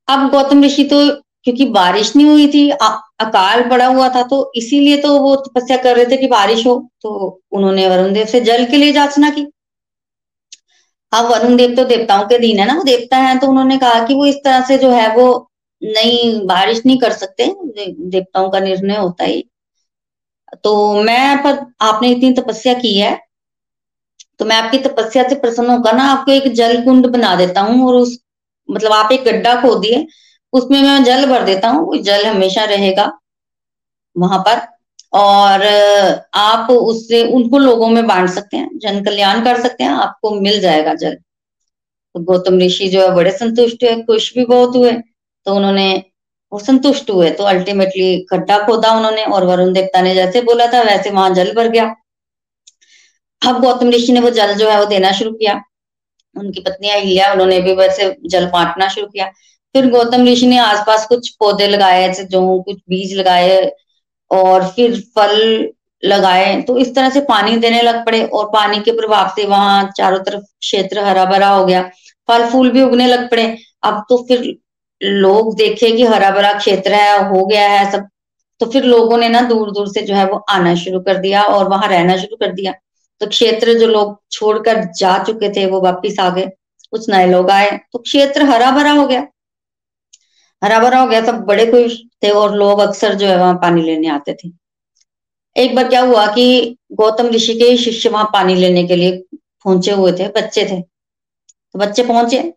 अब 0.08 0.30
गौतम 0.30 0.62
ऋषि 0.64 0.84
तो 0.84 0.98
क्योंकि 1.44 1.64
बारिश 1.70 2.14
नहीं 2.16 2.28
हुई 2.28 2.46
थी 2.48 2.68
अकाल 2.70 3.68
पड़ा 3.70 3.86
हुआ 3.86 4.08
था 4.08 4.22
तो 4.24 4.40
इसीलिए 4.56 4.96
तो 5.02 5.18
वो 5.18 5.34
तपस्या 5.38 5.76
कर 5.82 5.96
रहे 5.96 6.04
थे 6.06 6.16
कि 6.16 6.26
बारिश 6.28 6.66
हो 6.66 6.74
तो 7.02 7.10
उन्होंने 7.52 7.88
वरुण 7.88 8.12
देव 8.12 8.26
से 8.26 8.40
जल 8.40 8.64
के 8.66 8.76
लिए 8.76 8.92
जाचना 8.92 9.30
की। 9.30 9.46
अब 11.12 11.24
वरुण 11.26 11.56
देव 11.56 11.74
तो 11.76 11.84
देवताओं 11.86 12.24
के 12.28 12.38
दिन 12.38 12.58
है 12.58 12.66
ना, 12.66 12.74
वो 12.74 12.82
देवता 12.84 13.16
है 13.18 13.38
तो 13.38 13.46
उन्होंने 13.46 13.78
कहा 13.78 14.04
कि 14.06 14.14
वो 14.14 14.26
इस 14.26 14.36
तरह 14.44 14.60
से 14.68 14.78
जो 14.78 14.90
है 14.90 15.08
वो 15.14 15.28
नहीं, 15.82 16.46
बारिश 16.46 16.82
नहीं 16.86 16.98
कर 17.00 17.12
सकते 17.14 17.46
देवताओं 17.76 18.50
का 18.50 18.60
निर्णय 18.60 18.96
होता 18.96 19.24
है। 19.24 19.42
तो 20.64 21.02
मैं 21.02 21.42
पर, 21.42 21.58
आपने 21.82 22.10
इतनी 22.10 22.32
तपस्या 22.34 22.74
की 22.74 22.98
है 22.98 23.16
तो 24.40 24.44
मैं 24.44 24.56
आपकी 24.56 24.78
तपस्या 24.78 25.22
से 25.28 25.34
प्रसन्न 25.36 25.70
होकर 25.70 25.94
ना 25.96 26.04
आपको 26.10 26.32
एक 26.32 26.52
जल 26.54 26.80
कुंड 26.84 27.06
बना 27.08 27.34
देता 27.36 27.60
हूँ 27.60 27.86
और 27.88 27.94
उस 27.94 28.18
मतलब 28.68 28.92
आप 28.92 29.12
एक 29.12 29.24
गड्ढा 29.24 29.54
खोदिए, 29.62 30.06
उसमें 30.52 30.80
मैं 30.82 31.02
जल 31.04 31.26
भर 31.26 31.44
देता 31.44 31.68
हूँ 31.68 31.98
जल 32.00 32.26
हमेशा 32.26 32.64
रहेगा, 32.66 33.10
वहाँ 34.16 34.38
पर। 34.40 34.66
और 35.12 35.62
आप 36.36 36.70
उससे, 36.70 37.22
उनको 37.24 37.58
लोगों 37.58 37.88
में 37.88 38.06
बांट 38.06 38.28
सकते 38.30 38.56
हैं 38.56 38.78
जन 38.78 39.02
कल्याण 39.04 39.44
कर 39.44 39.60
सकते 39.62 39.84
हैं, 39.84 39.90
आपको 39.92 40.34
मिल 40.40 40.60
जाएगा 40.60 40.94
जल। 40.96 41.14
तो 42.14 42.20
गौतम 42.24 42.58
ऋषि 42.60 42.88
जो 42.88 43.00
है, 43.02 43.14
बड़े 43.14 43.30
संतुष्ट 43.32 43.84
हुए, 43.84 43.94
खुश 44.02 44.32
भी 44.34 44.44
बहुत 44.46 44.76
हुए 44.76 44.92
तो 44.92 45.54
उन्होंने, 45.54 45.90
वो 46.52 46.58
संतुष्ट 46.58 47.10
हुए 47.10 47.30
तो 47.30 47.44
अल्टीमेटली 47.44 48.18
खड्डा 48.30 48.58
खोदा 48.66 48.92
उन्होंने 48.92 49.24
और 49.26 49.44
वरुण 49.44 49.72
देवता 49.72 50.00
ने 50.02 50.14
जैसे 50.14 50.40
बोला 50.42 50.66
था, 50.72 50.82
वैसे 50.82 51.10
वहाँ 51.10 51.30
जल 51.34 51.52
भर 51.54 51.68
गया। 51.68 51.94
अब 53.42 53.60
गौतम 53.62 53.90
ऋषि 53.90 54.12
ने 54.12 54.20
वो 54.20 54.30
जल 54.30 54.54
जो 54.54 54.68
है, 54.70 54.78
वो 54.78 54.84
देना 54.86 55.12
शुरू 55.12 55.32
किया। 55.32 55.60
उनकी 56.36 56.60
पत्नी 56.60 56.90
अहिल्या 56.90 57.32
उन्होंने 57.32 57.60
भी 57.60 57.74
वैसे 57.74 58.14
जल 58.26 58.46
बांटना 58.46 58.88
शुरू 58.88 59.06
किया। 59.06 59.26
फिर 59.74 59.90
गौतम 59.90 60.26
ऋषि 60.26 60.46
ने 60.46 60.58
आसपास 60.58 61.06
कुछ 61.06 61.28
पौधे 61.40 61.66
लगाए 61.68 62.08
जो, 62.14 62.62
कुछ 62.62 62.76
बीज 62.88 63.14
लगाए 63.14 63.60
और 64.30 64.66
फिर 64.66 65.00
फल 65.16 65.68
लगाए 66.02 66.60
तो 66.62 66.76
इस 66.78 66.94
तरह 66.94 67.10
से 67.10 67.20
पानी 67.20 67.56
देने 67.56 67.80
लग 67.82 68.04
पड़े 68.06 68.22
और 68.24 68.46
पानी 68.48 68.80
के 68.80 68.92
प्रभाव 68.92 69.28
से 69.36 69.44
वहाँ 69.46 69.90
चारों 69.96 70.18
तरफ़ 70.20 70.42
क्षेत्र 70.60 71.04
हरा 71.04 71.24
भरा 71.24 71.48
हो 71.48 71.64
गया। 71.66 71.82
फल 72.28 72.44
फूल 72.50 72.70
भी 72.70 72.82
उगने 72.82 73.06
लग 73.06 73.30
पड़े। 73.30 73.46
अब 73.84 74.04
तो 74.08 74.16
फिर 74.28 74.42
लोग 75.00 75.54
देखे 75.56 75.90
कि 75.92 76.04
हरा 76.04 76.30
भरा 76.30 76.52
क्षेत्र 76.54 76.92
है, 76.92 77.28
हो 77.28 77.44
गया 77.46 77.68
है 77.68 77.90
सब 77.92 78.06
तो 78.60 78.66
फिर 78.66 78.84
लोगों 78.84 79.16
ने 79.18 79.28
ना 79.28 79.40
दूर 79.42 79.70
दूर 79.70 79.88
से 79.88 80.02
जो 80.02 80.14
है 80.14 80.24
वो 80.26 80.36
आना 80.50 80.74
शुरू 80.74 81.00
कर 81.00 81.18
दिया 81.18 81.42
और 81.44 81.68
वहाँ 81.68 81.88
रहना 81.88 82.16
शुरू 82.16 82.36
कर 82.36 82.52
दिया। 82.52 82.72
तो 83.20 83.26
क्षेत्र 83.26 83.74
जो 83.74 83.86
लोग 83.86 84.20
छोड़कर 84.32 84.82
जा 84.92 85.16
चुके 85.24 85.48
थे 85.50 85.66
वो 85.66 85.80
वापिस 85.80 86.18
आ 86.20 86.28
गए, 86.30 86.46
कुछ 86.90 87.08
नए 87.10 87.26
लोग 87.26 87.50
आए 87.50 87.70
तो 87.92 87.98
क्षेत्र 87.98 88.42
हरा 88.44 88.70
भरा 88.70 88.92
हो 88.92 89.06
गया। 89.06 89.26
हरा 90.62 90.78
भरा 90.80 90.98
हो 91.00 91.06
गया 91.08 91.20
सब 91.26 91.40
बड़े 91.46 91.66
खुश 91.66 91.96
थे 92.22 92.30
और 92.32 92.54
लोग 92.56 92.80
अक्सर 92.80 93.14
जो 93.14 93.26
है 93.26 93.36
वहाँ 93.38 93.54
पानी 93.62 93.82
लेने 93.82 94.08
आते 94.10 94.34
थे। 94.34 94.50
एक 95.56 95.74
बार 95.74 95.88
क्या 95.88 96.00
हुआ 96.02 96.26
कि 96.34 96.76
गौतम 96.94 97.28
ऋषि 97.30 97.54
के 97.54 97.76
शिष्य 97.78 98.08
वहाँ 98.08 98.24
पानी 98.32 98.54
लेने 98.54 98.86
के 98.88 98.96
लिए 98.96 99.16
पहुँचे 99.64 99.92
हुए 99.92 100.12
थे, 100.12 100.28
बच्चे 100.30 100.64
थे। 100.64 100.80
तो 100.80 101.78
बच्चे 101.78 102.02
पहुँचे 102.04 102.52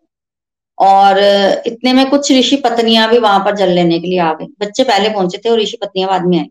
और 0.78 1.18
इतने 1.66 1.92
में 1.92 2.08
कुछ 2.10 2.30
ऋषि 2.32 2.56
पत्नियाँ 2.58 3.08
भी 3.10 3.18
वहाँ 3.18 3.38
पर 3.44 3.56
जल 3.56 3.70
लेने 3.70 3.98
के 4.00 4.06
लिए 4.06 4.18
आ 4.20 4.32
गई 4.34 4.46
बच्चे 4.60 4.84
पहले 4.84 5.08
पहुँचे 5.10 5.38
थे 5.38 5.48
और 5.50 5.58
ऋषि 5.60 5.76
पत्नियाँ 5.76 6.08
बाद 6.10 6.26
में 6.26 6.38
आई। 6.38 6.48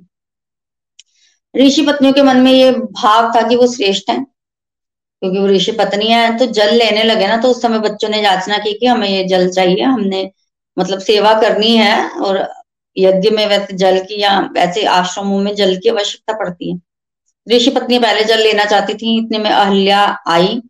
ऋषि 1.56 1.86
पत्नियों 1.86 2.14
के 2.14 2.22
मन 2.24 2.38
में 2.40 2.52
ये 2.52 2.72
भाव 2.72 3.32
था 3.36 3.48
कि 3.48 3.56
वो 3.56 3.68
श्रेष्ठ 3.68 4.10
हैं, 4.10 4.24
क्योंकि 4.24 5.40
वो 5.40 5.48
ऋषि 5.48 5.72
पत्नियाँ 5.74 6.22
हैं 6.22 6.38
तो 6.38 6.46
जल 6.48 6.74
लेने 6.76 7.04
लगे 7.04 7.28
ना 7.28 7.38
तो 7.38 7.50
उस 7.52 7.62
समय 7.62 7.80
बच्चों 7.80 8.10
ने 8.10 8.22
याचना 8.24 8.58
की 8.58 8.74
कि 8.74 8.86
हमें 8.86 9.08
ये 9.10 9.24
जल 9.26 9.50
चाहिए, 9.50 9.82
हमने 9.84 10.24
मतलब 10.80 11.00
सेवा 11.00 11.34
करनी 11.34 11.76
है 11.78 12.10
और 12.10 12.48
यज्ञ 12.98 13.30
में 13.30 13.46
वैसे 13.48 13.74
जल 13.74 14.00
की 14.00 14.22
या 14.22 14.40
वैसे 14.54 14.86
आश्रमों 14.86 15.40
में 15.40 15.56
जल 15.56 15.76
की 15.78 15.90
आवश्यकता 15.90 16.34
पड़ती 16.34 16.72
है। 16.72 16.80
ऋषि 17.48 17.72
पत्नी 17.72 18.00
पहले 18.00 18.24
जल 18.24 18.40
लेना 18.40 18.66
चाहती 18.66 18.94
थी, 18.94 19.18
इतने 19.18 19.38
में 19.38 19.50
अहिल्या 19.50 20.18
आई। 20.28 20.62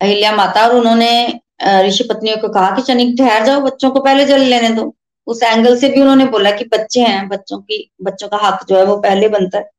अहिल्या 0.00 0.32
माता 0.32 0.66
और 0.66 0.74
उन्होंने 0.74 1.40
ऋषि 1.86 2.04
पत्नियों 2.04 2.36
को 2.36 2.48
कहा 2.48 2.70
कि 2.70 2.82
चनिक, 2.82 3.18
ठहर 3.18 3.44
जाओ, 3.46 3.60
बच्चों 3.60 3.90
को 3.90 4.00
पहले 4.00 4.24
जल 4.24 4.40
लेने 4.40 4.68
दो। 4.68 4.94
उस 5.26 5.42
एंगल 5.42 5.76
से 5.76 5.88
भी 5.88 6.00
उन्होंने 6.00 6.24
बोला 6.24 6.50
कि 6.50 6.64
बच्चे 6.64 7.00
हैं, 7.00 7.28
बच्चों 7.28 7.58
की, 7.58 7.92
बच्चों 8.02 8.28
का 8.28 8.36
हक 8.36 8.66
जो 8.68 8.76
है 8.76 8.84
वो 8.84 8.96
पहले 8.96 9.28
बनता 9.28 9.58
है। 9.58 9.70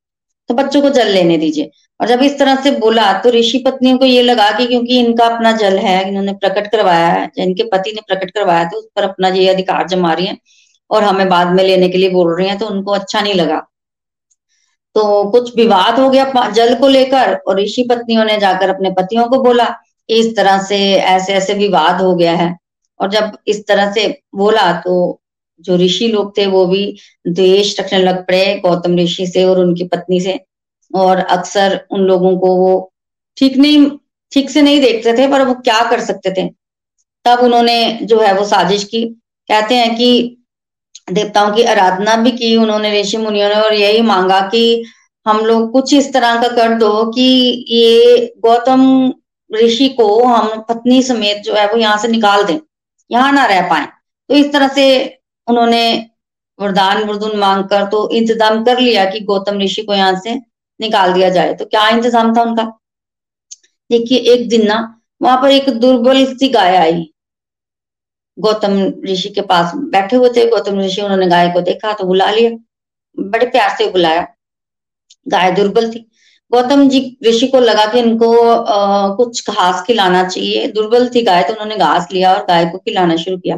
तो 0.50 0.54
बच्चों 0.54 0.82
को 0.82 0.90
जल 0.92 1.08
लेने 1.10 1.38
दीजिए। 1.38 1.72
और 2.00 2.08
जब 2.08 2.22
इस 2.24 2.38
तरह 2.40 2.56
से 2.64 2.72
बोला 2.80 3.12
तो 3.20 3.30
ऋषि 3.32 3.58
पत्नियों 3.58 3.98
को 3.98 4.06
ये 4.06 4.22
लगा 4.24 4.50
कि 4.52 4.66
क्योंकि 4.68 5.00
इनका 5.00 5.26
अपना 5.28 5.52
जल 5.54 5.78
है, 5.78 6.08
इन्होंने 6.08 6.34
प्रकट 6.36 6.72
करवाया 6.72 7.08
है 7.08 7.30
इनके 7.38 7.64
पति 7.70 7.92
ने 7.92 8.02
प्रकट 8.08 8.32
करवाया 8.32 8.64
तो 8.66 8.78
उस 8.78 8.88
पर 8.96 9.04
अपना 9.04 9.28
ये 9.30 9.48
अधिकार 9.50 9.88
जमा 9.88 10.14
रही 10.14 10.26
है 10.26 10.38
और 10.90 11.04
हमें 11.04 11.28
बाद 11.30 11.48
में 11.50 11.64
लेने 11.64 11.90
के 11.90 11.98
लिए 11.98 12.10
बोल 12.12 12.36
रही 12.36 12.48
है 12.48 12.58
तो 12.60 12.68
उनको 12.68 12.92
अच्छा 12.94 13.22
नहीं 13.22 13.34
लगा। 13.36 13.60
तो 14.96 15.30
कुछ 15.32 15.56
विवाद 15.58 16.00
हो 16.00 16.10
गया 16.10 16.50
जल 16.52 16.74
को 16.76 16.88
लेकर, 16.88 17.34
और 17.38 17.60
ऋषि 17.60 17.84
पत्नियों 17.90 18.26
ने 18.26 18.38
जाकर 18.40 18.70
अपने 18.70 18.92
पतियों 18.94 19.26
को 19.28 19.42
बोला 19.44 19.68
इस 20.10 20.36
तरह 20.38 20.62
से 20.64 20.78
ऐसे 20.96 21.34
ऐसे 21.34 21.54
विवाद 21.56 22.02
हो 22.02 22.16
गया 22.16 22.34
है। 22.34 22.56
और 23.00 23.10
जब 23.12 23.38
इस 23.48 23.66
तरह 23.68 23.92
से 23.92 24.08
बोला 24.36 24.72
तो 24.82 25.22
जो 25.62 25.76
ऋषि 25.78 26.08
लोग 26.08 26.38
थे, 26.38 26.46
वो 26.46 26.66
भी 26.66 26.86
द्वेष 27.28 27.80
रखने 27.80 28.00
लग 28.00 28.22
पड़े 28.28 28.60
गौतम 28.66 28.98
ऋषि 28.98 29.28
से 29.28 29.44
और 29.44 29.60
उनकी 29.60 29.84
पत्नी 29.84 30.20
से। 30.22 30.40
और 30.92 31.18
अक्सर 31.18 31.80
उन 31.92 32.02
लोगों 32.02 32.38
को 32.38 32.56
वो 32.56 32.92
ठीक 33.38 33.58
नहीं, 33.58 33.90
ठीक 34.32 34.50
से 34.50 34.62
नहीं 34.62 34.82
देखते 34.82 35.14
थे, 35.18 35.28
पर 35.28 35.46
वो 35.46 35.54
क्या 35.54 35.82
कर 35.90 36.00
सकते 36.00 36.32
थे? 36.32 36.48
तब 37.26 37.40
उन्होंने 37.40 38.00
जो 38.04 38.20
है, 38.20 38.34
वो 38.34 38.46
साजिश 38.46 38.84
की। 38.84 39.04
कहते 39.50 39.76
हैं 39.76 39.96
कि 39.96 40.38
देवताओं 41.12 41.52
की 41.56 41.64
आराधना 41.64 42.16
भी 42.16 42.32
की 42.32 42.56
उन्होंने 42.56 43.00
ऋषि 43.02 43.18
मुनियों 43.18 43.50
ने 43.50 43.56
और 43.56 43.74
यही 43.74 44.02
मांगा 44.02 44.40
कि 44.42 44.84
हम 45.26 45.40
लोग 45.46 45.72
कुछ 45.72 45.94
इस 45.94 46.12
तरह 46.14 46.42
का 46.42 46.48
कर 46.48 46.74
दो 46.74 47.04
कि 47.12 47.24
ये 47.70 48.34
गौतम 48.40 49.14
ऋषि 49.52 49.88
को 49.90 50.24
हम 50.24 50.62
पत्नी 50.70 51.02
समेत 51.04 51.44
जो 51.44 51.54
है, 51.54 51.68
वो 51.68 51.78
यहाँ 51.78 51.98
से 51.98 52.08
निकाल 52.08 52.44
दें, 52.44 52.60
यहाँ 53.12 53.32
ना 53.32 53.46
रह 53.46 53.62
पाए। 53.70 53.86
तो 54.30 54.36
इस 54.36 54.52
तरह 54.54 54.68
से 54.68 54.86
उन्होंने 55.48 55.84
वरदान 56.60 57.04
वरदुन 57.04 57.38
मांग 57.40 57.64
कर 57.70 57.86
तो 57.90 58.10
इंतज़ाम 58.12 58.64
कर 58.66 58.80
लिया 58.80 59.06
कि 59.06 59.20
गौतम 59.26 59.60
ऋषि 59.62 59.82
को 59.82 59.94
यहाँ 59.94 60.20
से 60.20 60.34
निकाल 60.80 61.14
दिया 61.14 61.30
जाए। 61.30 61.54
तो 61.54 61.66
क्या 61.66 61.88
इंतज़ाम 61.90 62.36
था 62.36 62.42
उनका? 62.42 62.64
देखिए 63.90 64.20
एक 64.34 64.48
दिन 64.50 64.68
ना 64.68 64.78
वहाँ 65.22 65.42
पर 65.42 65.52
एक 65.52 65.70
दुर्बल 65.80 66.26
सी 66.28 66.50
गाय 66.50 66.76
आई। 66.78 67.10
गौतम 68.38 68.78
ऋषि 69.08 69.30
के 69.30 69.42
पास 69.44 69.72
बैठे 69.92 70.16
हुए 70.16 70.30
थे। 70.36 70.46
गौतम 70.50 70.80
ऋषि 70.80 71.02
उन्होंने 71.02 71.28
गाय 71.28 71.50
को 71.54 71.62
देखा 71.64 71.94
तो 71.94 72.06
बुला 72.06 72.30
लिया। 72.32 72.50
बड़े 73.18 73.46
प्यार 73.48 73.76
से 73.78 73.90
बुलाया। 73.92 74.28
गाय 75.26 75.52
दुर्बल 75.54 75.92
थी। 75.92 76.00
गौतम 76.52 76.88
जी 76.90 77.00
ऋषि 77.26 77.48
को 77.48 77.60
लगा 77.60 77.86
कि 77.86 78.00
इनको 78.00 78.34
आ, 78.48 79.16
कुछ 79.16 79.50
घास 79.50 79.84
खिलाना 79.88 80.24
चाहिए। 80.28 80.68
दुर्बल 80.72 81.08
थी 81.16 81.22
गाय 81.24 81.44
तो 81.44 81.54
उन्होंने 81.54 81.78
घास 81.78 82.08
लिया 82.12 82.34
और 82.34 82.44
गाय 82.46 82.66
को 82.66 82.78
खिलाना 82.78 83.16
शुरू 83.18 83.38
किया। 83.38 83.56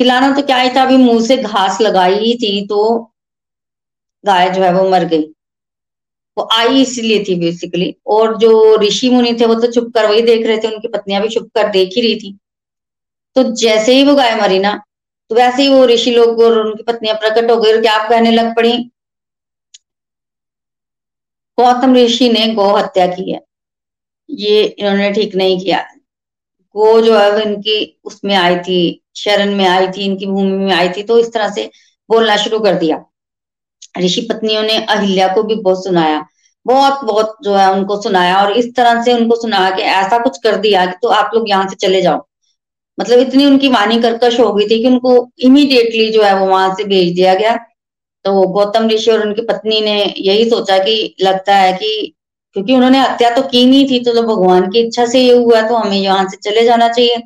खिलाना 0.00 0.30
तो 0.36 0.42
क्या 0.42 0.56
ही 0.58 0.70
था, 0.76 0.82
अभी 0.82 0.96
मुँह 0.96 1.20
से 1.26 1.36
घास 1.38 1.80
लगाई 1.80 2.14
ही 2.16 2.34
थी 2.38 2.66
तो 2.66 2.78
गाय 4.24 4.50
जो 4.50 4.62
है 4.62 4.72
वो 4.74 4.88
मर 4.90 5.04
गई। 5.04 5.22
वो 6.36 6.48
आई 6.52 6.80
इसलिए 6.82 7.22
थी 7.24 7.34
बेसिकली 7.40 7.94
और 8.08 8.36
जो 8.38 8.76
ऋषि 8.82 9.10
मुनि 9.10 9.32
थे 9.40 9.46
वो 9.46 9.54
तो 9.54 9.70
चुप 9.72 9.90
कर 9.94 10.06
वही 10.06 10.22
देख 10.22 10.46
रहे 10.46 10.56
थे, 10.58 10.68
उनकी 10.68 10.88
पत्नियाँ 10.88 11.22
भी 11.22 11.28
चुप 11.28 11.48
कर 11.54 11.70
देख 11.70 11.92
ही 11.96 12.02
रही 12.02 12.16
थी। 12.20 12.36
तो 13.36 13.42
जैसे 13.56 13.94
ही 13.94 14.04
वो 14.04 14.14
गाय 14.14 14.34
मरी 14.40 14.58
ना 14.58 14.74
तो 15.30 15.34
वैसे 15.34 15.62
ही 15.62 15.68
वो 15.68 15.84
ऋषि 15.86 16.10
लोग 16.10 16.40
और 16.42 16.58
उनकी 16.58 16.82
पत्नियाँ 16.82 17.16
प्रकट 17.18 17.50
हो 17.50 17.56
गई 17.56 17.72
और 17.72 17.80
क्या 17.82 17.96
कहने 18.08 18.30
लग 18.30 18.54
पड़ी? 18.56 18.72
गौतम 21.58 21.94
ऋषि 21.96 22.28
ने 22.28 22.46
गौ 22.54 22.66
हत्या 22.76 23.06
की 23.06 23.30
है। 23.32 23.40
ये 24.28 24.62
इन्होंने 24.64 25.10
ठीक 25.12 25.34
नहीं 25.36 25.58
किया। 25.60 25.78
गो 26.74 27.00
जो 27.00 27.18
है 27.18 27.42
इनकी 27.42 27.76
उसमें 28.04 28.34
आई 28.36 28.56
थी 28.58 28.80
शरण 29.16 29.54
में 29.54 29.66
आई 29.66 29.88
थी 29.88 30.04
इनकी 30.04 30.26
भूमि 30.26 30.56
में 30.58 30.72
आई 30.72 30.88
थी 30.88 31.02
तो 31.02 31.18
इस 31.18 31.32
तरह 31.32 31.50
से 31.50 31.70
बोलना 32.10 32.36
शुरू 32.36 32.58
कर 32.60 32.74
दिया। 32.74 33.04
ऋषि 34.00 34.20
पत्नियों 34.30 34.62
ने 34.62 34.76
अहिल्या 34.86 35.28
को 35.34 35.42
भी 35.42 35.54
बहुत 35.56 35.84
सुनाया 35.84 36.24
बहुत 36.66 37.04
बहुत 37.04 37.36
जो 37.44 37.54
है 37.54 37.70
उनको 37.72 38.00
सुनाया 38.02 38.36
और 38.36 38.52
इस 38.52 38.74
तरह 38.76 39.02
से 39.02 39.12
उनको 39.12 39.36
सुना 39.36 39.70
कि 39.70 39.82
ऐसा 39.82 40.18
कुछ 40.18 40.38
कर 40.38 40.56
दिया 40.56 40.84
कि 40.86 40.96
तो 41.02 41.08
आप 41.10 41.30
लोग 41.34 41.48
यहाँ 41.48 41.68
से 41.68 41.76
चले 41.76 42.00
जाओ। 42.02 42.24
मतलब 42.98 43.18
इतनी 43.18 43.46
उनकी 43.46 43.68
वाणी 43.68 44.00
कर्कश 44.00 44.38
हो 44.40 44.52
गई 44.52 44.66
थी 44.66 44.80
कि 44.82 44.88
उनको 44.88 45.12
इमीडिएटली 45.40 46.10
जो 46.12 46.22
है 46.22 46.34
वो 46.38 46.46
वहाँ 46.46 46.74
से 46.74 46.84
भेज 46.84 47.14
दिया 47.14 47.34
गया। 47.34 47.54
तो 48.24 48.46
गौतम 48.48 48.88
ऋषि 48.88 49.10
और 49.10 49.26
उनकी 49.26 49.42
पत्नी 49.42 49.80
ने 49.80 49.96
यही 50.18 50.48
सोचा 50.50 50.78
कि 50.78 51.14
लगता 51.20 51.56
है 51.56 51.72
कि 51.72 52.14
क्योंकि 52.56 52.74
उन्होंने 52.74 53.00
हत्या 53.00 53.30
तो 53.30 53.42
की 53.42 53.64
नहीं 53.66 53.86
थी 53.90 53.98
तो, 54.00 54.12
तो 54.14 54.22
भगवान 54.24 54.70
की 54.70 54.80
इच्छा 54.80 55.06
से 55.06 55.20
ये 55.20 55.36
हुआ 55.36 55.60
तो 55.62 55.76
हमें 55.76 55.96
यहाँ 55.96 56.28
से 56.28 56.36
चले 56.42 56.64
जाना 56.64 56.88
चाहिए। 56.88 57.16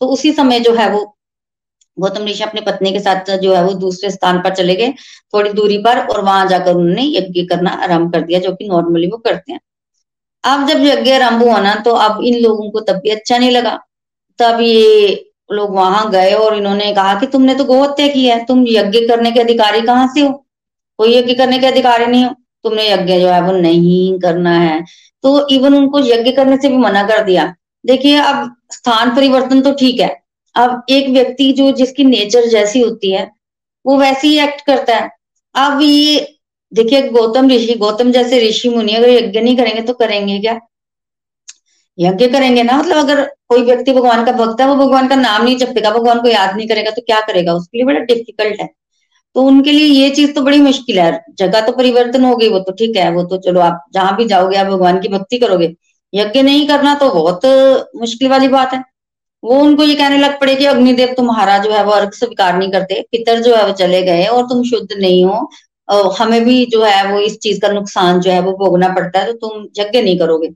तो 0.00 0.06
उसी 0.06 0.32
समय 0.32 0.60
जो 0.60 0.74
है 0.74 0.88
वो 0.90 1.04
गौतम 1.96 2.24
ऋषि 2.26 2.42
अपनी 2.44 2.60
पत्नी 2.60 2.92
के 2.92 3.00
साथ 3.00 3.30
जो 3.38 3.54
है 3.54 3.62
वो 3.64 3.72
दूसरे 3.76 4.10
स्थान 4.10 4.40
पर 4.42 4.54
चले 4.54 4.74
गए, 4.76 4.92
थोड़ी 5.34 5.52
दूरी 5.52 5.78
पर, 5.78 5.98
और 6.00 6.20
वहाँ 6.20 6.46
जाकर 6.48 6.74
उन्होंने 6.74 7.02
यज्ञ 7.08 7.44
करना 7.46 7.70
आरंभ 7.82 8.12
कर 8.12 8.20
दिया, 8.22 8.38
जो 8.40 8.52
कि 8.52 8.68
नॉर्मली 8.68 9.06
वो 9.06 9.18
करते 9.18 9.52
हैं। 9.52 9.60
अब 10.44 10.66
जब 10.68 10.80
यज्ञ 10.82 11.12
आरंभ 11.12 11.42
हुआ 11.42 11.58
ना 11.60 11.74
तो 11.84 11.90
अब 11.96 12.20
इन 12.24 12.40
लोगों 12.42 12.70
को 12.70 12.80
तब 12.82 13.00
भी 13.02 13.10
अच्छा 13.10 13.38
नहीं 13.38 13.50
लगा। 13.50 13.78
तब 14.38 14.60
ये 14.60 15.24
लोग 15.52 15.74
वहाँ 15.76 16.10
गए 16.10 16.32
और 16.34 16.56
इन्होंने 16.56 16.92
कहा 16.94 17.14
कि 17.20 17.26
तुमने 17.26 17.54
तो 17.54 17.64
गोहत्या 17.64 18.06
की 18.08 18.24
है, 18.26 18.44
तुम 18.44 18.64
यज्ञ 18.68 19.06
करने 19.08 19.30
के 19.32 19.40
अधिकारी 19.40 19.80
कहाँ 19.82 20.08
से 20.14 20.20
हो? 20.20 20.32
कोई 20.98 21.16
यज्ञ 21.16 21.34
करने 21.34 21.58
के 21.58 21.66
अधिकारी 21.66 22.06
नहीं 22.06 22.24
हो। 22.24 22.30
तुमने 22.64 22.88
यज्ञ 22.90 23.18
जो 23.20 23.28
है 23.28 23.40
वो 23.42 23.52
नहीं 23.52 24.18
करना 24.20 24.50
है। 24.52 24.82
तो 25.24 25.48
इवन 25.48 25.74
उनको 25.74 26.00
यज्ञ 26.00 26.32
करने 26.32 26.56
से 26.56 26.68
भी 26.68 26.76
मना 26.76 27.02
कर 27.08 27.22
दिया। 27.24 27.54
देखिए, 27.84 28.16
अब 28.16 28.54
स्थान 28.72 29.14
परिवर्तन 29.16 29.60
तो 29.60 29.72
ठीक 29.72 30.00
है 30.00 30.21
अब 30.54 30.82
एक 30.88 31.08
व्यक्ति 31.08 31.52
जो 31.52 31.72
जिसकी 31.72 32.04
नेचर 32.04 32.46
जैसी 32.46 32.80
होती 32.80 33.10
है, 33.10 33.30
वो 33.86 33.96
वैसे 33.98 34.28
ही 34.28 34.38
एक्ट 34.38 34.60
करता 34.66 34.96
है। 34.96 35.10
अब 35.54 35.80
ये, 35.82 36.38
देखिए, 36.72 37.08
गौतम 37.08 37.50
ऋषि, 37.50 37.74
गौतम 37.74 38.12
जैसे 38.12 38.48
ऋषि 38.48 38.68
मुनि 38.68 38.92
अगर 38.92 39.08
यज्ञ 39.08 39.40
नहीं 39.40 39.56
करेंगे 39.56 39.82
तो 39.82 39.92
करेंगे 39.92 40.38
क्या? 40.38 40.60
यज्ञ 41.98 42.28
करेंगे 42.28 42.62
ना? 42.62 42.76
मतलब 42.78 42.96
अगर 42.96 43.24
कोई 43.48 43.62
व्यक्ति 43.62 43.92
भगवान 43.92 44.24
का 44.24 44.32
भक्त 44.32 44.60
है, 44.60 44.66
वो 44.66 44.76
भगवान 44.76 45.08
का 45.08 45.16
नाम 45.16 45.44
नहीं 45.44 45.56
जपेगा, 45.56 45.90
भगवान 45.90 46.20
को 46.20 46.28
याद 46.28 46.56
नहीं 46.56 46.68
करेगा 46.68 46.90
तो 46.90 47.02
क्या 47.02 47.20
करेगा? 47.20 47.52
उसके 47.52 47.78
लिए 47.78 47.86
बड़ा 47.86 48.00
डिफ़िकल्ट 48.00 48.60
है। 48.60 48.68
तो 49.34 49.42
उनके 49.42 49.72
लिए 49.72 49.86
ये 49.86 50.10
चीज़ 50.10 50.32
तो 50.32 50.42
बड़ी 50.42 50.60
मुश्किल 50.60 51.00
है। 51.00 51.24
जगह 51.38 51.60
तो 51.60 51.72
परिवर्तन 51.72 52.24
हो 52.24 52.36
गई 52.36 52.48
वो 52.48 52.58
तो 52.58 52.72
ठीक 52.72 52.96
है, 52.96 53.10
वो 53.12 53.22
तो 53.24 53.36
चलो 53.36 53.60
आप 53.60 53.84
जहाँ 53.94 54.16
भी 54.16 54.24
जाओगे, 54.24 54.56
आप 54.56 54.66
भगवान 54.66 55.00
की 55.00 55.08
भक्ति 55.08 55.38
करोगे। 55.38 55.74
यज्ञ 56.14 56.42
नहीं 56.42 56.68
करना 56.68 56.94
तो 56.94 57.10
बहुत 57.10 57.46
मुश्किल 57.96 58.28
वाली 58.28 58.48
बात 58.48 58.74
है। 58.74 58.91
वो 59.42 59.58
उनको 59.60 59.84
ये 59.84 59.94
कहने 59.94 60.18
लग 60.18 60.38
पड़े 60.40 60.54
कि 60.56 60.64
अग्निदेव 60.66 61.12
तुम्हारा 61.16 61.58
जो 61.58 61.70
है 61.72 61.82
वो 61.84 61.92
अर्घ 61.92 62.12
स्वीकार 62.14 62.56
नहीं 62.56 62.70
करते, 62.72 63.00
पितर 63.12 63.40
जो 63.42 63.54
है 63.56 63.66
वो 63.66 63.72
चले 63.74 64.02
गए 64.02 64.26
और 64.26 64.46
तुम 64.48 64.62
शुद्ध 64.64 64.88
नहीं 64.92 65.24
हो। 65.24 66.10
हमें 66.18 66.44
भी 66.44 66.64
जो 66.66 66.82
है 66.84 67.06
वो 67.08 67.18
इस 67.20 67.38
चीज़ 67.38 67.60
का 67.60 67.68
नुकसान 67.70 68.20
जो 68.20 68.30
है 68.30 68.40
वो 68.42 68.52
भोगना 68.58 68.88
पड़ता 68.90 69.18
है 69.18 69.26
तो 69.26 69.32
तुम 69.38 69.64
यज्ञ 69.78 70.02
नहीं 70.02 70.18
करोगे। 70.18 70.48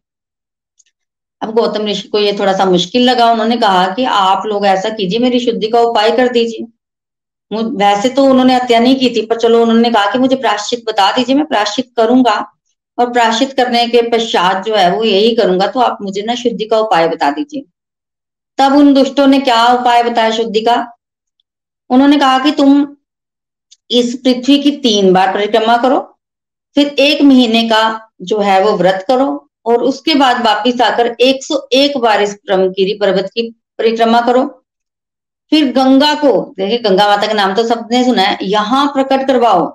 अब 1.42 1.52
गौतम 1.54 1.86
ऋषि 1.86 2.08
को 2.08 2.18
ये 2.18 2.32
थोड़ा 2.38 2.52
सा 2.52 2.64
मुश्किल 2.66 3.02
लगा। 3.02 3.30
उन्होंने 3.32 3.56
कहा 3.56 3.86
कि 3.94 4.04
आप 4.06 4.46
लोग 4.46 4.66
ऐसा 4.66 4.88
कीजिए, 4.90 5.18
मेरी 5.18 5.40
शुद्धि 5.40 5.68
का 5.68 5.80
उपाय 5.82 6.10
कर 6.16 6.28
दीजिए। 6.28 6.66
वैसे 7.50 8.08
तो 8.08 8.24
उन्होंने 8.24 8.54
हत्या 8.54 8.78
नहीं 8.80 8.96
की 8.96 9.10
थी, 9.10 9.26
पर 9.26 9.36
चलो 9.38 9.62
उन्होंने 9.62 9.90
कहा 9.90 10.10
कि 10.12 10.18
मुझे 10.18 10.36
प्राश्चित 10.36 10.84
बता 10.86 11.10
दीजिए, 11.12 11.36
मैं 11.36 11.46
प्राश्चित 11.46 11.90
करूँगा। 11.96 12.44
और 12.98 13.12
प्राश्चित 13.12 13.52
करने 13.52 13.86
के 13.88 14.02
पश्चात 14.10 14.64
जो 14.64 14.74
है 14.76 14.90
वो 14.90 15.04
यही 15.04 15.34
करूँगा 15.36 15.66
तो 15.66 15.80
आप 15.80 15.98
मुझे 16.02 16.22
ना 16.22 16.34
शुद्धि 16.34 16.64
का 16.64 16.78
उपाय 16.78 17.08
बता 17.08 17.30
दीजिए। 17.30 17.64
तब 18.58 18.76
उन 18.76 18.92
दुष्टों 18.94 19.26
ने 19.26 19.38
क्या 19.40 19.66
उपाय 19.72 20.02
बताया 20.02 20.30
शुद्धि 20.32 20.60
का? 20.60 20.76
उन्होंने 21.90 22.18
कहा 22.18 22.38
कि 22.38 22.50
तुम 22.52 22.86
इस 23.90 24.14
पृथ्वी 24.24 24.58
की 24.58 24.70
तीन 24.78 25.12
बार 25.12 25.32
परिक्रमा 25.34 25.76
करो, 25.76 25.98
फिर 26.76 26.86
एक 27.00 27.22
महीने 27.22 27.62
का 27.68 27.82
जो 28.22 28.38
है 28.40 28.62
वो 28.64 28.76
व्रत 28.78 29.04
करो 29.08 29.26
और 29.66 29.82
उसके 29.84 30.14
बाद 30.14 30.44
वापिस 30.44 30.80
आकर 30.80 31.14
101 31.20 31.96
बार 31.98 32.22
इस 32.22 32.34
ब्रह्मगिरी 32.46 32.98
पर्वत 33.00 33.30
की 33.34 33.48
परिक्रमा 33.78 34.20
करो। 34.20 34.44
फिर 35.52 35.72
गंगा 35.72 36.14
को, 36.14 36.30
देखिए 36.58 36.78
गंगा 36.80 37.08
माता 37.08 37.26
का 37.26 37.32
नाम 37.34 37.54
तो 37.54 37.64
सबने 37.64 38.04
सुना 38.04 38.22
है, 38.22 38.38
यहाँ 38.42 38.86
प्रकट 38.88 39.26
करवाओ। 39.26 39.66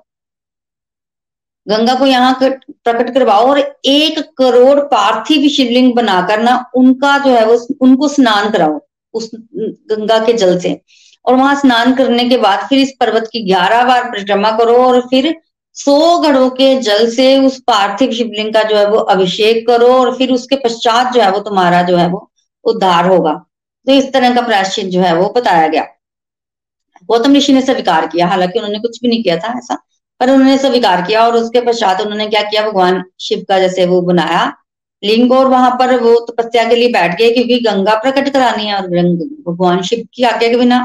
गंगा 1.67 1.93
को 1.95 2.05
यहाँ 2.05 2.33
प्रकट 2.41 3.13
करवाओ 3.13 3.47
और 3.49 3.59
एक 3.59 4.19
करोड़ 4.37 4.79
पार्थिव 4.87 5.47
शिवलिंग 5.49 5.93
बनाकर 5.95 6.41
ना 6.43 6.55
उनका 6.75 7.17
जो 7.17 7.35
है 7.35 7.45
वो 7.45 7.57
उनको 7.81 8.07
स्नान 8.07 8.49
कराओ 8.51 8.79
उस 9.13 9.29
गंगा 9.35 10.19
के 10.25 10.33
जल 10.33 10.57
से। 10.59 10.79
और 11.25 11.35
वहाँ 11.35 11.55
स्नान 11.55 11.93
करने 11.95 12.27
के 12.29 12.37
बाद 12.37 12.67
फिर 12.69 12.79
इस 12.79 12.93
पर्वत 12.99 13.29
की 13.33 13.43
ग्यारह 13.45 13.83
बार 13.83 14.03
परिक्रमा 14.11 14.51
करो 14.57 14.77
और 14.77 14.99
फिर 15.01 15.33
सौ 15.75 16.17
घड़ों 16.19 16.49
के 16.49 16.75
जल 16.81 17.09
से 17.11 17.27
उस 17.45 17.59
पार्थिव 17.67 18.11
शिवलिंग 18.11 18.53
का 18.53 18.63
जो 18.63 18.77
है 18.77 18.87
वो 18.87 18.97
अभिषेक 19.13 19.65
करो 19.67 19.87
और 19.95 20.15
फिर 20.17 20.31
उसके 20.31 20.55
पश्चात 20.55 21.13
जो 21.13 21.21
है 21.21 21.31
वो 21.31 21.39
तुम्हारा 21.39 21.81
जो 21.83 21.97
है 21.97 22.07
वो 22.07 22.29
उद्धार 22.65 23.05
होगा। 23.05 23.33
तो 23.87 23.91
इस 23.91 24.11
तरह 24.13 24.35
का 24.35 24.41
प्रायश्चित 24.41 24.85
जो 24.85 25.01
है 25.01 25.15
वो 25.15 25.29
बताया 25.37 25.67
गया। 25.67 25.83
गौतम 27.09 27.35
ऋषि 27.35 27.53
ने 27.53 27.61
स्वीकार 27.61 28.07
किया। 28.07 28.27
हालाँकि 28.27 28.59
उन्होंने 28.59 28.79
कुछ 28.79 28.99
भी 29.01 29.09
नहीं 29.09 29.23
किया 29.23 29.37
था 29.37 29.57
ऐसा। 29.57 29.77
पर 30.21 30.29
उन्होंने 30.29 30.57
स्वीकार 30.57 31.01
किया 31.01 31.25
और 31.25 31.35
उसके 31.35 31.61
पश्चात 31.61 32.01
उन्होंने 32.01 32.27
क्या 32.27 32.41
किया? 32.43 32.65
भगवान 32.69 33.03
शिव 33.19 33.45
का 33.49 33.59
जैसे 33.59 33.85
वो 33.85 34.01
बनाया 34.03 34.51
लिंग 35.03 35.31
और 35.31 35.47
वहाँ 35.47 35.69
पर 35.79 35.95
वो 35.99 36.13
तपस्या 36.25 36.63
के 36.69 36.75
लिए 36.75 36.89
बैठ 36.93 37.17
गए 37.19 37.31
क्योंकि 37.31 37.59
गंगा 37.59 37.95
प्रकट 38.01 38.29
करानी 38.33 38.65
है 38.65 38.75
और 38.75 38.87
भगवान 38.87 39.81
शिव 39.81 40.07
की 40.13 40.23
आज्ञा 40.23 40.49
के 40.49 40.55
बिना। 40.57 40.79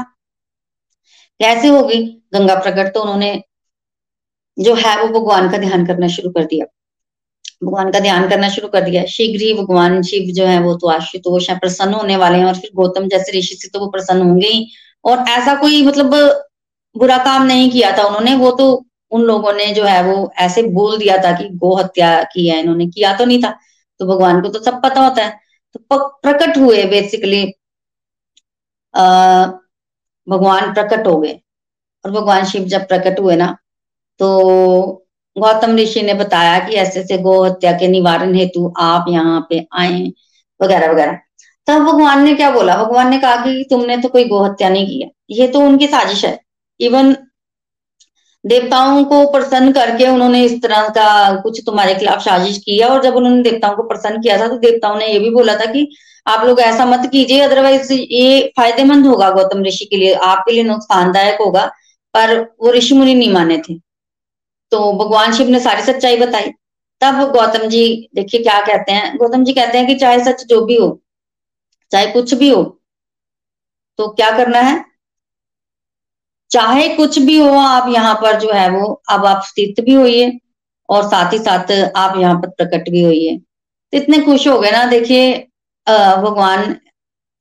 कैसे 1.39 1.67
होगी 1.67 2.03
गंगा 2.33 2.55
प्रकट? 2.55 2.93
तो 2.93 3.01
उन्होंने 3.01 3.41
जो 4.57 4.73
है 4.75 4.95
वो 5.01 5.07
भगवान 5.19 5.49
का 5.51 5.57
ध्यान 5.57 5.85
करना 5.85 6.07
शुरू 6.07 6.29
कर 6.29 6.45
दिया। 6.45 6.65
भगवान 7.63 7.91
का 7.91 7.99
ध्यान 7.99 8.27
करना 8.29 8.49
शुरू 8.49 8.67
कर 8.67 8.81
दिया। 8.81 9.03
शीघ्र 9.07 9.41
ही 9.43 9.53
भगवान 9.53 10.01
शिव 10.03 10.33
जो 10.35 10.45
है 10.45 10.59
वो 10.61 10.73
तो 10.75 10.87
आशुतोष 10.87 11.49
है 11.49 11.57
प्रसन्न 11.59 11.93
होने 11.93 12.17
वाले 12.17 12.37
हैं 12.37 12.45
और 12.45 12.55
फिर 12.55 12.69
गौतम 12.75 13.07
जैसे 13.07 13.37
ऋषि 13.37 13.55
से 13.55 13.69
तो 13.69 13.79
वो 13.79 13.87
प्रसन्न 13.91 14.21
होंगे 14.21 14.47
ही। 14.47 14.67
और 15.05 15.19
ऐसा 15.29 15.55
कोई 15.55 15.81
मतलब 15.85 16.13
बुरा 16.95 17.17
काम 17.25 17.45
नहीं 17.45 17.69
किया 17.71 17.97
था 17.97 18.03
उन्होंने। 18.03 18.35
वो 18.35 18.51
तो 18.51 18.85
उन 19.11 19.21
लोगों 19.23 19.53
ने 19.53 19.65
जो 19.73 19.83
है 19.85 20.01
वो 20.03 20.31
ऐसे 20.39 20.63
बोल 20.71 20.97
दिया 20.97 21.17
था 21.23 21.31
कि 21.37 21.49
गो 21.55 21.75
हत्या 21.75 22.21
की 22.33 22.47
है, 22.49 22.59
इन्होंने 22.59 22.87
किया 22.87 23.15
तो 23.17 23.25
नहीं 23.25 23.41
था। 23.43 23.51
तो 23.99 24.05
भगवान 24.07 24.41
को 24.41 24.49
तो 24.49 24.63
सब 24.63 24.81
पता 24.83 25.01
होता 25.01 25.23
है। 25.25 25.39
तो 25.75 26.07
प्रकट 26.23 26.57
हुए 26.57 26.83
बेसिकली 26.87 27.43
भगवान 30.27 30.73
प्रकट 30.73 31.07
हो 31.07 31.17
गए। 31.17 31.39
और 32.05 32.11
भगवान 32.11 32.45
शिव 32.45 32.63
जब 32.65 32.87
प्रकट 32.87 33.19
हुए 33.19 33.35
ना 33.35 33.55
तो 34.19 34.27
गौतम 35.35 35.75
ऋषि 35.77 36.01
ने 36.01 36.13
बताया 36.13 36.57
कि 36.59 36.75
ऐसे 36.75 36.99
ऐसे 36.99 37.17
गो 37.17 37.43
हत्या 37.43 37.71
के 37.79 37.87
निवारण 37.87 38.33
हेतु 38.35 38.73
आप 38.79 39.05
यहाँ 39.09 39.45
पे 39.49 39.65
आए 39.79 40.01
वगैरह 40.59 40.91
वगैरह। 40.91 41.19
तब 41.67 41.81
भगवान 41.83 42.23
ने 42.23 42.33
क्या 42.35 42.49
बोला? 42.51 42.75
भगवान 42.77 43.09
ने 43.09 43.19
कहा 43.19 43.35
कि 43.45 43.65
तुमने 43.69 43.97
तो 43.97 44.09
कोई 44.09 44.25
गो 44.27 44.43
हत्या 44.43 44.69
नहीं 44.69 44.87
किया। 44.87 45.07
ये 45.31 45.47
तो 45.47 45.59
उनकी 45.59 45.87
साजिश 45.87 46.23
है। 46.25 46.39
इवन 46.79 47.15
देवताओं 48.43 49.03
को 49.05 49.25
प्रसन्न 49.31 49.71
करके 49.71 50.07
उन्होंने 50.07 50.43
इस 50.43 50.61
तरह 50.63 50.87
का 50.89 51.07
कुछ 51.41 51.61
तुम्हारे 51.65 51.95
खिलाफ 51.95 52.21
साजिश 52.21 52.57
किया 52.57 52.87
और 52.87 53.03
जब 53.03 53.15
उन्होंने 53.15 53.41
देवताओं 53.43 53.75
को 53.75 53.83
प्रसन्न 53.83 54.21
किया 54.21 54.37
था 54.39 54.47
तो 54.47 54.57
देवताओं 54.57 54.95
ने 54.95 55.07
ये 55.07 55.19
भी 55.19 55.29
बोला 55.29 55.55
था 55.55 55.65
कि 55.65 55.87
आप 56.25 56.45
लोग 56.45 56.59
ऐसा 56.59 56.85
मत 56.85 57.09
कीजिए 57.11 57.39
अदरवाइज़ 57.41 57.91
ये 57.93 58.41
फ़ायदेमंद 58.57 59.05
होगा 59.05 59.29
गौतम 59.31 59.63
ऋषि 59.63 59.85
के 59.85 59.97
लिए, 59.97 60.13
आपके 60.13 60.51
लिए 60.51 60.63
नुकसानदायक 60.63 61.41
होगा। 61.41 61.65
पर 62.13 62.39
वो 62.61 62.71
ऋषि 62.73 62.95
मुनि 62.95 63.13
नहीं 63.15 63.31
माने 63.33 63.57
थे। 63.59 63.77
तो 64.71 64.91
भगवान 64.95 65.33
शिव 65.33 65.49
ने 65.49 65.59
सारी 65.59 65.81
सच्चाई 65.83 66.17
बताई। 66.17 66.51
तब 67.01 67.21
गौतम 67.33 67.67
जी, 67.69 68.09
देखिए 68.15 68.41
क्या 68.43 68.59
कहते 68.61 68.91
हैं। 68.91 69.17
गौतम 69.17 69.43
जी 69.43 69.53
कहते 69.53 69.77
हैं 69.77 69.87
कि 69.87 69.95
चाहे 69.95 70.23
सच 70.25 70.43
जो 70.45 70.61
भी 70.65 70.75
हो, 70.75 70.99
चाहे 71.91 72.07
कुछ 72.11 72.33
भी 72.33 72.49
हो 72.49 72.63
तो 73.99 74.07
क्या 74.09 74.29
करना 74.37 74.59
है? 74.61 74.83
चाहे 76.51 76.87
कुछ 76.95 77.19
भी 77.19 77.37
हो, 77.37 77.49
आप 77.49 77.89
यहाँ 77.89 78.13
पर 78.21 78.39
जो 78.39 78.51
है 78.53 78.69
वो, 78.71 78.85
अब 79.09 79.25
आप 79.25 79.43
स्थित 79.45 79.79
भी 79.85 79.93
होइए 79.93 80.31
और 80.89 81.03
साथ 81.05 81.33
ही 81.33 81.39
साथ 81.39 81.71
आप 81.95 82.17
यहाँ 82.17 82.35
पर 82.35 82.49
प्रकट 82.51 82.89
भी 82.89 83.03
होइए। 83.03 83.37
तो 83.37 83.97
इतने 83.97 84.19
खुश 84.21 84.47
हो 84.47 84.59
गए 84.59 84.71
ना, 84.71 84.85
देखिए 84.87 85.33
भगवान, 85.87 86.75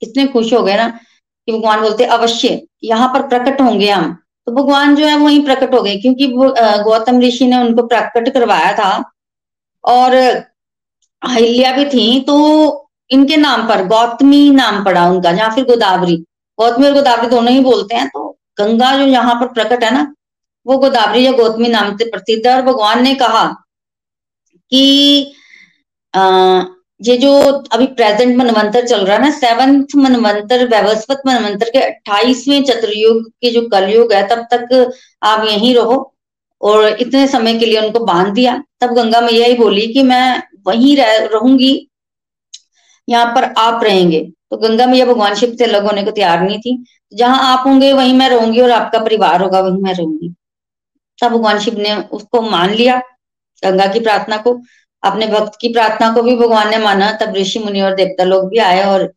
इतने 0.02 0.26
खुश 0.28 0.52
हो 0.52 0.62
गए 0.62 0.76
ना 0.76 0.88
कि 0.88 1.52
भगवान 1.52 1.80
बोलते, 1.80 2.04
अवश्य, 2.06 2.60
यहाँ 2.84 3.08
पर 3.14 3.26
प्रकट 3.28 3.60
होंगे 3.60 3.90
हम। 3.90 4.12
तो 4.46 4.52
भगवान 4.54 4.94
जो 4.96 5.06
है 5.06 5.16
वही 5.18 5.40
प्रकट 5.44 5.74
हो 5.74 5.82
गए, 5.82 5.96
क्योंकि 5.96 6.26
गौतम 6.26 7.20
ऋषि 7.20 7.46
ने 7.46 7.56
उनको 7.58 7.86
प्रकट 7.86 8.28
करवाया 8.34 8.72
था 8.74 8.90
और 9.84 10.14
अहिल्या 11.22 11.72
भी 11.72 11.84
थी 11.86 12.20
तो 12.20 12.34
इनके 13.10 13.36
नाम 13.36 13.66
पर, 13.68 13.84
गौतमी 13.86 14.50
नाम 14.52 14.84
पड़ा 14.84 15.06
उनका 15.08 15.30
या 15.32 15.48
फिर 15.50 15.64
गोदावरी, 15.64 16.16
गौतमी 16.58 16.86
और 16.86 16.92
गोदावरी 16.94 17.28
दोनों 17.28 17.52
ही 17.52 17.60
बोलते 17.62 17.94
हैं 17.94 18.08
तो 18.08 18.25
गंगा 18.58 18.96
जो 18.96 19.06
यहाँ 19.08 19.34
पर 19.40 19.52
प्रकट 19.54 19.84
है 19.84 19.92
ना 19.94 20.06
वो 20.66 20.76
गोदावरी 20.78 21.24
या 21.24 21.32
गौतमी 21.34 21.68
नाम 21.68 21.96
से 21.96 22.04
प्रसिद्ध 22.10 22.46
है। 22.46 22.54
और 22.54 22.62
भगवान 22.64 23.02
ने 23.02 23.14
कहा 23.16 23.44
कि 24.72 25.34
आ, 26.14 26.62
ये 27.00 27.16
जो 27.18 27.30
अभी 27.72 27.86
प्रेजेंट 27.96 28.36
मनवंतर 28.36 28.86
चल 28.88 29.04
रहा 29.06 29.16
है 29.16 29.22
ना 29.22 29.30
सेवंथ 29.32 29.94
मनवंतर 29.96 30.66
व्यवस्थित 30.68 31.18
मनवंतर 31.26 31.70
के 31.70 31.78
अट्ठाईसवें 31.80 32.62
चतुर्युग 32.64 33.22
के 33.42 33.50
जो 33.52 33.66
कलयुग 33.70 34.12
है 34.12 34.26
तब 34.28 34.46
तक 34.52 34.92
आप 35.24 35.44
यहीं 35.46 35.74
रहो। 35.74 35.98
और 36.60 36.86
इतने 37.00 37.26
समय 37.28 37.58
के 37.58 37.66
लिए 37.66 37.80
उनको 37.80 38.04
बाँध 38.04 38.32
दिया। 38.34 38.56
तब 38.80 38.92
गंगा 38.94 39.20
मैया 39.20 39.46
ही 39.46 39.54
बोली 39.56 39.86
कि 39.92 40.02
मैं 40.04 40.42
वहीं 40.66 40.96
रह 40.96 41.16
रहूँगी 41.26 41.72
यहाँ 43.08 43.26
पर 43.34 43.44
आप 43.58 43.84
रहेंगे। 43.84 44.20
तो 44.50 44.56
गंगा 44.56 44.86
मैया 44.86 45.06
भगवान 45.06 45.34
शिव 45.34 45.56
से 45.58 45.64
अलग 45.64 45.84
होने 45.86 46.02
को 46.02 46.10
तैयार 46.10 46.40
नहीं 46.40 46.58
थी। 46.58 46.84
जहाँ 47.14 47.58
आप 47.58 47.66
होंगे, 47.66 47.92
वहीं 47.92 48.14
मैं 48.14 48.28
रहूँगी 48.28 48.60
और 48.60 48.70
आपका 48.70 48.98
परिवार 48.98 49.42
होगा, 49.42 49.60
वहीं 49.60 49.82
मैं 49.82 49.94
रहूँगी। 49.94 50.34
तब 51.22 51.28
भगवान 51.28 51.58
शिव 51.58 51.78
ने 51.78 51.96
उसको 51.96 52.40
मान 52.42 52.70
लिया, 52.70 53.02
गंगा 53.64 53.86
की 53.86 54.00
प्रार्थना 54.00 54.36
को। 54.36 54.60
अपने 55.02 55.26
भक्त 55.26 55.52
की 55.60 55.68
प्रार्थना 55.68 56.12
को 56.12 56.22
भी 56.22 56.36
भगवान 56.36 56.70
ने 56.70 56.78
माना। 56.78 57.12
तब 57.12 57.34
ऋषि 57.34 57.58
मुनि 57.58 57.80
और 57.80 57.94
देवता 57.94 58.24
लोग 58.24 58.48
भी 58.48 58.58
आए 58.58 58.84
और 58.84 59.12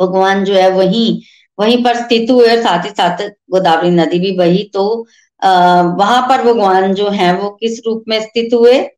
भगवान 0.00 0.44
जो 0.44 0.54
है 0.54 0.70
वहीं 0.70 1.22
वहीं 1.58 1.84
पर 1.84 1.96
स्थित 1.96 2.30
हुए 2.30 2.56
और 2.56 2.62
साथ 2.62 2.84
ही 2.84 2.90
साथ 2.90 3.28
गोदावरी 3.50 3.90
नदी 3.90 4.18
भी 4.18 4.32
बही। 4.32 4.70
तो 4.74 5.06
अः, 5.42 5.82
वहाँ 5.82 6.22
पर 6.28 6.42
भगवान 6.42 6.94
जो 6.94 7.08
है, 7.08 7.36
वो 7.36 7.50
किस 7.50 7.80
रूप 7.86 8.04
में 8.08 8.20
स्थित 8.20 8.54
हुए? 8.54 8.90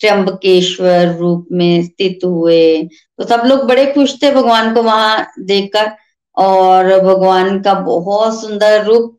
त्र्यंबकेश्वर 0.00 1.16
रूप 1.16 1.48
में 1.52 1.82
स्थित 1.84 2.18
हुए। 2.24 2.82
तो 3.18 3.24
सब 3.24 3.42
लोग 3.46 3.64
बड़े 3.64 3.86
खुश 3.92 4.22
थे 4.22 4.30
भगवान 4.30 4.74
को 4.74 4.82
वहाँ 4.82 5.32
देखकर। 5.40 5.90
और 6.36 7.00
भगवान 7.00 7.62
का 7.62 7.74
बहुत 7.74 8.40
सुंदर 8.40 8.84
रूप। 8.84 9.18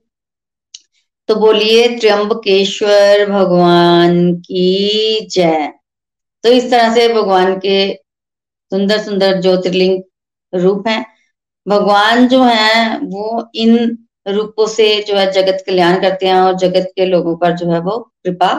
तो 1.27 1.36
बोलिए, 1.36 1.99
त्र्यंबकेश्वर 1.99 3.25
भगवान 3.25 4.36
की 4.36 5.27
जय। 5.32 5.73
तो 6.43 6.49
इस 6.49 6.71
तरह 6.71 6.93
से 6.93 7.13
भगवान 7.13 7.57
के 7.57 7.93
सुंदर 8.71 8.97
सुंदर 9.01 9.41
ज्योतिर्लिंग 9.41 10.03
रूप 10.53 10.88
हैं। 10.88 11.05
भगवान 11.67 12.27
जो 12.27 12.43
है, 12.43 12.99
वो 12.99 13.51
इन 13.55 13.97
रूपों 14.27 14.67
से 14.67 15.03
जो 15.07 15.15
है 15.15 15.32
जगत 15.32 15.63
कल्याण 15.65 16.01
करते 16.01 16.27
हैं 16.27 16.36
और 16.36 16.53
जगत 16.53 16.91
के 16.95 17.05
लोगों 17.05 17.38
पर 17.38 17.51
जो 17.51 17.71
है 17.71 17.80
वो 17.80 17.97
कृपा 17.97 18.53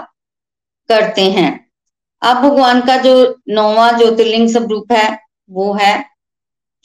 करते 0.89 1.23
हैं। 1.23 1.70
अब 2.23 2.37
भगवान 2.37 2.81
का 2.81 2.97
जो 2.97 3.39
नौवा 3.49 3.93
ज्योतिर्लिंग 3.93 4.49
स्वरूप 4.49 4.93
है, 4.93 5.19
वो 5.51 5.73
है 5.73 6.01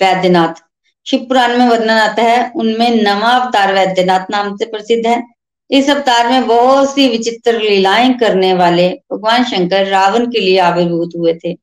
वैद्यनाथ। 0.01 0.63
शिव 1.05 1.19
पुराण 1.19 1.57
में 1.57 1.69
वर्णन 1.69 1.89
आता 1.89 2.21
है, 2.21 2.51
उनमें 2.55 3.03
नवा 3.03 3.29
अवतार 3.29 3.73
वैद्यनाथ 3.73 4.25
नाम 4.31 4.57
से 4.57 4.65
प्रसिद्ध 4.65 5.07
है। 5.07 5.23
इस 5.71 5.89
अवतार 5.89 6.27
में 6.27 6.47
बहुत 6.47 6.93
सी 6.93 7.09
विचित्र 7.09 7.59
लीलाएँ 7.59 8.13
करने 8.13 8.53
वाले 8.53 8.99
भगवान 9.11 9.43
शंकर 9.43 9.85
रावण 9.85 10.25
के 10.25 10.39
लिए 10.39 10.59
आविर्भूत 10.59 11.09
हुए 11.17 11.33
थे। 11.33 11.53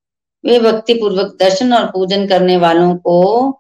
वे 0.44 0.60
भक्ति 0.60 0.94
पूर्वक 0.94 1.36
दर्शन 1.40 1.72
और 1.72 1.86
पूजन 1.86 2.26
करने 2.26 2.56
वालों 2.56 2.96
को 2.96 3.50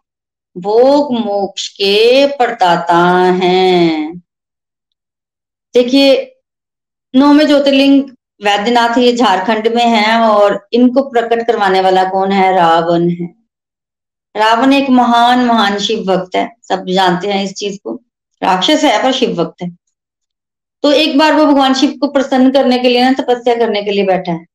भोग 0.58 1.14
मोक्ष 1.14 1.68
के 1.68 2.26
प्रदाता 2.26 2.98
हैं। 3.42 4.22
देखिए, 5.74 6.36
नौवे 7.16 7.44
ज्योतिर्लिंग 7.44 8.04
वैद्यनाथ 8.42 8.98
ये 8.98 9.16
झारखंड 9.16 9.68
में 9.68 9.86
है 9.86 10.18
और 10.18 10.68
इनको 10.72 11.02
प्रकट 11.02 11.46
करवाने 11.46 11.80
वाला 11.80 12.04
कौन 12.04 12.32
है? 12.32 12.56
रावण 12.56 13.10
है। 13.10 13.34
रावण 14.36 14.72
एक 14.72 14.90
महान 14.90 15.44
महान 15.44 15.78
शिव 15.78 15.98
भक्त 15.98 16.36
है। 16.36 16.56
सब 16.62 16.84
जानते 16.86 17.28
हैं 17.28 17.44
इस 17.44 17.54
चीज़ 17.54 17.78
को। 17.84 18.02
राक्षस 18.42 18.84
है, 18.84 19.02
पर 19.02 19.12
शिव 19.12 19.44
भक्त 19.44 19.62
है। 19.62 19.70
तो 20.82 20.92
एक 20.92 21.18
बार 21.18 21.34
वो 21.34 21.46
भगवान 21.46 21.74
शिव 21.74 21.90
को 22.00 22.08
प्रसन्न 22.08 22.50
करने 22.50 22.78
के 22.78 22.88
लिए 22.88 23.02
ना, 23.02 23.12
तपस्या 23.12 23.54
करने 23.54 23.82
के 23.82 23.90
लिए 23.90 24.06
बैठा 24.06 24.32
है। 24.32 24.46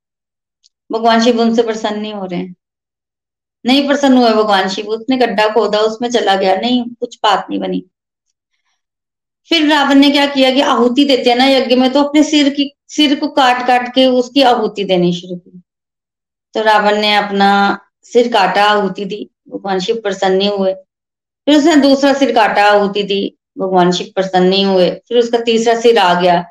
भगवान 0.91 1.21
शिव 1.21 1.41
उनसे 1.41 1.63
प्रसन्न 1.63 1.99
नहीं 1.99 2.13
हो 2.13 2.25
रहे 2.25 2.39
हैं। 2.39 2.55
नहीं 3.65 3.88
प्रसन्न 3.88 4.17
हुए 4.17 4.30
भगवान 4.30 4.69
शिव। 4.69 4.86
उसने 4.86 5.17
गड्ढा 5.17 5.47
खोदा, 5.47 5.80
उसमें 5.80 6.09
चला 6.09 6.36
गया। 6.36 6.55
नहीं, 6.55 6.86
कुछ 6.86 7.19
बात 7.23 7.47
नहीं 7.49 7.59
बनी। 7.59 7.86
फिर 9.52 9.70
रावण 9.70 9.95
ने 9.95 10.10
क्या 10.12 10.26
किया 10.26 10.52
कि 10.52 10.62
आहुति 10.62 11.04
देते 11.06 11.30
हैं 11.30 11.38
ना 11.38 11.45
यज्ञ 11.45 11.76
में 11.76 11.91
तो 11.93 12.04
अपने 12.04 12.24
सिर 12.24 12.50
की, 12.50 12.74
सिर 12.88 13.20
को 13.20 13.28
काट 13.28 13.68
काट 13.68 13.93
के 13.95 14.06
उसकी 14.06 14.41
आहुति 14.41 14.84
देनी 14.84 15.14
शुरू 15.14 15.36
की। 15.36 15.62
तो 16.54 16.62
रावण 16.62 16.98
ने 16.98 17.16
अपना 17.16 17.80
सिर 18.04 18.32
काटा, 18.34 18.64
आहुति 18.64 19.06
दी, 19.06 19.30
भगवान 19.50 19.80
शिव 19.80 19.95
प्रसन्न 19.95 20.38
नहीं 20.38 20.50
हुए। 20.50 20.74
फिर 21.48 21.58
उसने 21.58 21.76
दूसरा 21.76 22.14
सिर 22.14 22.32
काटा, 22.36 22.64
आहुति 22.64 23.04
दी, 23.04 23.38
भगवान 23.58 23.91
शिव 23.91 24.12
प्रसन्न 24.16 24.48
नहीं 24.48 24.66
हुए। 24.66 24.89
फिर 25.08 25.18
उसका 25.18 25.39
तीसरा 25.39 25.80
सिर 25.80 25.98
आ 25.98 26.22
गया। 26.22 26.41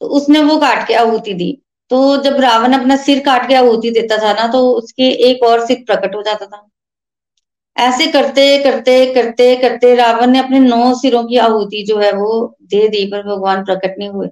तो 0.00 0.06
उसने 0.06 0.42
वो 0.42 0.56
काट 0.56 0.86
के 0.88 0.94
आहुति 0.94 1.34
दी। 1.34 1.62
तो 1.90 2.16
जब 2.22 2.40
रावण 2.40 2.72
अपना 2.72 2.96
सिर 2.96 3.18
काट 3.24 3.48
के 3.48 3.54
आहुति 3.54 3.90
देता 3.90 4.16
था 4.16 4.32
ना 4.32 4.46
तो 4.52 4.70
उसके 4.72 5.10
एक 5.30 5.42
और 5.42 5.66
सिर 5.66 5.84
प्रकट 5.86 6.14
हो 6.14 6.22
जाता 6.22 6.46
था। 6.46 6.68
ऐसे 7.76 8.06
करते 8.12 8.42
करते 8.64 8.94
करते 9.14 9.54
करते 9.56 9.94
रावण 9.96 10.30
ने 10.30 10.38
अपने 10.38 10.58
नौ 10.60 10.94
सिरों 10.96 11.22
की 11.26 11.36
आहुति 11.38 11.82
जो 11.84 11.98
है 11.98 12.12
वो 12.14 12.30
दे 12.64 12.86
दी, 12.88 13.04
पर 13.06 13.22
भगवान 13.24 13.64
प्रकट 13.64 13.94
नहीं 13.98 14.08
हुए। 14.10 14.28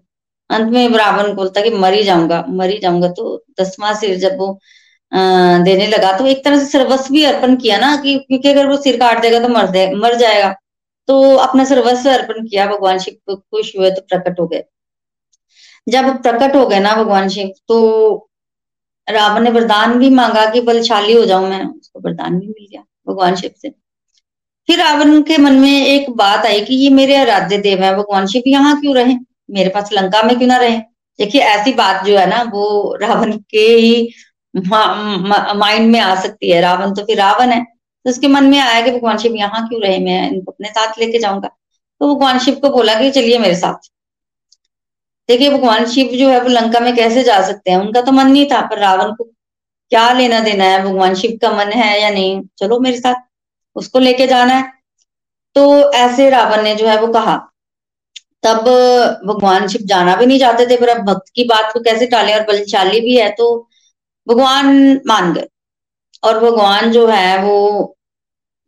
अंत 0.51 0.73
में 0.73 0.89
रावण 0.99 1.33
बोलता 1.35 1.61
कि 1.63 1.71
मरी 1.77 2.03
जाऊँगा 2.05 2.45
मरी 2.51 2.79
जाऊँगा। 2.79 3.09
तो 3.11 3.37
दसवां 3.61 3.95
सिर 3.97 4.17
जब 4.19 4.37
वो 4.39 4.59
देने 5.65 5.87
लगा 5.89 6.13
तो 6.19 6.27
एक 6.27 6.45
तरह 6.45 6.59
से 6.59 6.67
सर्वस्व 6.69 7.15
भी 7.15 7.25
अर्पण 7.25 7.57
किया 7.57 7.79
ना 7.79 7.95
कि, 7.97 8.19
क्योंकि 8.19 8.49
अगर 8.49 8.67
वो 8.69 8.77
सिर 8.79 8.97
काट 9.01 9.21
देगा 9.23 9.41
तो 9.41 9.49
मर 9.51 9.67
दे, 9.71 9.87
मर 9.97 10.15
जाएगा। 10.17 10.55
तो 11.09 11.21
अपना 11.39 11.65
सर्वस्व 11.65 12.11
अर्पण 12.11 12.47
किया, 12.47 12.67
भगवान 12.67 12.99
शिव 12.99 13.35
खुश 13.37 13.77
हुए 13.79 13.91
तो 13.91 14.03
प्रकट 14.03 14.41
हो 14.41 14.47
गए। 14.49 14.65
जब 15.87 16.11
प्रकट 16.23 16.57
हो 16.57 16.67
गए 16.69 16.79
ना 16.81 16.95
भगवान 16.97 17.29
शिव 17.29 17.53
तो 17.69 17.79
रावण 19.09 19.43
ने 19.43 19.51
वरदान 19.51 19.99
भी 19.99 20.11
मांगा 20.13 20.45
कि 20.53 20.61
बलशाली 20.63 21.13
हो 21.15 21.25
जाऊँ 21.27 21.49
मैं, 21.51 21.65
उसको 21.67 22.01
वरदान 22.01 22.39
भी 22.39 22.47
मिल 22.49 22.67
गया। 22.71 22.85
भगवान 23.07 23.35
शिव 23.37 23.51
से। 23.63 23.71
फिर 24.69 24.79
रावण 24.79 25.21
के 25.23 25.37
मन 25.39 25.53
में 25.53 25.87
एक 25.87 26.11
बात 26.11 26.47
आई 26.47 26.61
कि 26.61 26.75
ये 26.75 26.91
मेरे 26.91 27.17
आराध्य 27.17 27.59
देव 27.59 27.83
है, 27.83 27.95
भगवान 27.97 28.27
शिव 28.27 28.43
यहाँ 28.47 28.81
क्यों 28.81 28.95
रहे? 28.95 29.15
मेरे 29.51 29.71
पास 29.71 29.93
लंका 29.93 30.23
में 30.23 30.37
क्यों 30.39 30.49
ना 30.49 30.57
रहे? 30.57 30.77
देखिए, 31.19 31.41
ऐसी 31.43 31.73
बात 31.75 32.05
जो 32.05 32.17
है 32.19 32.29
ना, 32.29 32.43
वो 32.45 32.97
रावण 33.03 33.37
के 33.51 33.59
ही 33.59 34.09
माइंड 34.57 35.91
में 35.93 35.99
आ 36.01 36.15
सकती 36.21 36.51
है। 36.51 36.61
रावण 36.61 36.95
तो 36.95 37.05
फिर 37.05 37.17
रावण 37.19 37.51
है। 37.51 37.65
तो 37.65 38.11
उसके 38.11 38.29
मन 38.29 38.45
में 38.45 38.59
आया 38.59 38.81
कि 38.81 38.91
भगवान 38.91 39.19
शिव 39.19 39.35
यहाँ 39.37 39.67
क्यों 39.69 39.81
रहे? 39.83 39.99
मैं 39.99 40.31
इनको 40.31 40.53
अपने 40.53 40.69
साथ 40.69 40.99
लेके 40.99 41.19
जाऊँगा। 41.19 41.49
तो 42.01 42.15
भगवान 42.15 42.39
शिव 42.39 42.55
को 42.55 42.71
बोला 42.71 42.95
कि 42.95 43.11
चलिए 43.11 43.39
मेरे 43.39 43.57
साथ। 43.57 43.91
देखिए, 45.29 45.51
भगवान 45.51 45.85
शिव 45.87 46.17
जो 46.19 46.29
है, 46.29 46.41
वो 46.41 46.49
लंका 46.49 46.81
में 46.81 46.95
कैसे 46.97 47.23
जा 47.23 47.41
सकते 47.43 47.71
हैं? 47.71 47.79
उनका 47.79 48.01
तो 48.03 48.13
मन 48.13 48.27
नहीं 48.27 48.47
था, 48.47 48.61
पर 48.61 48.79
रावण 48.79 49.13
को 49.13 49.25
क्या 49.91 50.13
लेना 50.13 50.41
देना 50.41 50.65
है? 50.65 50.83
भगवान 50.85 51.15
शिव 51.15 51.39
का 51.43 51.51
मन 51.51 51.73
है 51.73 52.01
या 52.03 52.11
नहीं? 52.11 52.41
चलो 52.59 52.79
मेरे 52.81 52.99
साथ, 53.01 53.15
उसको 53.77 53.99
लेके 53.99 54.27
जाना 54.27 54.55
है। 54.55 54.73
तो 55.57 55.93
ऐसे 55.93 56.29
रावण 56.31 56.63
ने 56.63 56.75
जो 56.75 56.87
है 56.89 57.01
वो 57.01 57.07
कहा, 57.13 57.37
तब 58.43 58.59
भगवान 59.27 59.67
शिव 59.69 59.83
जाना 59.87 60.17
भी 60.17 60.27
नहीं 60.27 60.39
चाहते 60.41 60.67
थे, 60.67 60.77
पर 60.77 60.89
अब 60.89 61.05
भक्त 61.07 61.33
की 61.35 61.45
बात 61.45 61.73
को 61.73 61.81
कैसे 61.81 62.07
टाले? 62.07 62.35
और 62.35 62.45
बलशाली 62.45 63.01
भी 63.01 63.17
है 63.17 63.29
तो 63.31 63.69
भगवान 64.29 65.01
मान 65.07 65.33
गए। 65.35 65.47
और 66.25 66.39
भगवान 66.41 66.91
जो 66.93 67.07
है 67.07 67.39
वो, 67.43 67.97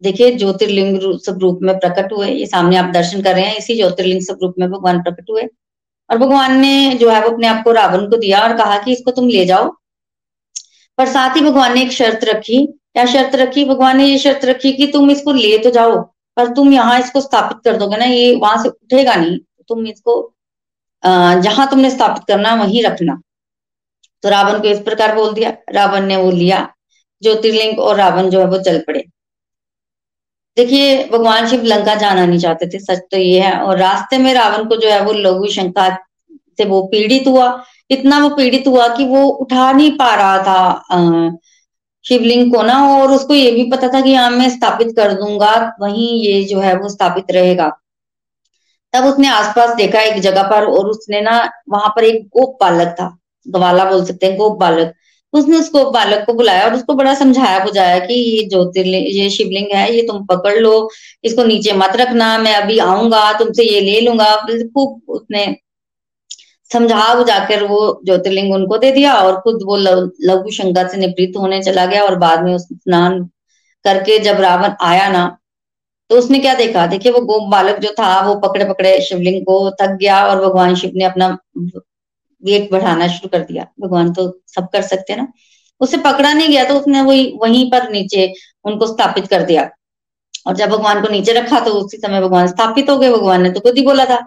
देखिए, 0.02 0.32
ज्योतिर्लिंग 0.32 1.18
सब 1.20 1.38
रूप 1.38 1.58
में 1.62 1.78
प्रकट 1.78 2.12
हुए। 2.12 2.28
ये 2.28 2.46
सामने 2.46 2.76
आप 2.76 2.90
दर्शन 2.90 3.22
कर 3.22 3.34
रहे 3.34 3.44
हैं, 3.44 3.56
इसी 3.56 3.76
ज्योतिर्लिंग 3.76 4.22
सब 4.22 4.38
रूप 4.42 4.54
में 4.58 4.70
भगवान 4.70 5.02
प्रकट 5.02 5.30
हुए। 5.30 5.42
और 6.10 6.18
भगवान 6.18 6.56
ने 6.60 6.94
जो 6.94 7.10
है 7.10 7.20
वो 7.22 7.30
अपने 7.30 7.46
आप 7.46 7.62
को 7.64 7.72
रावण 7.72 8.10
को 8.10 8.16
दिया 8.16 8.40
और 8.40 8.56
कहा 8.56 8.78
कि 8.78 8.92
इसको 8.92 9.10
तुम 9.10 9.28
ले 9.28 9.44
जाओ। 9.44 9.70
पर 10.99 11.09
साथ 11.09 11.36
ही 11.36 11.40
भगवान 11.43 11.74
ने 11.74 11.82
एक 11.82 11.93
शर्त 11.93 12.24
रखी। 12.24 12.66
क्या 12.66 13.05
शर्त 13.07 13.34
रखी? 13.36 13.64
भगवान 13.64 13.97
ने 13.97 14.07
ये 14.07 14.18
शर्त 14.18 14.45
रखी 14.45 14.72
कि 14.72 14.86
तुम 14.86 15.11
इसको 15.11 15.32
ले 15.32 15.57
तो 15.59 15.70
जाओ, 15.70 16.01
पर 16.36 16.53
तुम 16.55 16.72
यहाँ 16.72 16.99
इसको 17.01 17.20
स्थापित 17.20 17.59
कर 17.64 17.76
दोगे 17.76 17.97
ना, 17.97 18.05
ये 18.05 18.34
वहाँ 18.36 18.62
से 18.62 18.68
उठेगा 18.68 19.14
नहीं। 19.14 19.38
तुम 19.68 19.86
इसको 19.86 20.32
जहाँ 21.03 21.68
तुमने 21.70 21.90
स्थापित 21.90 22.24
करना 22.28 22.55
वहीं 22.55 22.82
रखना। 22.84 23.20
तो 24.22 24.28
रावण 24.28 24.61
को 24.61 24.68
इस 24.68 24.78
प्रकार 24.80 25.14
बोल 25.14 25.32
दिया। 25.34 25.53
रावण 25.70 26.05
ने 26.07 26.16
वो 26.16 26.30
लिया। 26.30 26.68
ज्योतिर्लिंग 27.22 27.78
और 27.80 27.97
रावण 27.97 28.28
जो 28.30 28.40
है 28.40 28.47
वो 28.47 28.59
चल 28.61 28.78
पड़े। 28.86 29.05
देखिए, 30.57 31.05
भगवान 31.09 31.47
शिव 31.49 31.62
लंका 31.64 31.95
जाना 31.95 32.24
नहीं 32.26 32.38
चाहते 32.38 32.66
थे, 32.68 32.78
सच 32.80 32.99
तो 33.11 33.16
ये 33.16 33.40
है। 33.40 33.53
और 33.55 33.78
रास्ते 33.78 34.18
में 34.18 34.32
रावण 34.34 34.68
को 34.68 34.76
जो 34.76 34.88
है 34.88 35.01
वो 35.03 35.12
लघु 35.14 35.47
शंका 35.51 35.88
से 36.59 36.64
वो 36.64 36.82
पीड़ित 36.82 37.26
हुआ, 37.26 37.46
इतना 37.90 38.18
वो 38.18 38.28
पीड़ित 38.36 38.66
हुआ 38.66 38.88
कि 38.96 39.05
वो 39.05 39.22
उठा 39.22 39.70
नहीं 39.72 39.90
पा 39.98 40.14
रहा 40.14 40.38
था 40.42 41.38
शिवलिंग 42.05 42.55
को 42.55 42.62
ना, 42.62 42.78
और 42.94 43.11
उसको 43.12 43.34
ये 43.34 43.50
भी 43.50 43.64
पता 43.70 43.88
था 43.88 44.00
कि 44.00 44.11
यहाँ 44.11 44.30
मैं 44.30 44.48
स्थापित 44.50 44.88
कर 44.96 45.12
दूँगा, 45.14 45.55
वहीं 45.80 46.09
ये 46.22 46.42
जो 46.44 46.61
है 46.61 46.74
वो 46.76 46.88
स्थापित 46.88 47.30
रहेगा। 47.32 47.70
तब 48.94 49.05
उसने 49.05 49.28
आसपास 49.28 49.74
देखा 49.76 50.00
एक 50.00 50.18
जगह 50.20 50.42
पर, 50.42 50.64
और 50.64 50.88
उसने 50.88 51.20
ना, 51.20 51.38
वहाँ 51.70 51.92
पर 51.96 52.05
एक 52.05 52.26
गोप 52.28 52.57
बालक 52.61 52.88
था, 53.00 53.16
गवाला 53.46 53.84
बोल 53.84 54.05
सकते 54.05 54.26
हैं, 54.26 54.36
गोप 54.36 54.59
बालक। 54.59 54.92
उसने 55.32 55.59
उस 55.59 55.70
गोप 55.72 55.92
बालक 55.94 56.24
को 56.26 56.32
बुलाया, 56.34 56.64
और 56.64 56.74
उसको 56.74 56.94
बड़ा 56.94 57.14
समझाया, 57.14 57.59
बुझाया 57.64 57.98
कि 57.98 58.14
ये 58.14 58.48
ज्योतिर्लिंग 58.48 59.07
ये 59.09 59.28
शिवलिंग 59.30 59.72
है, 59.74 59.94
ये 59.96 60.03
तुम 60.03 60.24
पकड़ 60.26 60.59
लो, 60.59 60.90
इसको 61.24 61.44
नीचे 61.44 61.72
मत 61.72 61.96
रखना, 61.96 62.36
मैं 62.38 62.55
अभी 62.55 62.78
आऊँगा, 62.78 63.32
तुमसे 63.32 63.64
ये 63.64 63.80
ले 63.80 64.00
लूँगा। 64.00 64.34
खूब 64.46 65.03
उसने 65.09 65.46
समझा 66.72 67.14
बुझाकर 67.14 67.62
वो 67.64 67.78
ज्योतिर्लिंग 68.04 68.52
उनको 68.54 68.78
दे 68.78 68.90
दिया 68.92 69.14
और 69.16 69.40
खुद 69.40 69.62
वो 69.66 69.76
लघु 69.76 70.50
शंका 70.52 70.86
से 70.88 70.98
निवृत्त 70.98 71.36
होने 71.38 71.62
चला 71.62 71.86
गया 71.86 72.02
और 72.04 72.16
बाद 72.18 72.42
में 72.44 72.54
उस 72.54 72.66
स्नान 72.72 73.22
करके 73.84 74.18
जब 74.20 74.40
रावण 74.40 74.74
आया 74.82 75.08
ना 75.10 75.24
तो 76.10 76.16
उसने 76.18 76.38
क्या 76.38 76.54
देखा? 76.54 76.86
देखिए 76.86 77.12
वो 77.12 77.20
गोप 77.22 77.48
बालक 77.50 77.78
जो 77.80 77.90
था, 77.98 78.20
वो 78.20 78.34
पकड़े 78.40 78.64
पकड़े 78.64 79.00
शिवलिंग 79.00 79.42
को 79.44 79.70
थक 79.72 79.96
गया 80.00 80.24
और 80.26 80.40
भगवान 80.40 80.74
शिव 80.74 80.92
ने 80.94 81.04
अपना 81.04 81.28
वेट 82.42 82.70
बढ़ाना 82.72 83.06
शुरू 83.08 83.28
कर 83.28 83.44
दिया। 83.44 83.66
भगवान 83.80 84.12
तो 84.12 84.26
सब 84.48 84.68
कर 84.72 84.82
सकते 84.82 85.16
ना। 85.16 85.26
उसे 85.80 85.96
पकड़ा 85.98 86.32
नहीं 86.32 86.48
गया 86.48 86.64
तो 86.64 86.78
उसने 86.78 87.00
वही, 87.02 87.24
वहीं 87.42 87.70
पर 87.70 87.88
नीचे 87.90 88.32
उनको 88.64 88.86
स्थापित 88.86 89.26
कर 89.28 89.42
दिया। 89.42 89.68
और 90.46 90.54
जब 90.56 90.70
भगवान 90.70 91.02
को 91.02 91.08
नीचे 91.08 91.32
रखा 91.32 91.60
तो 91.60 91.70
उसी 91.74 91.96
समय 91.96 92.20
भगवान 92.20 92.46
स्थापित 92.48 92.90
हो 92.90 92.98
गए। 92.98 93.10
भगवान 93.10 93.42
ने 93.42 93.50
तो 93.50 93.60
खुद 93.60 93.76
ही 93.78 93.84
बोला 93.84 94.04
था 94.04 94.18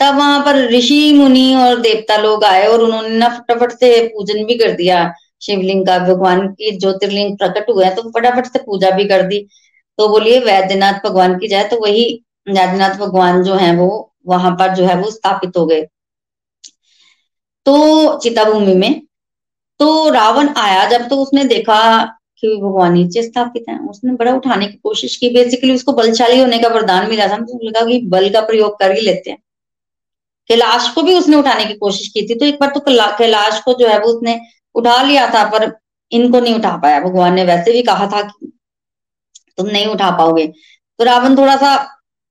तब 0.00 0.16
वहाँ 0.16 0.40
पर 0.44 0.56
ऋषि, 0.70 1.12
मुनि 1.14 1.54
और 1.56 1.80
देवता 1.80 2.16
लोग 2.18 2.44
आए 2.44 2.66
और 2.66 2.82
उन्होंने 2.82 3.08
ना 3.18 3.28
फटाफट 3.30 3.72
से 3.72 3.90
पूजन 4.08 4.44
भी 4.46 4.54
कर 4.58 4.72
दिया। 4.72 5.02
शिवलिंग 5.42 5.86
का, 5.86 5.98
भगवान 6.00 6.46
की 6.50 6.70
ज्योतिर्लिंग 6.78 7.36
प्रकट 7.38 7.70
हुए 7.70 7.90
तो 7.92 8.10
फटाफट 8.10 8.46
से 8.46 8.58
पूजा 8.60 8.90
भी 8.90 9.04
कर 9.06 9.22
दी। 9.22 9.46
तो 9.98 10.08
बोलिए, 10.08 10.38
वैद्यनाथ 10.40 11.00
भगवान 11.04 11.38
की 11.38 11.48
जाए 11.48 11.68
तो 11.68 11.80
वही 11.80 12.04
वैद्यनाथ 12.48 12.98
भगवान 12.98 13.42
जो 13.44 13.54
है 13.54 13.74
वो 13.76 13.88
वहाँ 14.28 14.50
पर 14.52 14.74
जो 14.74 14.84
है 14.86 14.96
वो 14.96 15.10
स्थापित 15.10 15.56
हो 15.56 15.66
गए। 15.66 15.86
तो 17.66 18.18
चिता 18.18 18.44
भूमि 18.44 18.74
में 18.74 19.00
तो 19.80 20.08
रावण 20.10 20.48
आया 20.56 20.84
जब 20.88 21.08
तो 21.08 21.16
उसने 21.16 21.44
देखा 21.44 21.80
कि 22.38 22.48
भगवान 22.56 22.92
नीचे 22.92 23.22
स्थापित 23.22 23.64
है। 23.68 23.78
उसने 23.88 24.12
बड़ा 24.14 24.34
उठाने 24.34 24.66
की 24.66 24.78
कोशिश 24.82 25.16
की। 25.16 25.28
बेसिकली 25.30 25.74
उसको 25.74 25.92
बलशाली 25.92 26.40
होने 26.40 26.58
का 26.58 26.68
वरदान 26.68 27.08
मिला 27.10 27.26
था। 27.28 27.36
तो 27.38 27.58
लगा 27.68 27.84
कि 27.86 28.00
बल 28.08 28.28
का 28.30 28.40
प्रयोग 28.42 28.78
कर 28.80 28.92
ही 28.92 29.00
लेते 29.00 29.30
हैं। 29.30 29.38
कैलाश 30.48 30.88
को 30.88 31.02
भी 31.02 31.14
उसने 31.14 31.36
उठाने 31.36 31.64
की 31.64 31.74
कोशिश 31.74 32.08
की 32.08 32.22
थी। 32.22 32.34
तो 32.34 32.46
एक 32.46 32.58
बार 32.60 32.70
तो 32.70 32.80
कैलाश 32.80 33.60
को 33.60 33.72
जो 33.74 33.88
है 33.88 33.98
वो 34.00 34.08
उसने 34.08 34.38
उठा 34.74 35.02
लिया 35.02 35.26
था, 35.34 35.44
पर 35.50 35.72
इनको 36.12 36.40
नहीं 36.40 36.54
उठा 36.54 36.76
पाया। 36.76 37.00
भगवान 37.00 37.34
ने 37.34 37.44
वैसे 37.44 37.72
भी 37.72 37.82
कहा 37.82 38.06
था 38.06 38.22
कि 38.22 38.52
तुम 39.58 39.66
नहीं 39.66 39.86
उठा 39.86 40.10
पाओगे। 40.10 40.46
तो 40.46 41.04
रावण 41.04 41.36
थोड़ा 41.36 41.56
सा 41.56 41.76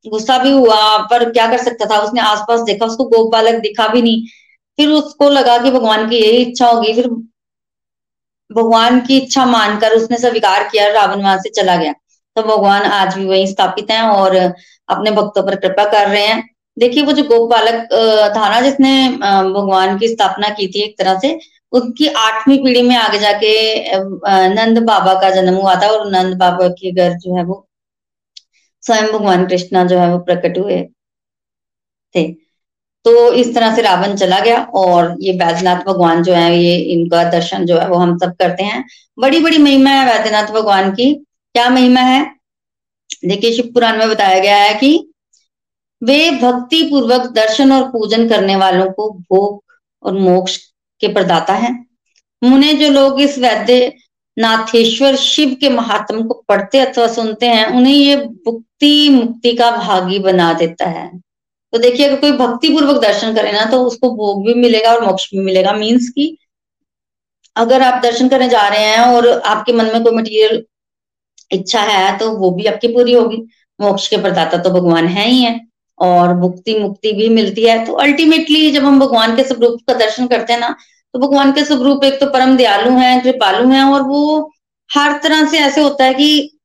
गुस्सा 0.06 0.38
भी 0.38 0.52
हुआ, 0.52 0.98
पर 1.08 1.30
क्या 1.32 1.48
कर 1.48 1.58
सकता 1.58 1.86
था? 1.86 2.00
उसने 2.00 2.22
आसपास 2.22 2.62
देखा, 2.62 2.86
उसको 2.86 3.04
गोप 3.06 3.32
बालक 3.32 3.56
दिखा 3.62 3.88
भी 3.88 4.02
नहीं। 4.02 4.26
फिर 4.80 4.90
उसको 4.90 5.30
लगा 5.30 5.58
कि 5.58 5.72
भगवान 5.72 6.10
की 6.10 6.18
यही 6.18 6.44
इच्छा 6.44 6.68
होगी। 6.68 6.94
फिर 6.94 7.08
भगवान 8.50 9.00
की 9.00 9.18
इच्छा 9.18 9.46
मानकर 9.46 9.96
उसने 9.96 10.18
स्वीकार 10.18 10.68
किया 10.70 10.88
रावण 10.92 11.22
वहाँ 11.22 11.38
से 11.38 11.50
चला 11.50 11.76
गया। 11.76 11.94
तो 12.36 12.44
भगवान 12.44 12.82
आज 12.84 13.16
भी 13.16 13.26
वही 13.26 13.48
स्थापित 13.48 13.92
हैं 13.92 14.02
और 14.02 14.36
अपने 14.36 15.12
भक्तों 15.12 15.44
पर 15.44 15.56
कृपा 15.56 15.86
कर 15.86 16.08
रहे 16.10 16.26
हैं। 16.28 16.44
देखिए, 16.80 17.04
वो 17.04 17.12
जो 17.12 17.24
गोप 17.24 17.50
बालक 17.50 17.88
था 18.36 18.50
ना 18.50 18.60
जिसने 18.62 18.92
भगवान 19.18 19.98
की 20.00 20.08
स्थापना 20.08 20.50
की 20.50 20.68
थी 20.68 20.82
एक 20.84 20.98
तरह 21.00 21.20
से 21.20 21.40
उनकी 21.74 22.08
आठवीं 22.18 22.58
पीढ़ी 22.64 22.82
में 22.82 22.96
आगे 22.96 23.20
जाके 23.20 23.50
नंद 24.56 24.80
बाबा 24.84 25.14
का 25.22 25.30
जन्म 25.32 25.56
हुआ 25.56 25.76
था 25.82 25.88
और 25.90 26.10
नंद 26.12 26.38
बाबा 26.38 26.68
के 26.70 26.92
घर 26.92 27.18
जो 27.20 27.36
है 27.38 27.44
वो, 27.44 27.66
स्वयं 28.84 29.12
भगवान 29.14 29.46
कृष्णा 29.48 29.84
जो 29.86 30.00
है 30.00 30.10
वो 30.12 30.20
प्रकट 30.20 30.58
हुए 30.58 30.82
थे। 32.16 32.24
तो 33.06 33.32
इस 33.34 33.54
तरह 33.56 33.76
से 33.76 33.82
रावण 33.82 34.16
चला 34.16 34.40
गया 34.40 34.62
और 34.76 35.16
ये 35.22 35.32
वैद्यनाथ 35.34 35.84
भगवान 35.86 36.24
जो 36.24 36.34
है, 36.34 36.58
ये 36.58 36.76
इनका 36.94 37.24
दर्शन 37.32 37.66
जो 37.66 37.78
है 37.80 37.88
वो 37.90 37.98
हम 37.98 38.18
सब 38.18 38.36
करते 38.40 38.64
हैं। 38.64 38.84
बड़ी 39.18 39.40
बड़ी 39.40 39.58
महिमा 39.58 39.90
है 39.92 40.06
वैद्यनाथ 40.08 40.52
भगवान 40.54 40.92
की। 40.92 41.14
क्या 41.56 41.70
महिमा 41.70 42.02
है? 42.02 42.26
देखिए, 43.26 43.52
शिव 43.54 43.72
पुराण 43.74 43.98
में 43.98 44.10
बताया 44.10 44.40
गया 44.40 44.58
है 44.58 44.74
कि 44.74 45.09
वे 46.02 46.30
भक्ति 46.32 46.82
पूर्वक 46.84 47.26
दर्शन 47.32 47.72
और 47.72 47.84
पूजन 47.92 48.28
करने 48.30 48.56
वालों 48.56 48.90
को 48.92 49.10
भोग 49.12 49.64
और 50.04 50.20
मोक्ष 50.20 50.58
के 51.02 51.08
प्रदाता 51.14 51.54
है। 51.56 51.72
मुने 52.42 52.74
जो 52.74 52.90
लोग 52.90 53.20
इस 53.22 53.38
वैद्य 53.40 53.94
नाथेश्वर 54.38 55.16
शिव 55.16 55.56
के 55.62 55.70
महात्म 55.70 56.28
को 56.28 56.34
पढ़ते 56.50 56.80
अथवा 56.80 57.08
सुनते 57.08 57.46
हैं, 57.46 57.66
उन्हें 57.68 57.94
ये 57.94 58.16
भुक्ति 58.16 59.10
मुक्ति 59.10 59.56
का 59.56 59.72
भागी 59.72 60.20
बना 60.20 60.52
देता 60.54 60.86
है। 60.88 61.10
तो 61.74 61.78
देखिए, 61.78 62.08
अगर 62.08 62.20
कोई 62.20 62.32
भक्ति 62.32 62.70
पूर्वक 62.70 63.02
दर्शन 63.02 63.34
करे 63.36 63.52
ना 63.52 63.66
तो 63.66 63.84
उसको 63.84 64.10
भोग 64.16 64.46
भी 64.46 64.54
मिलेगा 64.54 64.94
और 64.94 65.06
मोक्ष 65.06 65.30
भी 65.32 65.40
मिलेगा। 65.40 65.74
मीन्स 65.74 66.10
की 66.10 66.36
अगर 67.56 67.82
आप 67.82 68.02
दर्शन 68.04 68.30
करने 68.30 68.48
जा 68.50 68.68
रहे 68.68 68.86
हैं 68.86 69.00
और 69.06 69.28
आपके 69.30 69.74
मन 69.74 69.86
में 69.86 70.04
कोई 70.04 70.14
मटेरियल 70.14 70.64
इच्छा 71.52 71.82
है 71.82 72.18
तो 72.18 72.32
वो 72.32 72.52
भी 72.52 72.66
आपकी 72.66 72.88
पूरी 72.88 73.14
होगी। 73.14 73.38
मोक्ष 73.80 74.08
के 74.08 74.18
प्रदाता 74.18 74.58
तो 74.58 74.70
भगवान 74.70 75.08
है 75.08 75.28
ही 75.30 75.42
है। 75.42 75.60
और 76.02 76.34
मुक्ति 76.38 76.78
मुक्ति 76.80 77.12
भी 77.14 77.30
मिलती 77.30 77.66
है। 77.66 77.86
तो 77.86 77.94
अल्टीमेटली 77.94 78.72
जब 78.72 78.84
हम 78.84 79.00
भगवान 79.00 79.36
के 79.36 79.44
स्वरूप 79.44 79.80
का 79.88 79.94
दर्शन 79.96 80.28
करते 80.28 80.54
हैं 80.54 80.60
ना 80.60 80.76
तो 81.14 81.20
भगवान 81.20 81.52
के 81.52 81.64
स्वरूप 81.66 82.04
एक 82.04 82.20
तो 82.20 82.26
परम 82.32 82.56
दयालु 82.58 82.92
हैं 82.92 83.22
कृपालु 83.24 83.70
हैं 83.70 83.84
और 83.84 84.02
वो 84.04 84.52
हर 84.90 85.20
तरह 85.24 85.46
से 85.46 85.60
ऐसे 85.60 85.82
होता 85.82 86.06
है 86.06 86.14
कि 86.14 86.60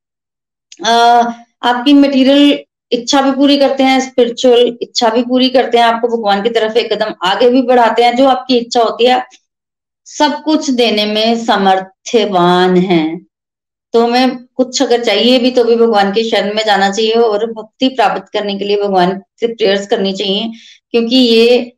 आ, 0.85 0.91
आपकी 1.63 1.93
मटेरियल 1.93 2.59
इच्छा 2.91 3.21
भी 3.21 3.31
पूरी 3.31 3.57
करते 3.57 3.83
हैं 3.83 3.99
स्पिरिचुअल 3.99 4.77
इच्छा 4.81 5.09
भी 5.09 5.23
पूरी 5.23 5.49
करते 5.49 5.77
हैं 5.77 5.85
आपको 5.85 6.07
भगवान 6.07 6.41
की 6.43 6.49
तरफ़ 6.49 6.77
एक 6.77 6.91
कदम 6.93 7.13
आगे 7.23 7.49
भी 7.49 7.61
बढ़ाते 7.61 8.03
हैं 8.03 8.15
जो 8.15 8.27
आपकी 8.27 8.57
इच्छा 8.57 8.81
होती 8.81 9.05
है। 9.05 9.23
सब 10.07 10.41
कुछ 10.43 10.69
देने 10.71 11.05
में 11.05 11.45
समर्थवान 11.45 12.77
है। 12.77 13.03
तो 13.95 13.99
हमें 14.01 14.37
कुछ 14.55 14.81
अगर 14.81 15.03
चाहिए 15.03 15.37
भी 15.39 15.51
तो 15.51 15.63
भी 15.63 15.75
भगवान 15.77 16.11
के 16.13 16.23
शरण 16.23 16.55
में 16.55 16.63
जाना 16.65 16.89
चाहिए 16.91 17.13
और 17.13 17.45
भक्ति 17.51 17.87
प्राप्त 17.89 18.31
करने 18.33 18.57
के 18.59 18.65
लिए 18.65 18.77
भगवान 18.77 19.19
से 19.39 19.47
प्रेयर्स 19.49 19.87
करनी 19.87 20.11
चाहिए, 20.13 20.49
क्योंकि 20.91 21.15
ये 21.15 21.71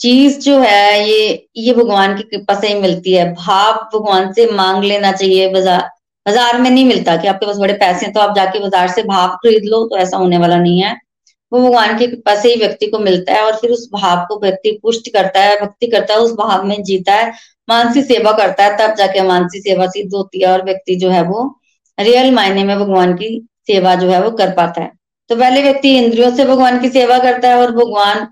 चीज़ 0.00 0.38
जो 0.40 0.58
है, 0.60 1.08
ये 1.08 1.48
ये 1.58 1.72
भगवान 1.74 2.16
की 2.16 2.22
कृपा 2.24 2.54
से 2.60 2.68
ही 2.68 2.80
मिलती 2.80 3.12
है। 3.12 3.32
भाव 3.34 3.74
भगवान 3.94 4.32
से 4.32 4.46
मांग 4.52 4.84
लेना 4.84 5.12
चाहिए 5.12 5.48
बाज़ार 5.52 5.80
बाज़ार 6.26 6.60
में 6.60 6.70
नहीं 6.70 6.84
मिलता 6.86 7.16
कि 7.16 7.28
आपके 7.28 7.46
पास 7.46 7.56
बड़े 7.58 7.74
पैसे 7.74 8.06
हैं 8.06 8.12
तो 8.14 8.20
आप 8.20 8.34
जाके 8.36 8.60
बाज़ार 8.60 8.88
से 8.90 9.02
भाव 9.04 9.34
खरीद 9.36 9.64
लो 9.66 9.84
तो 9.86 9.96
ऐसा 9.98 10.16
होने 10.16 10.38
वाला 10.38 10.56
नहीं 10.58 10.82
है। 10.82 10.94
वो 11.52 11.60
भगवान 11.60 11.98
की 11.98 12.06
कृपा 12.06 12.34
से 12.36 12.52
ही 12.52 12.58
व्यक्ति 12.58 12.86
को 12.86 12.98
मिलता 13.00 13.32
है 13.32 13.42
और 13.42 13.56
फिर 13.56 13.70
उस 13.70 13.88
भाव 13.92 14.24
को 14.28 14.38
व्यक्ति 14.40 14.78
पुष्ट 14.82 15.12
करता 15.12 15.40
है, 15.40 15.60
भक्ति 15.60 15.86
करता 15.88 16.14
है, 16.14 16.20
उस 16.20 16.32
भाव 16.34 16.64
में 16.66 16.82
जीता 16.84 17.14
है, 17.14 17.32
मानसी 17.68 18.02
सेवा 18.04 18.32
करता 18.34 18.64
है, 18.64 18.76
तब 18.78 18.94
जाके 18.96 19.22
मानसी 19.24 19.60
सेवा 19.60 19.86
सिद्ध 19.88 20.14
होती 20.14 20.40
है 20.40 20.48
और 20.48 20.64
व्यक्ति 20.64 20.96
जो 20.96 21.10
है 21.10 21.22
वो 21.24 21.44
रियल 21.98 22.30
मायने 22.34 22.64
में 22.64 22.78
भगवान 22.78 23.14
की 23.14 23.28
सेवा 23.66 23.94
जो 23.94 24.10
है 24.10 24.22
वो 24.22 24.30
कर 24.30 24.50
पाता 24.50 24.82
है। 24.82 24.90
तो 25.30 25.36
पहले 25.36 25.62
व्यक्ति 25.62 25.96
इंद्रियों 25.98 26.30
से 26.36 26.44
भगवान 26.44 26.80
की 26.80 26.88
सेवा 26.90 27.18
करता 27.18 27.48
है 27.48 27.56
और 27.56 27.72
भगवान 27.72 28.26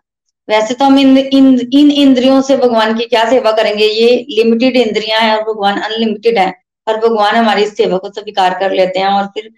वैसे 0.49 0.75
तो 0.75 0.85
हम 0.85 0.99
इन 0.99 1.19
इन, 1.19 1.59
इन 1.73 1.91
इंद्रियों 1.91 2.41
से 2.43 2.57
भगवान 2.57 2.97
की 2.99 3.05
क्या 3.05 3.29
सेवा 3.31 3.53
करेंगे? 3.53 3.85
ये 3.85 4.27
लिमिटेड 4.31 4.77
इंद्रियाँ 4.77 5.21
हैं 5.21 5.37
और 5.37 5.43
भगवान 5.53 5.81
अनलिमिटेड 5.81 6.39
है 6.39 6.53
और 6.87 6.97
भगवान 6.99 7.35
हमारी 7.37 7.63
इस 7.63 7.77
सेवा 7.77 7.99
को 7.99 8.09
स्वीकार 8.11 8.59
कर 8.61 8.73
लेते 8.73 8.99
हैं 8.99 9.09
और 9.09 9.27
फिर 9.27 9.51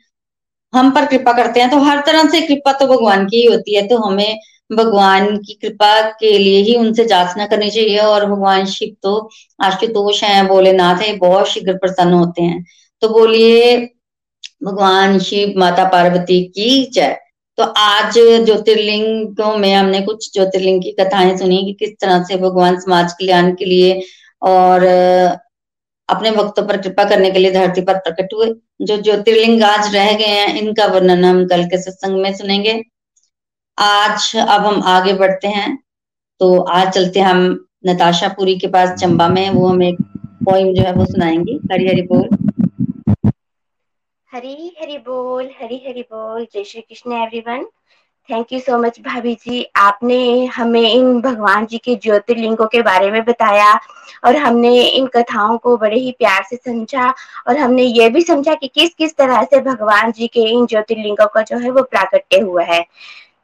हम 0.72 0.90
पर 0.90 1.06
कृपा 1.06 1.32
करते 1.32 1.60
हैं। 1.60 1.70
तो 1.70 1.78
हर 1.78 2.00
तरह 2.06 2.28
से 2.28 2.40
कृपा 2.40 2.72
तो 2.72 2.86
भगवान 2.86 3.26
की 3.26 3.36
ही 3.36 3.46
होती 3.46 3.74
है। 3.74 3.86
तो 3.88 3.98
हमें 3.98 4.38
भगवान 4.72 5.36
की 5.36 5.54
कृपा 5.62 6.00
के 6.20 6.36
लिए 6.38 6.60
ही 6.62 6.74
उनसे 6.74 7.04
जाचना 7.04 7.46
करनी 7.46 7.70
चाहिए 7.70 7.98
और 7.98 8.24
भगवान 8.26 8.64
शिव 8.66 8.94
तो 9.02 9.30
आशुतोष 9.62 10.22
हैं 10.24 10.46
भोलेनाथ 10.46 11.02
है 11.02 11.16
बहुत 11.18 11.48
शीघ्र 11.48 11.72
प्रसन्न 11.72 12.12
होते 12.12 12.42
हैं। 12.42 12.64
तो 13.04 13.08
बोलिए, 13.08 13.76
भगवान 14.64 15.18
शिव 15.18 15.52
माता 15.56 15.84
पार्वती 15.84 16.44
की 16.44 16.90
जय। 16.94 17.16
तो 17.56 17.62
आज 17.62 18.14
ज्योतिर्लिंगों 18.18 19.56
में 19.58 19.74
हमने 19.74 20.00
कुछ 20.00 20.32
ज्योतिर्लिंग 20.32 20.82
की 20.82 20.92
कथाएँ 21.00 21.36
सुनी 21.36 21.56
कि 21.56 21.72
किस 21.72 21.90
तरह 22.00 22.22
से 22.22 22.36
भगवान 22.36 22.80
समाज 22.80 23.12
कल्याण 23.12 23.54
के 23.54 23.64
लिए 23.64 24.02
और 24.42 24.84
अपने 26.08 26.30
भक्तों 26.30 26.66
पर 26.66 26.76
कृपा 26.76 27.04
करने 27.04 27.30
के 27.30 27.38
लिए 27.38 27.52
धरती 27.52 27.80
पर 27.80 27.94
प्रकट 27.94 28.34
हुए। 28.34 28.54
जो 28.82 28.96
ज्योतिर्लिंग 28.96 29.62
आज 29.62 29.94
रह 29.94 30.12
गए 30.12 30.24
हैं, 30.24 30.58
इनका 30.58 30.86
वर्णन 30.86 31.24
हम 31.24 31.46
कल 31.46 31.64
के 31.64 31.82
सत्संग 31.82 32.22
में 32.22 32.34
सुनेंगे। 32.34 32.82
आज 33.78 34.32
अब 34.36 34.66
हम 34.66 34.82
आगे 34.82 35.12
बढ़ते 35.12 35.48
हैं। 35.48 35.78
तो 36.40 36.60
आज 36.60 36.92
चलते 36.92 37.20
हम 37.20 37.66
नताशापुरी 37.86 38.58
के 38.58 38.66
पास, 38.66 39.00
चंबा 39.00 39.28
में। 39.28 39.50
वो 39.50 39.66
हमें 39.66 39.94
पोइम 40.26 40.74
जो 40.74 40.82
है 40.82 40.92
वो 40.92 41.04
सुनाएँगी। 41.04 41.60
हरी 41.72 41.88
हरी 41.88 42.02
बोल। 42.02 42.43
हरी 44.34 44.72
हरी 44.80 44.96
बोल, 44.98 45.48
हरी 45.60 45.76
हरी 45.86 46.02
बोल। 46.02 46.46
जय 46.54 46.64
Shri 46.64 46.80
Krishna 46.80 47.12
everyone 47.12 47.64
thank 48.28 48.52
you 48.52 48.58
so 48.60 48.78
much 48.78 48.98
भाभी 49.00 49.34
जी। 49.34 49.64
आपने 49.76 50.46
हमें 50.46 50.80
इन 50.80 51.20
भगवान 51.20 51.66
जी 51.66 51.78
के 51.78 51.94
ज्योतिर्लिंगों 51.94 52.66
के 52.66 52.82
बारे 52.82 53.10
में 53.10 53.24
बताया 53.24 53.72
और 54.24 54.36
हमने 54.36 54.82
इन 54.82 55.06
कथाओं 55.06 55.56
को 55.58 55.76
बड़े 55.76 55.98
ही 55.98 56.10
प्यार 56.12 56.42
से 56.50 56.56
समझा 56.56 57.08
और 57.48 57.58
हमने 57.58 57.82
ये 57.82 58.08
भी 58.08 58.22
समझा 58.22 58.54
कि 58.54 58.68
किस 58.68 58.94
किस 58.94 59.16
तरह 59.16 59.42
से 59.44 59.60
भगवान 59.60 60.12
जी 60.12 60.26
के 60.26 60.40
इन 60.50 60.66
ज्योतिर्लिंगों 60.66 61.26
का 61.26 61.42
जो 61.42 61.58
है 61.58 61.70
वो 61.70 61.82
प्राकट्य 61.82 62.40
हुआ 62.40 62.64
है। 62.64 62.84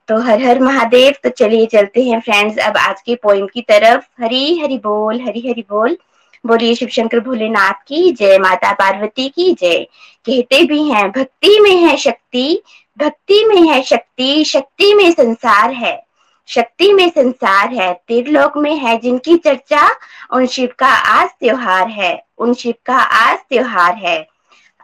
तो 0.09 0.19
हर 0.21 0.43
हर 0.43 0.61
महादेव 0.61 1.15
तो 1.23 1.31
चलिए 1.31 1.67
चलते 1.67 2.03
हैं 2.05 2.21
फ्रेंड्स 2.21 2.59
अब 2.59 2.77
आज 2.77 3.01
की 3.03 3.15
पोइम 3.15 3.47
की 3.47 3.63
तरफ़। 3.63 4.05
हरी 4.23 4.59
हरी 4.59 4.79
बोल, 4.79 5.21
हरी 5.21 5.41
हरी 5.41 5.65
बोल। 5.71 5.97
बोलिए 6.45 6.75
शिव 6.75 6.89
शंकर 6.89 7.21
भोलेनाथ 7.21 7.83
की। 7.87 8.11
जय 8.13 8.39
माता 8.39 8.73
पार्वती 8.73 9.29
की। 9.29 9.53
जय। 9.53 9.87
कहते 10.27 10.65
भी 10.65 10.83
हैं, 10.89 11.11
भक्ति 11.11 11.61
में 11.61 11.77
है 11.77 11.97
शक्ति, 11.97 12.63
भक्ति 12.99 13.45
में 13.45 13.63
है 13.63 13.83
शक्ति 13.83 14.45
शक्ति 14.45 14.95
में 14.95 15.11
संसार 15.13 15.71
है। 15.71 16.03
शक्ति 16.49 16.93
में 16.93 17.09
संसार 17.09 17.75
है, 17.75 17.93
त्रिलोक 17.95 18.57
में 18.57 18.75
है 18.75 18.99
जिनकी 18.99 19.37
चर्चा, 19.37 19.89
उन 20.33 20.47
शिव 20.47 20.69
का 20.79 20.89
आज 20.89 21.29
त्योहार 21.41 21.89
है, 21.89 22.23
उन 22.39 22.55
शिव 22.55 22.75
का 22.87 22.97
आज 22.97 23.39
त्योहार 23.39 23.95
है। 23.95 24.27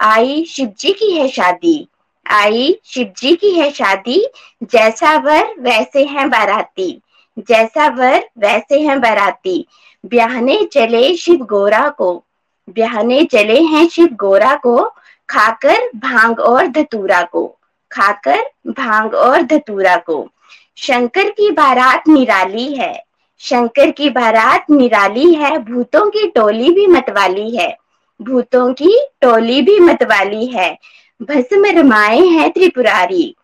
आई 0.01 0.45
शिव 0.45 0.73
जी 0.79 0.93
की 0.93 1.11
है 1.13 1.29
शादी, 1.29 1.89
आई 2.27 2.79
शिव 2.85 3.13
जी 3.17 3.35
की 3.37 3.51
है 3.51 3.71
शादी, 3.71 4.27
जैसा 4.63 5.17
वर 5.17 5.55
वैसे 5.59 6.05
हैं 6.05 6.31
बाराती, 6.31 7.01
जैसा 7.39 7.89
वर 7.89 8.29
वैसे 8.39 8.81
हैं 8.81 9.01
बाराती। 9.01 9.67
ब्याहने 10.07 10.65
चले 10.73 11.17
शिव 11.17 11.37
गोरा 11.37 11.89
को, 11.89 12.25
ब्याहने 12.69 13.25
चले 13.25 13.61
हैं 13.63 13.89
शिव 13.89 14.07
गोरा 14.07 14.55
को 14.55 14.93
खाकर 15.29 15.91
भाँग 15.97 16.41
और 16.41 16.67
धतूरा 16.67 17.23
को, 17.23 17.47
खाकर 17.91 18.45
भाँग 18.67 19.15
और 19.15 19.43
धतूरा 19.43 19.97
को। 19.97 20.29
शंकर 20.77 21.31
की 21.31 21.51
बारात 21.51 22.09
निराली 22.09 22.73
है, 22.75 23.05
शंकर 23.41 23.91
की 23.91 24.11
बारात 24.11 24.71
निराली 24.71 25.33
है, 25.35 25.59
भूतों 25.59 26.09
की 26.11 26.27
टोली 26.27 26.71
भी 26.71 26.87
मतवाली 26.87 27.57
है, 27.57 27.77
भूतों 28.21 28.73
की 28.73 28.99
टोली 29.21 29.61
भी 29.63 29.79
मतवाली 29.81 30.47
है। 30.47 30.79
भस्म 31.23 31.67
रमाए 31.67 32.21
है 32.21 32.49
त्रिपुरारी, 32.49 33.35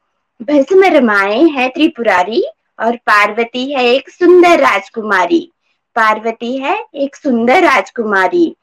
भस्म 0.43 0.85
रमाए 0.85 1.43
है 1.49 1.69
त्रिपुरारी, 1.69 2.45
और 2.79 2.97
पार्वती 2.97 3.73
है 3.73 3.85
एक 3.85 4.09
सुंदर 4.11 4.59
राजकुमारी, 4.59 5.51
पार्वती 5.97 6.57
है 6.57 6.77
एक 6.95 7.17
सुंदर 7.17 7.63
राजकुमारी। 7.63 8.55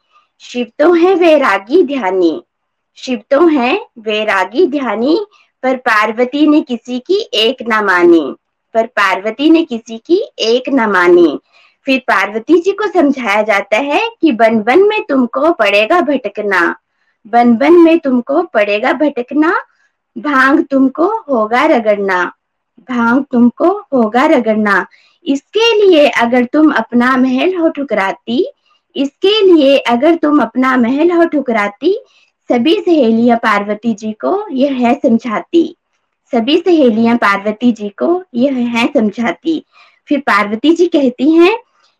शिव 0.41 0.67
तो 0.79 0.93
है 0.93 1.13
वैरागी 1.15 1.83
ध्यानी 1.83 2.41
शिव 3.03 3.21
तो 3.31 3.47
है 3.47 3.75
वैरागी 3.99 4.65
ध्यानी, 4.67 5.25
पर 5.63 5.75
पार्वती 5.77 6.47
ने 6.47 6.61
किसी 6.61 6.99
की 6.99 7.29
एक 7.33 7.57
न 7.61 7.83
मानी। 7.85 8.35
पर 8.73 8.85
पार्वती 8.85 9.49
ने 9.49 9.63
किसी 9.63 9.97
की 9.97 10.21
एक 10.39 10.69
न 10.69 10.89
मानी। 10.89 11.39
फिर 11.85 11.99
पार्वती 11.99 12.59
जी 12.59 12.71
को 12.71 12.87
समझाया 12.87 13.41
जाता 13.41 13.77
है 13.77 14.09
कि 14.21 14.31
बन 14.31 14.59
बन 14.59 14.79
में 14.79 15.01
तुमको 15.03 15.51
पड़ेगा 15.51 16.01
भटकना। 16.01 16.75
बन 17.27 17.55
बन 17.55 17.73
में 17.73 17.99
तुमको 17.99 18.43
पड़ेगा 18.43 18.93
भटकना, 18.93 19.53
भाँग 20.17 20.63
तुमको 20.71 21.07
होगा 21.19 21.65
रगड़ना। 21.65 22.23
भाँग 22.89 23.25
तुमको 23.31 23.69
होगा 23.93 24.25
रगड़ना। 24.25 24.85
इसके 25.25 25.73
लिए 25.73 26.07
अगर 26.07 26.45
तुम 26.45 26.71
अपना 26.71 27.17
महल 27.17 27.55
हो 27.55 27.69
ठुकराती, 27.69 28.51
इसके 28.95 29.41
लिए 29.41 29.77
अगर 29.77 30.15
तुम 30.15 30.41
अपना 30.41 30.77
महल 30.77 31.11
हो 31.11 31.25
ठुकराती 31.25 31.97
सभी 32.49 32.73
सहेलियाँ 32.81 33.37
पार्वती 33.37 33.93
जी 33.93 34.11
को 34.11 34.49
यह 34.51 34.73
है 34.73 34.93
समझाती। 34.93 35.75
सभी 36.33 36.57
सहेलियाँ 36.57 37.17
पार्वती 37.17 37.71
जी 37.71 37.89
को 37.89 38.23
यह 38.35 38.55
है 38.67 38.87
समझाती। 38.93 39.63
फिर 40.07 40.19
पार्वती 40.19 40.73
जी 40.75 40.87
कहती 40.87 41.31
हैं, 41.31 41.57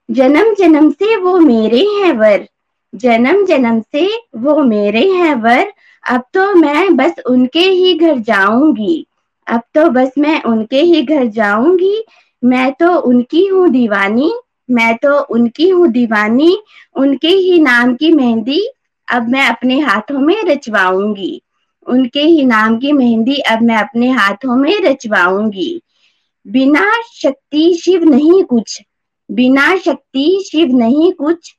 जन्म 0.09 0.53
जन्म 0.53 0.89
से 0.91 1.15
वो 1.15 1.39
मेरे 1.39 1.79
हैं 1.79 2.13
वर। 2.13 2.47
जन्म 2.93 3.45
जन्म 3.45 3.79
से 3.81 4.05
वो 4.37 4.63
मेरे 4.63 5.05
हैं 5.11 5.35
वर। 5.35 5.71
अब 6.03 6.23
तो 6.33 6.53
मैं 6.53 6.95
बस 6.95 7.15
उनके 7.25 7.59
ही 7.59 7.93
घर 7.93 8.19
जाऊँगी। 8.19 9.05
अब 9.47 9.61
तो 9.73 9.89
बस 9.89 10.11
मैं 10.17 10.41
उनके 10.43 10.81
ही 10.81 11.01
घर 11.01 11.25
जाऊँगी। 11.25 12.03
मैं 12.43 12.71
तो 12.73 12.95
उनकी 12.99 13.45
हूँ 13.45 13.69
दीवानी। 13.69 14.33
मैं 14.71 14.95
तो 14.97 15.19
उनकी 15.19 15.69
हूँ 15.69 15.87
दीवानी। 15.87 16.57
उनके 16.95 17.27
ही 17.27 17.59
नाम 17.59 17.95
की 17.95 18.11
मेहंदी 18.11 18.61
अब 19.09 19.29
मैं 19.29 19.47
अपने 19.47 19.79
हाथों 19.79 20.19
में 20.19 20.41
रचवाऊँगी। 20.43 21.41
उनके 21.87 22.21
ही 22.21 22.45
नाम 22.45 22.77
की 22.77 22.91
मेहंदी 22.91 23.35
अब 23.35 23.61
मैं 23.61 23.77
अपने 23.77 24.09
हाथों 24.09 24.55
में 24.55 24.79
रचवाऊँगी। 24.81 25.81
बिना 26.45 26.91
शक्ति 27.13 27.73
शिव 27.83 28.03
नहीं 28.03 28.43
कुछ, 28.43 28.81
बिना 29.29 29.77
शक्ति 29.77 30.43
शिव 30.51 30.75
नहीं 30.77 31.11
कुछ, 31.11 31.53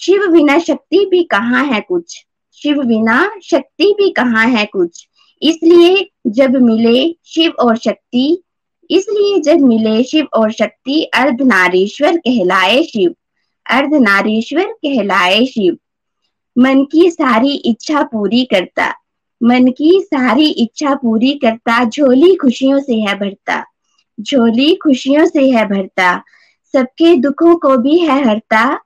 शिव 0.00 0.26
बिना 0.26 0.58
शक्ति 0.58 1.04
भी 1.10 1.22
कहाँ 1.22 1.64
है 1.64 1.80
कुछ, 1.80 2.24
शिव 2.62 2.82
बिना 2.82 3.30
शक्ति 3.42 3.92
भी 3.98 4.10
कहाँ 4.10 4.46
है 4.46 4.64
कुछ। 4.64 5.06
इसलिए 5.42 6.10
जब 6.26 6.56
मिले 6.56 7.14
शिव 7.24 7.52
और 7.60 7.76
शक्ति, 7.76 8.42
इसलिए 8.90 9.38
जब 9.40 9.60
मिले 9.60 10.02
शिव 10.02 10.26
और 10.34 10.50
शक्ति, 10.52 11.02
अर्धनारीश्वर 11.04 12.16
कहलाए 12.16 12.82
शिव, 12.82 13.14
अर्धनारीश्वर 13.66 14.72
कहलाए 14.72 15.44
शिव। 15.46 15.76
मन 16.58 16.84
की 16.84 17.10
सारी 17.10 17.54
इच्छा 17.54 18.02
पूरी 18.02 18.44
करता। 18.44 18.94
मन 19.42 19.66
की 19.66 20.00
सारी 20.02 20.48
इच्छा 20.48 20.94
पूरी 20.94 21.34
करता, 21.34 21.84
झोली 21.84 22.34
खुशियों 22.34 22.80
से 22.80 22.94
है 22.94 23.18
भरता। 23.18 23.64
झोली 24.20 24.74
खुशियों 24.74 25.26
से 25.26 25.50
है 25.50 25.66
भरता। 25.68 26.22
सबके 26.72 27.16
दुखों 27.16 27.56
को 27.56 27.76
भी 27.76 27.98
है 27.98 28.28
हरता। 28.28 28.80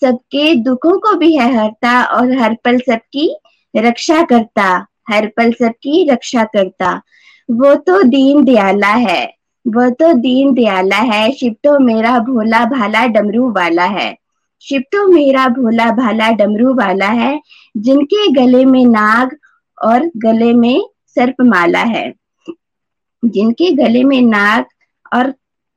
सबके 0.00 0.54
दुखों 0.54 0.98
को 0.98 1.12
भी 1.12 1.36
है 1.36 1.56
हरता 1.56 2.04
और 2.04 2.38
हर 2.38 2.56
पल 2.64 2.78
सबकी 2.78 3.36
रक्षा 3.76 4.22
करता। 4.22 4.86
हर 5.10 5.26
पल 5.26 5.52
सबकी 5.52 6.08
रक्षा 6.10 6.44
करता। 6.44 7.02
वो 7.50 7.74
तो 7.74 8.02
दीन 8.02 8.44
दयाला 8.44 8.88
है। 8.88 9.34
वो 9.66 9.90
तो 9.90 10.12
दीन 10.12 10.54
दयाला 10.54 10.96
है। 10.96 11.32
शिव 11.32 11.52
तो 11.64 11.78
मेरा 11.78 12.18
भोला 12.18 12.64
भाला 12.64 13.06
डमरू 13.06 13.52
वाला 13.52 13.84
है। 13.84 14.23
शिव 14.68 14.80
तो 14.80 15.06
मेरा 15.08 15.48
भोला 15.48 15.90
भाला 15.90 16.30
डमरू 16.30 16.74
वाला 16.74 17.06
है, 17.06 17.40
जिनके 17.76 18.28
गले 18.32 18.64
में 18.64 18.84
नाग 18.84 19.36
और 19.82 20.10
गले 20.16 20.52
में 20.52 20.84
सर्प 21.06 21.34
माला 21.40 21.78
है। 21.78 22.12
जिनके 23.24 23.70
गले 23.70 24.04
में 24.04 24.20
नाग 24.22 24.64
और 25.12 25.34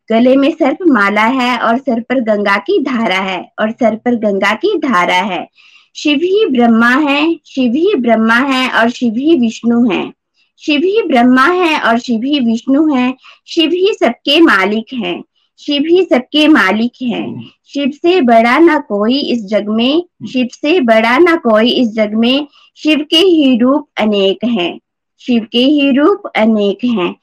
गले 0.10 0.36
में 0.36 0.52
सर्प 0.52 0.78
माला 0.88 1.26
है 1.26 1.58
और 1.58 1.78
सर 1.78 2.00
पर 2.00 2.20
गंगा 2.20 2.58
की 2.58 2.80
धारा 2.84 3.20
है 3.20 3.52
और 3.60 3.72
सर 3.72 3.96
पर 3.96 4.16
गंगा 4.16 4.54
की 4.54 4.78
धारा 4.78 5.16
है। 5.16 5.48
शिव 5.96 6.18
ही 6.18 6.46
ब्रह्मा 6.46 6.90
है, 6.90 7.40
शिव 7.46 7.74
ही 7.74 7.96
ब्रह्मा 7.96 8.36
है 8.36 8.70
और 8.70 8.90
शिव 8.90 9.14
ही 9.14 9.40
विष्णु 9.40 9.92
है। 9.92 10.14
शिव 10.58 10.82
ही 10.82 11.02
ब्रह्मा 11.08 11.46
है 11.46 11.80
और 11.80 12.00
शिव 12.00 12.22
ही 12.24 12.40
विष्णु 12.40 12.96
है, 12.96 13.16
शिव 13.48 13.70
ही 13.70 13.94
सबके 13.94 14.42
मालिक 14.42 14.94
हैं। 14.94 15.24
शिव 15.60 15.84
ही 15.90 16.04
सबके 16.04 16.48
मालिक 16.48 17.02
हैं। 17.02 17.50
शिव 17.66 17.92
से 17.92 18.22
बड़ा 18.22 18.58
ना 18.60 18.78
कोई 18.80 19.20
इस 19.20 19.46
जग 19.46 19.70
में 19.70 20.04
शिव 20.28 20.48
से 20.54 20.80
बड़ा 20.80 21.18
ना 21.18 21.36
कोई 21.36 21.72
इस 21.72 21.88
जग 21.88 22.14
में 22.14 22.48
शिव 22.78 23.06
के 23.10 23.18
ही 23.18 23.58
रूप 23.58 23.88
अनेक 23.98 24.44
हैं। 24.46 24.80
शिव 25.22 25.48
के 25.52 25.60
ही 25.60 25.92
रूप 25.92 26.32
अनेक 26.36 26.84
हैं। 26.86 27.16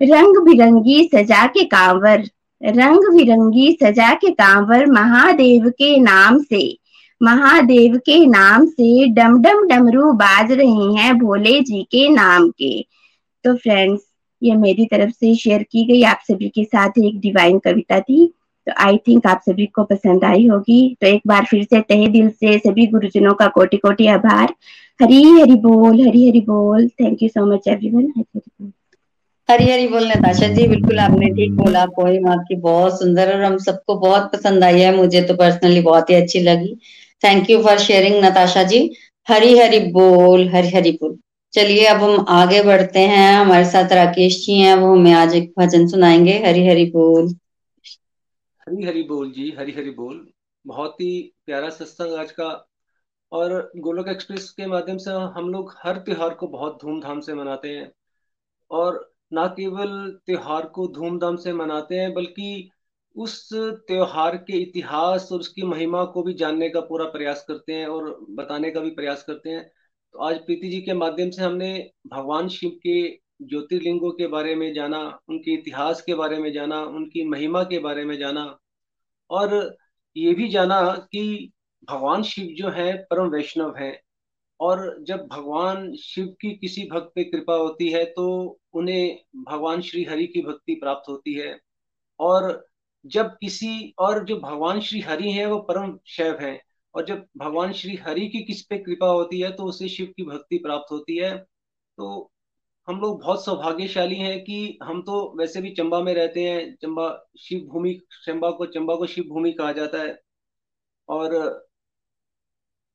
रंग 0.00 0.44
बिरंगी 0.44 1.02
सजा 1.04 1.46
के 1.46 1.64
कांवर 1.64 2.24
रंग 2.60 3.14
बिरंगी 3.16 3.70
सजा 3.82 4.12
के 4.14 4.30
कांवर 4.30 4.86
महादेव 4.86 5.68
के 5.68 5.96
नाम 5.96 6.38
से 6.42 6.78
महादेव 7.20 7.96
के 7.96 8.24
नाम 8.26 8.66
से 8.66 9.06
डम 9.06 9.38
डम 9.42 9.66
डमरू 9.68 10.12
बाज 10.12 10.52
रहे 10.52 10.92
हैं 10.94 11.18
भोले 11.18 11.60
जी 11.60 11.82
के 11.82 12.08
नाम 12.08 12.48
के। 12.50 12.80
तो 13.44 13.54
फ्रेंड्स 13.54 14.02
ये 14.42 14.56
मेरी 14.56 14.84
तरफ़ 14.86 15.10
से 15.10 15.34
शेयर 15.36 15.62
की 15.62 15.84
गई। 15.84 16.02
आप 16.04 16.20
सभी 16.28 16.48
के 16.48 16.64
साथ 16.64 16.98
एक 17.00 17.18
डिवाइन 17.20 17.58
कविता 17.58 18.00
थी। 18.00 18.26
तो 18.66 18.72
आई 18.78 18.96
थिंक 18.98 19.26
आप 19.26 19.40
सभी 19.46 19.66
को 19.66 19.82
पसंद 19.84 20.24
आई 20.24 20.46
होगी। 20.46 20.96
तो 21.00 21.06
एक 21.06 21.20
बार 21.26 21.44
फिर 21.44 21.62
से 21.64 21.80
तहे 21.82 22.06
दिल 22.08 22.28
से 22.30 22.58
सभी 22.58 22.86
गुरुजनों 22.86 23.34
का 23.34 23.46
कोटि 23.54 23.76
कोटि 23.76 24.06
आभार 24.08 24.54
हरी 25.00 25.22
हरी 25.32 25.54
बोल। 25.60 26.00
हरी 26.00 26.28
हरी 26.28 26.40
बोल 26.42 26.88
thank 26.90 27.22
you 27.22 27.28
so 27.28 27.46
much 27.46 27.68
everyone 27.68 28.12
Hari 29.48 29.64
Hari 29.70 29.86
बोल, 29.88 30.06
नताशा 30.08 30.46
जी, 30.48 30.66
बिल्कुल 30.68 30.98
आपने 30.98 31.28
ठीक 31.30 31.52
बोला। 31.52 31.84
पोएम 31.96 32.28
आपकी 32.28 32.56
बहुत 32.60 32.98
सुंदर 32.98 33.32
और 33.34 33.42
हम 33.42 33.56
सबको 33.58 33.94
बहुत 33.98 34.30
पसंद 34.32 34.64
आई 34.64 34.80
है। 34.80 34.94
मुझे 34.96 35.22
तो 35.22 35.34
पर्सनली 35.34 35.80
बहुत 35.82 36.10
ही 36.10 36.14
अच्छी 36.14 36.40
लगी। 36.40 36.74
Thank 37.22 37.50
you 37.50 37.62
for 37.62 37.78
sharing 37.78 38.22
Natasha 38.24 38.62
ji. 38.64 38.80
Hari 39.28 39.56
Hari 39.58 39.78
बोल 39.92 40.48
हरी 40.48 40.70
हरी 40.70 40.92
बोल। 40.92 41.16
चलिए 41.54 41.86
अब 41.86 41.96
हम 41.96 42.26
आगे 42.28 42.62
बढ़ते 42.62 42.98
हैं। 42.98 43.32
हमारे 43.34 43.64
साथ 43.64 43.92
राकेश 43.92 44.46
जी 44.46 44.58
हैं, 44.58 44.74
वो 44.74 44.94
हमें 44.94 45.12
आज 45.12 45.34
एक 45.34 45.54
भजन 45.58 45.88
सुनाएँगे। 45.88 46.38
हरी 46.46 46.66
हरी 46.66 46.84
बोल। 46.84 47.34
हरी 48.60 48.84
हरी 48.84 49.02
बोल 49.02 49.30
जी, 49.30 49.54
हरी 49.58 49.72
हरी 49.72 49.90
बोल। 49.90 50.28
बहुत 50.66 50.94
ही 50.94 51.34
प्यारा 51.46 51.70
सत्संग 51.70 52.14
आज 52.14 52.32
का। 52.32 52.68
और 53.32 53.72
गोलोक 53.76 54.08
एक्सप्रेस 54.08 54.50
के 54.50 54.66
माध्यम 54.66 54.96
से 54.96 55.10
हम 55.10 55.48
लोग 55.48 55.74
हर 55.82 55.96
त्योहार 55.96 56.30
को 56.30 56.48
बहुत 56.48 56.78
धूमधाम 56.82 57.20
से 57.20 57.34
मनाते 57.34 57.68
हैं। 57.68 57.92
और 58.70 59.12
ना 59.32 59.46
केवल 59.46 60.18
त्योहार 60.26 60.66
को 60.66 60.86
धूमधाम 60.88 61.36
से 61.36 61.52
मनाते 61.52 61.94
हैं, 61.94 62.14
बल्कि 62.14 62.70
उस 63.16 63.48
त्योहार 63.54 64.36
के 64.36 64.56
इतिहास 64.56 65.28
और 65.32 65.40
उसकी 65.40 65.62
महिमा 65.62 66.04
को 66.04 66.22
भी 66.22 66.34
जानने 66.34 66.68
का 66.68 66.80
पूरा 66.80 67.04
प्रयास 67.04 67.44
करते 67.48 67.72
हैं 67.72 67.86
और 67.86 68.26
बताने 68.30 68.70
का 68.70 68.80
भी 68.80 68.90
प्रयास 68.90 69.22
करते 69.22 69.50
हैं। 69.50 69.70
तो 70.14 70.18
आज 70.18 70.38
प्रीति 70.38 70.68
जी 70.68 70.80
के 70.80 70.92
माध्यम 70.92 71.30
से 71.30 71.42
हमने 71.42 71.90
भगवान 72.06 72.48
शिव 72.48 72.70
के 72.82 72.94
ज्योतिर्लिंगों 73.42 74.10
के 74.12 74.26
बारे 74.26 74.54
में 74.54 74.72
जाना, 74.74 74.98
उनके 75.28 75.54
इतिहास 75.54 76.02
के 76.02 76.14
बारे 76.14 76.38
में 76.38 76.52
जाना, 76.52 76.80
उनकी 76.82 77.24
महिमा 77.28 77.62
के 77.62 77.78
बारे 77.78 78.04
में 78.04 78.16
जाना 78.18 78.44
और 79.30 79.76
ये 80.16 80.34
भी 80.34 80.48
जाना 80.48 80.80
कि 81.12 81.52
भगवान 81.90 82.22
शिव 82.22 82.54
जो 82.56 82.70
है, 82.70 82.92
परम 83.02 83.28
वैष्णव 83.28 83.74
हैं 83.78 83.98
और 84.60 84.96
जब 85.02 85.26
भगवान 85.26 85.92
शिव 85.96 86.26
की 86.40 86.50
किसी 86.56 86.88
भक्त 86.92 87.12
पे 87.14 87.24
कृपा 87.24 87.54
होती 87.54 87.88
है 87.90 88.04
तो 88.04 88.58
उन्हें 88.72 89.18
भगवान 89.48 89.80
श्री 89.80 90.04
हरि 90.04 90.26
की 90.26 90.42
भक्ति 90.42 90.74
प्राप्त 90.74 91.08
होती 91.08 91.34
है 91.34 91.58
और 92.20 92.66
जब 93.06 93.30
किसी 93.40 93.94
और 93.98 94.24
जो 94.24 94.36
भगवान 94.40 94.80
श्री 94.80 95.00
हरि 95.00 95.30
हैं, 95.30 95.46
वो 95.46 95.58
परम 95.58 95.98
शैव 96.06 96.38
हैं। 96.40 96.60
और 96.94 97.04
जब 97.06 97.26
भगवान 97.36 97.72
श्री 97.72 97.96
हरि 97.96 98.28
की 98.28 98.42
किस 98.42 98.62
पे 98.62 98.78
कृपा 98.78 99.06
होती 99.06 99.40
है 99.40 99.52
तो 99.52 99.64
उसे 99.64 99.88
शिव 99.88 100.06
की 100.06 100.24
भक्ति 100.24 100.58
प्राप्त 100.58 100.92
होती 100.92 101.16
है। 101.16 101.36
तो 101.38 102.30
हम 102.88 103.00
लोग 103.00 103.20
बहुत 103.22 103.44
सौभाग्यशाली 103.44 104.16
हैं 104.16 104.44
कि 104.44 104.78
हम 104.82 105.02
तो 105.02 105.34
वैसे 105.38 105.62
भी 105.62 105.70
चंबा 105.70 106.00
में 106.00 106.14
रहते 106.14 106.44
हैं, 106.44 106.76
चंबा 106.76 107.28
शिव 107.40 107.60
भूमि, 107.60 108.00
चंबा 108.26 108.50
को 108.50 108.66
चंबा 108.66 108.94
को 108.96 109.06
शिव 109.06 109.24
भूमि 109.24 109.52
कहा 109.52 109.72
जाता 109.72 109.98
है। 109.98 110.20
और 111.08 111.66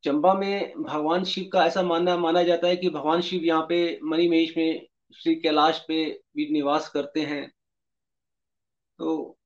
चंबा 0.03 0.33
में 0.33 0.73
भगवान 0.83 1.23
शिव 1.23 1.49
का 1.53 1.65
ऐसा 1.65 1.83
मानना, 1.83 2.17
माना 2.17 2.43
जाता 2.43 2.67
है 2.67 2.75
कि 2.75 2.89
भगवान 2.89 3.21
शिव 3.21 3.43
यहाँ 3.43 3.65
पे 3.69 3.99
मणिमहेश 4.03 4.57
में, 4.57 4.87
श्री 5.15 5.35
कैलाश 5.35 5.85
पे 5.87 6.05
भी 6.35 6.49
निवास 6.51 6.89
करते 6.89 7.21
हैं। 7.21 7.51
तो 8.99 9.36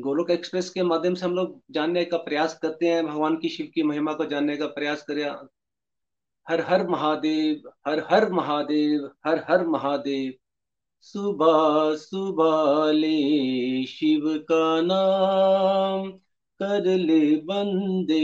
गोलोक 0.00 0.30
एक्सप्रेस 0.30 0.70
के 0.70 0.82
माध्यम 0.82 1.14
से 1.14 1.24
हम 1.26 1.34
लोग 1.34 1.60
जानने 1.70 2.04
का 2.04 2.16
प्रयास 2.16 2.58
करते 2.58 2.86
हैं, 2.86 3.06
भगवान 3.06 3.36
की 3.36 3.48
शिव 3.48 3.70
की 3.74 3.82
महिमा 3.82 4.12
को 4.12 4.24
जानने 4.24 4.56
का 4.56 4.66
प्रयास 4.66 5.02
करें। 5.02 5.24
हर 6.48 6.60
हर 6.60 6.86
महादेव, 6.86 7.70
हर 7.88 8.06
हर 8.10 8.32
महादेव, 8.32 9.10
हर 9.26 9.44
हर 9.48 9.66
महादेव। 9.66 10.32
सुबह 11.00 11.96
सुबह 11.96 12.92
ले 12.92 13.86
शिव 13.86 14.22
का 14.26 14.80
नाम, 14.80 16.10
कर 16.62 16.84
ले 16.84 17.36
बंदे 17.36 18.20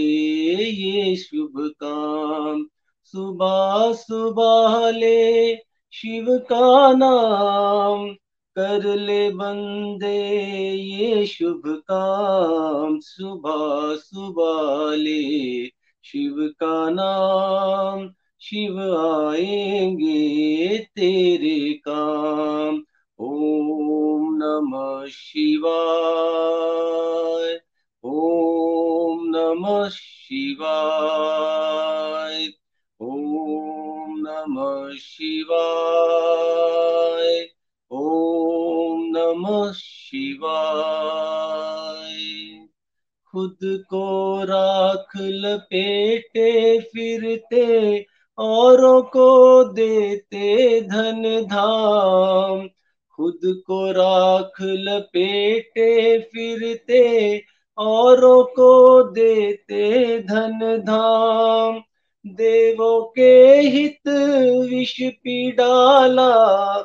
ये 0.70 1.16
शुभ 1.16 1.52
काम। 1.82 2.66
सुबह 3.04 3.92
सुबह 3.92 4.90
ले 4.90 5.56
शिव 5.92 6.26
का 6.38 6.92
नाम 6.92 8.16
कर 8.58 8.96
ले 8.96 9.30
बंदे, 9.30 10.74
ये 10.74 11.26
शुभ 11.26 11.62
काम। 11.66 12.98
सुबह 12.98 13.96
सुबह 13.96 14.96
ले, 14.96 15.70
शिव 16.04 16.34
का 16.38 16.90
नाम। 16.90 18.10
शिव 18.40 18.98
आएँगे 18.98 20.78
तेरे 20.78 21.74
काम। 21.74 22.82
ओम 23.18 24.34
नमः 24.34 25.06
शिवाय, 25.06 27.60
ओम 28.04 29.24
नमः 29.24 29.88
शिवाय, 29.88 32.48
ओम 33.00 34.14
नमः 34.18 34.96
शिवाय। 34.96 37.15
शिवाय। 40.16 42.68
खुद 43.32 43.58
को 43.64 44.44
राख 44.44 45.12
लपेटे, 45.16 46.80
फिरते, 46.80 48.06
औरों 48.38 49.02
को 49.02 49.64
देते 49.64 50.80
धन 50.80 51.44
धाम। 51.44 52.68
खुद 53.16 53.40
को 53.44 53.92
राख 53.92 54.52
लपेटे, 54.60 56.18
फिरते, 56.18 57.42
औरों 57.78 58.44
को 58.44 59.02
देते 59.02 60.18
धन 60.18 60.82
धाम। 60.86 61.82
देवों 62.26 63.02
के 63.02 63.60
हित 63.60 64.00
विष 64.70 65.02
पी 65.02 65.52
डाला 65.52 66.78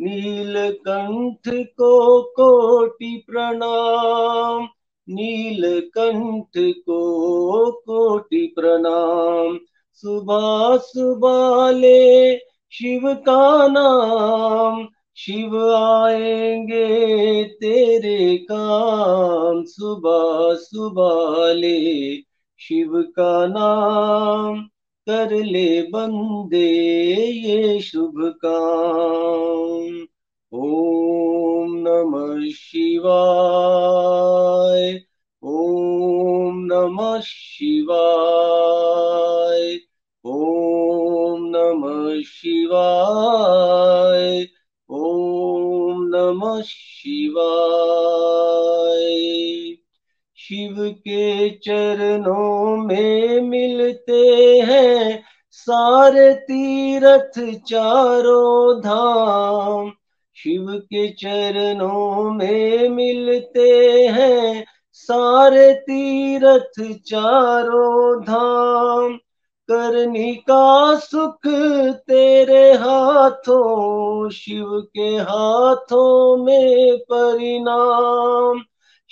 नीलकंठ 0.00 1.48
को 1.48 2.22
कोटि 2.22 3.24
प्रणाम। 3.30 4.68
नीलकंठ 5.08 6.50
को 6.58 7.70
कोटि 7.72 8.52
प्रणाम। 8.58 9.58
सुबह 9.92 10.76
सुबह 10.76 11.70
ले 11.70 12.36
शिव 12.72 13.14
का 13.14 13.68
नाम। 13.68 14.88
शिव 15.16 15.74
आएँगे 15.74 17.44
तेरे 17.44 18.36
काम। 18.36 19.64
सुबह 19.64 20.54
सुबह 20.54 21.52
ले 21.52 22.16
शिव 22.58 22.90
का 22.94 23.46
नाम। 23.46 24.68
कर 25.08 25.44
ले 25.44 25.82
बंदे 25.82 27.26
ये 27.26 27.80
शुभ 27.80 28.34
काम। 28.44 30.06
ओम 30.58 31.76
नमः 31.76 32.50
शिवाय, 32.50 35.02
ओम 35.42 36.64
नमः 36.64 37.20
शिवाय, 37.20 39.80
ओम 40.24 41.46
नमः 41.46 42.22
शिवाय, 42.22 44.48
ओम 44.90 46.04
नमः 46.04 46.62
शिवाय। 46.62 48.33
शिव 50.44 50.74
के 50.80 51.50
चरणों 51.50 52.76
में 52.76 53.40
मिलते 53.40 54.58
हैं, 54.64 55.22
सारे 55.50 56.34
तीर्थ 56.34 57.62
चारों 57.66 58.80
धाम। 58.80 59.92
शिव 60.34 60.66
के 60.70 61.08
चरणों 61.08 62.30
में 62.30 62.88
मिलते 62.88 63.92
हैं, 64.06 64.64
सारे 64.92 65.72
तीर्थ 65.72 66.98
चारों 66.98 68.22
धाम। 68.22 69.16
करनी 69.70 70.34
का 70.34 70.94
सुख 70.98 71.48
तेरे 71.94 72.72
हाथों, 72.72 74.30
शिव 74.30 74.82
के 74.94 75.16
हाथों 75.16 76.44
में 76.44 76.98
परिणाम। 76.98 78.62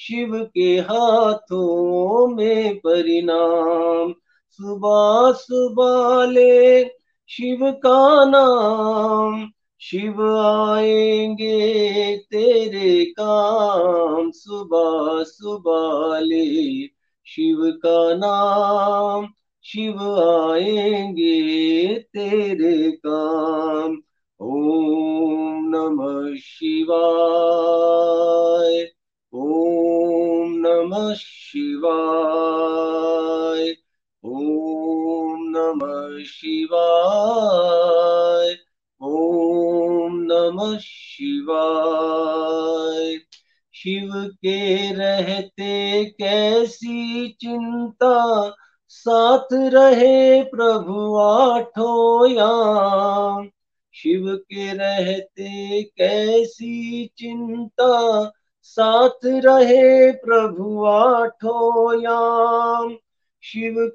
शिव 0.03 0.45
के 0.45 0.79
हाथों 0.79 2.27
में 2.27 2.77
परिणाम। 2.79 4.15
सुबह 4.49 5.33
सुबह 5.33 6.31
ले 6.33 6.85
शिव 7.29 7.59
का 7.63 8.25
नाम। 8.25 9.51
शिव 9.81 10.37
आएँगे 10.39 12.17
तेरे 12.17 13.05
काम। 13.05 14.31
सुबह 14.31 15.25
सुबह 15.25 16.21
ले 16.21 16.87
शिव 17.27 17.57
का 17.61 18.15
नाम। 18.15 19.27
शिव 19.63 20.21
आएँगे 20.51 21.99
तेरे 21.99 22.91
काम। 22.91 23.99
ओम 24.41 25.65
नमः 25.69 26.37
शिवाय। 26.37 27.42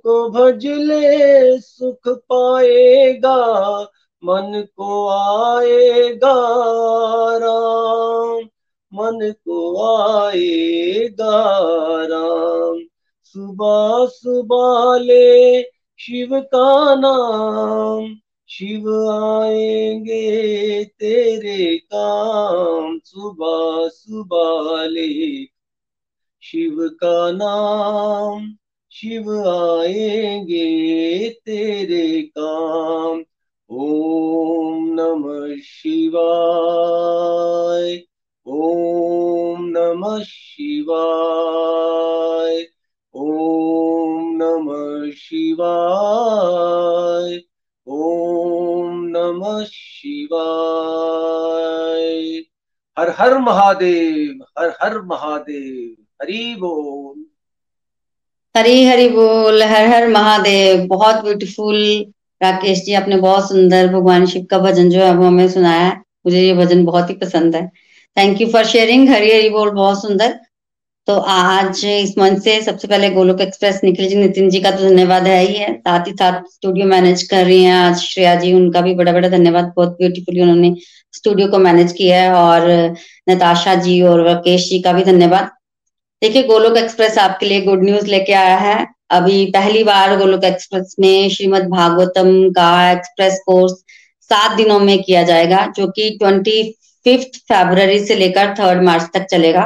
को 0.03 0.29
भजले 0.29 1.59
सुख 1.59 2.07
पाएगा, 2.07 3.37
मन 4.25 4.67
को 4.75 5.07
आएगा 5.09 6.35
राम, 7.37 8.41
मन 8.93 9.31
को 9.31 9.59
आएगा 10.03 11.41
राम। 12.05 12.79
सुबह 13.23 14.05
सुबह 14.07 14.99
ले 15.03 15.61
शिव 15.99 16.29
का 16.33 16.95
नाम, 16.95 18.15
शिव 18.49 18.89
आएँगे 19.11 20.83
तेरे 20.83 21.77
काम। 21.77 22.99
सुबह 23.05 23.87
सुबह 23.87 24.85
ले 24.85 25.45
शिव 26.43 26.77
का 27.03 27.31
नाम 27.31 28.55
शिव 28.97 29.49
आएँगे 29.49 31.29
तेरे 31.29 32.21
काम। 32.21 33.23
ओम 33.69 34.87
नमः 34.87 35.57
शिवाय। 35.57 38.03
ओम 38.47 39.57
नमः 39.61 40.23
शिवाय। 40.23 42.67
ओम 43.15 44.35
नमः 44.35 45.11
शिवाय। 45.11 47.41
ओम 47.87 49.03
नमः 49.03 49.63
शिवाय। 49.63 52.43
हर 52.99 53.09
हर 53.09 53.37
महादेव, 53.37 54.45
हर 54.59 54.77
हर 54.81 55.01
महादेव। 55.01 56.05
हरि 56.21 56.55
बोल। 56.59 57.26
हरी 58.57 58.83
हरी 58.85 59.07
बोल, 59.09 59.63
हर 59.63 59.85
हर 59.87 60.07
महादेव। 60.07 60.85
बहुत 60.87 61.15
ब्यूटीफुल 61.23 61.75
राकेश 62.41 62.83
जी, 62.85 62.93
आपने 62.93 63.15
बहुत 63.17 63.47
सुंदर 63.49 63.87
भगवान 63.87 64.25
शिव 64.25 64.45
का 64.51 64.57
भजन 64.59 64.89
जो 64.89 64.99
है 64.99 65.13
वो 65.15 65.25
हमें 65.25 65.47
सुनाया 65.47 65.81
है। 65.81 65.95
मुझे 66.25 66.41
ये 66.41 66.53
भजन 66.53 66.83
बहुत 66.85 67.09
ही 67.09 67.15
पसंद 67.15 67.55
है। 67.55 67.65
Thank 68.17 68.41
you 68.41 68.47
for 68.47 68.65
sharing 68.65 69.09
Hari 69.09 69.31
Hari 69.31 69.49
बोल, 69.49 69.69
बहुत 69.69 70.01
सुंदर। 70.01 70.33
तो 71.07 71.15
आज 71.15 71.83
इस 71.85 72.17
मंच 72.17 72.41
से 72.43 72.61
सबसे 72.61 72.87
पहले 72.87 73.09
गोलोक 73.09 73.41
एक्सप्रेस 73.41 73.79
निखिल 73.83 74.07
जी, 74.09 74.15
नितिन 74.15 74.49
जी 74.49 74.59
का 74.61 74.71
तो 74.71 74.83
धन्यवाद 74.83 75.27
है 75.27 75.39
ही 75.41 75.53
है। 75.53 75.73
साथ 75.73 76.07
ही 76.07 76.13
साथ 76.13 76.41
स्टूडियो 76.53 76.85
मैनेज 76.85 77.23
कर 77.23 77.45
रही 77.45 77.63
हैं 77.63 77.73
आज 77.73 77.99
श्रेया 77.99 78.35
जी, 78.35 78.53
उनका 78.53 78.81
भी 78.81 78.95
बड़ा 78.95 79.11
बड़ा 79.11 79.29
धन्यवाद। 79.29 79.71
बहुत 79.75 79.97
ब्यूटीफुली 79.97 80.41
उन्होंने 80.41 80.75
स्टूडियो 81.13 81.47
को 81.47 81.57
मैनेज 81.59 81.91
किया 81.91 82.21
है 82.21 82.33
और 82.33 82.95
नताशा 83.29 83.75
जी 83.75 84.01
और 84.01 84.23
राकेश 84.25 84.69
जी 84.69 84.79
का 84.81 84.93
भी 84.93 85.03
धन्यवाद। 85.03 85.49
देखिए, 86.21 86.43
गोलोक 86.43 86.77
एक्सप्रेस 86.77 87.17
आपके 87.17 87.45
लिए 87.45 87.61
गुड 87.61 87.83
न्यूज़ 87.83 88.05
लेके 88.07 88.33
आया 88.33 88.57
है। 88.57 88.85
अभी 89.11 89.45
पहली 89.51 89.83
बार 89.83 90.15
गोलोक 90.17 90.43
एक्सप्रेस 90.43 90.95
में 90.99 91.29
श्रीमद 91.29 91.67
भागवतम 91.69 92.29
का 92.51 92.91
एक्सप्रेस 92.91 93.39
कोर्स 93.45 93.73
सात 94.31 94.55
दिनों 94.57 94.79
में 94.79 95.01
किया 95.03 95.21
जाएगा, 95.23 95.65
जो 95.67 95.87
कि 95.87 96.09
ट्वेंटी 96.19 96.63
फिफ्थ 97.05 97.37
फेब्रवरी 97.49 97.99
से 98.05 98.15
लेकर 98.15 98.53
थर्ड 98.59 98.83
मार्च 98.83 99.09
तक 99.13 99.25
चलेगा। 99.31 99.65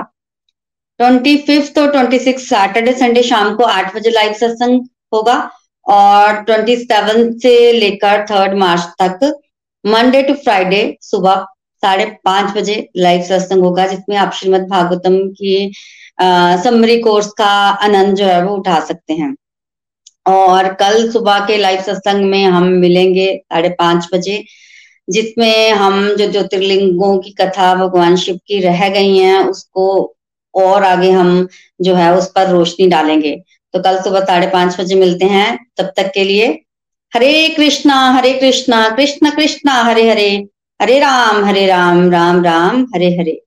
ट्वेंटी 1.00 1.36
फिफ्थ 1.38 1.80
और 1.80 1.92
ट्वेंटी 1.92 2.20
सिक्स 2.20 2.44
सैटरडे 2.50 2.94
संडे 2.94 3.24
शाम 3.24 3.56
को 3.56 3.64
आठ 3.66 3.96
बजे 3.96 4.10
लाइव 4.10 4.34
सत्संग 4.34 4.82
होगा 5.14 5.38
और 5.86 6.42
ट्वेंटी 6.44 6.76
सेवन 6.76 7.32
से 7.40 7.72
लेकर 7.72 8.26
थर्ड 8.32 8.58
मार्च 8.58 8.82
तक 9.02 9.40
मंडे 9.86 10.22
टू 10.24 10.34
फ्राइडे 10.44 10.84
सुबह 11.02 11.46
साढ़े 11.84 12.06
पाँच 12.26 12.56
बजे 12.58 12.76
लाइव 12.98 13.22
सत्संग 13.24 13.64
होगा, 13.64 13.88
जिसमें 13.88 14.16
आप 14.18 14.34
श्रीमद 14.34 14.68
भागवतम 14.70 15.18
की 15.32 15.72
समरी 16.64 17.00
कोर्स 17.00 17.28
का 17.28 17.52
आनंद 17.84 18.16
जो 18.16 18.26
है 18.26 18.44
वो 18.46 18.56
उठा 18.56 18.80
सकते 18.80 19.14
हैं। 19.14 19.36
और 20.28 20.74
कल 20.74 21.12
सुबह 21.12 21.40
के 21.40 21.58
लाइव 21.58 21.82
सत्संग 21.82 22.26
में 22.26 22.44
हम 22.46 22.64
मिलेंगे 22.64 23.36
साढ़े 23.36 23.70
पाँच 23.70 24.08
बजे, 24.14 24.44
जिसमें 25.10 25.72
हम 25.72 26.08
जो 26.16 26.32
ज्योतिर्लिंगों 26.32 27.18
की 27.20 27.32
कथा 27.32 27.74
भगवान 27.76 28.16
शिव 28.16 28.36
की 28.48 28.60
रह 28.60 28.90
गई 28.90 29.18
हैं, 29.18 29.40
उसको 29.40 30.16
और 30.56 30.84
आगे 30.84 31.12
हम 31.12 31.48
जो 31.82 31.96
है 31.96 32.14
उस 32.16 32.32
पर 32.36 32.50
रोशनी 32.50 32.88
डालेंगे। 32.88 33.36
तो 33.74 33.82
कल 33.84 34.02
सुबह 34.02 34.20
साढ़े 34.20 34.48
पाँच 34.48 34.80
बजे 34.80 34.96
मिलते 34.96 35.26
हैं। 35.26 35.58
तब 35.78 35.92
तक 35.98 36.12
के 36.14 36.24
लिए 36.24 36.48
Hare 37.16 37.50
Krishna 37.50 37.96
Hare 38.12 38.34
Krishna, 38.34 38.90
Krishna 38.90 39.30
Krishna, 39.30 39.74
Hare 39.74 40.10
Hare 40.10 40.30
Hare 40.80 41.00
Ram 41.00 41.46
Hare 41.46 41.66
Ram 41.68 42.12
Ram 42.12 42.44
Ram, 42.44 42.84
Hare 42.96 43.10
Hare. 43.18 43.42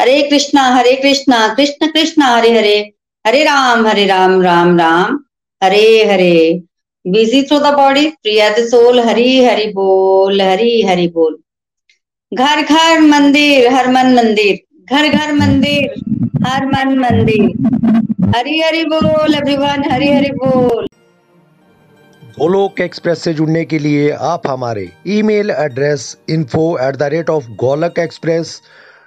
Hare 0.00 0.22
Krishna 0.22 0.62
Hare 0.62 0.96
Krishna, 0.96 1.54
Krishna 1.54 1.86
Krishna, 1.86 2.26
Hare 2.26 2.58
Hare. 2.58 2.92
Hare 3.26 3.44
Ram 3.44 3.86
Hare 3.86 4.06
Ram 4.06 4.42
Ram 4.42 4.78
Ram. 4.78 5.20
Hare 5.62 6.04
Hare. 6.04 6.62
Busy 7.06 7.42
through 7.42 7.58
the 7.58 7.62
body 7.62 8.10
free 8.10 8.50
the 8.50 8.54
soul 8.58 9.00
Hari, 9.00 9.44
Hari 9.44 9.64
बोल, 9.64 10.42
हरी, 10.42 10.82
हरि 10.82 11.08
बोल। 11.08 11.38
घर 12.34 12.62
घर, 12.62 13.00
मंदिर, 13.00 13.72
हर 13.72 13.88
मन 13.88 14.14
मंदिर। 14.14 14.78
घर 14.90 15.08
घर, 15.08 15.32
मंदिर, 15.32 15.94
हर 16.46 16.66
मन 16.66 16.98
मंदिर। 16.98 17.74
हरी 18.36 18.60
हरी 18.60 18.84
बोल 18.84 19.34
एवरीवन 19.34 19.92
हरी, 19.92 20.12
हरि 20.12 20.30
बोल। 20.30 20.86
गोलोक 22.38 22.80
एक्सप्रेस 22.80 23.22
से 23.22 23.34
जुड़ने 23.34 23.64
के 23.64 23.78
लिए 23.78 24.10
आप 24.10 24.42
हमारे 24.46 24.90
email 25.08 25.50
address 25.50 26.16
info 26.30 26.78
at 26.78 26.96
the 26.96 27.02
rate 27.02 27.30
of 27.30 27.48
Golok 27.50 27.94
express 27.98 28.62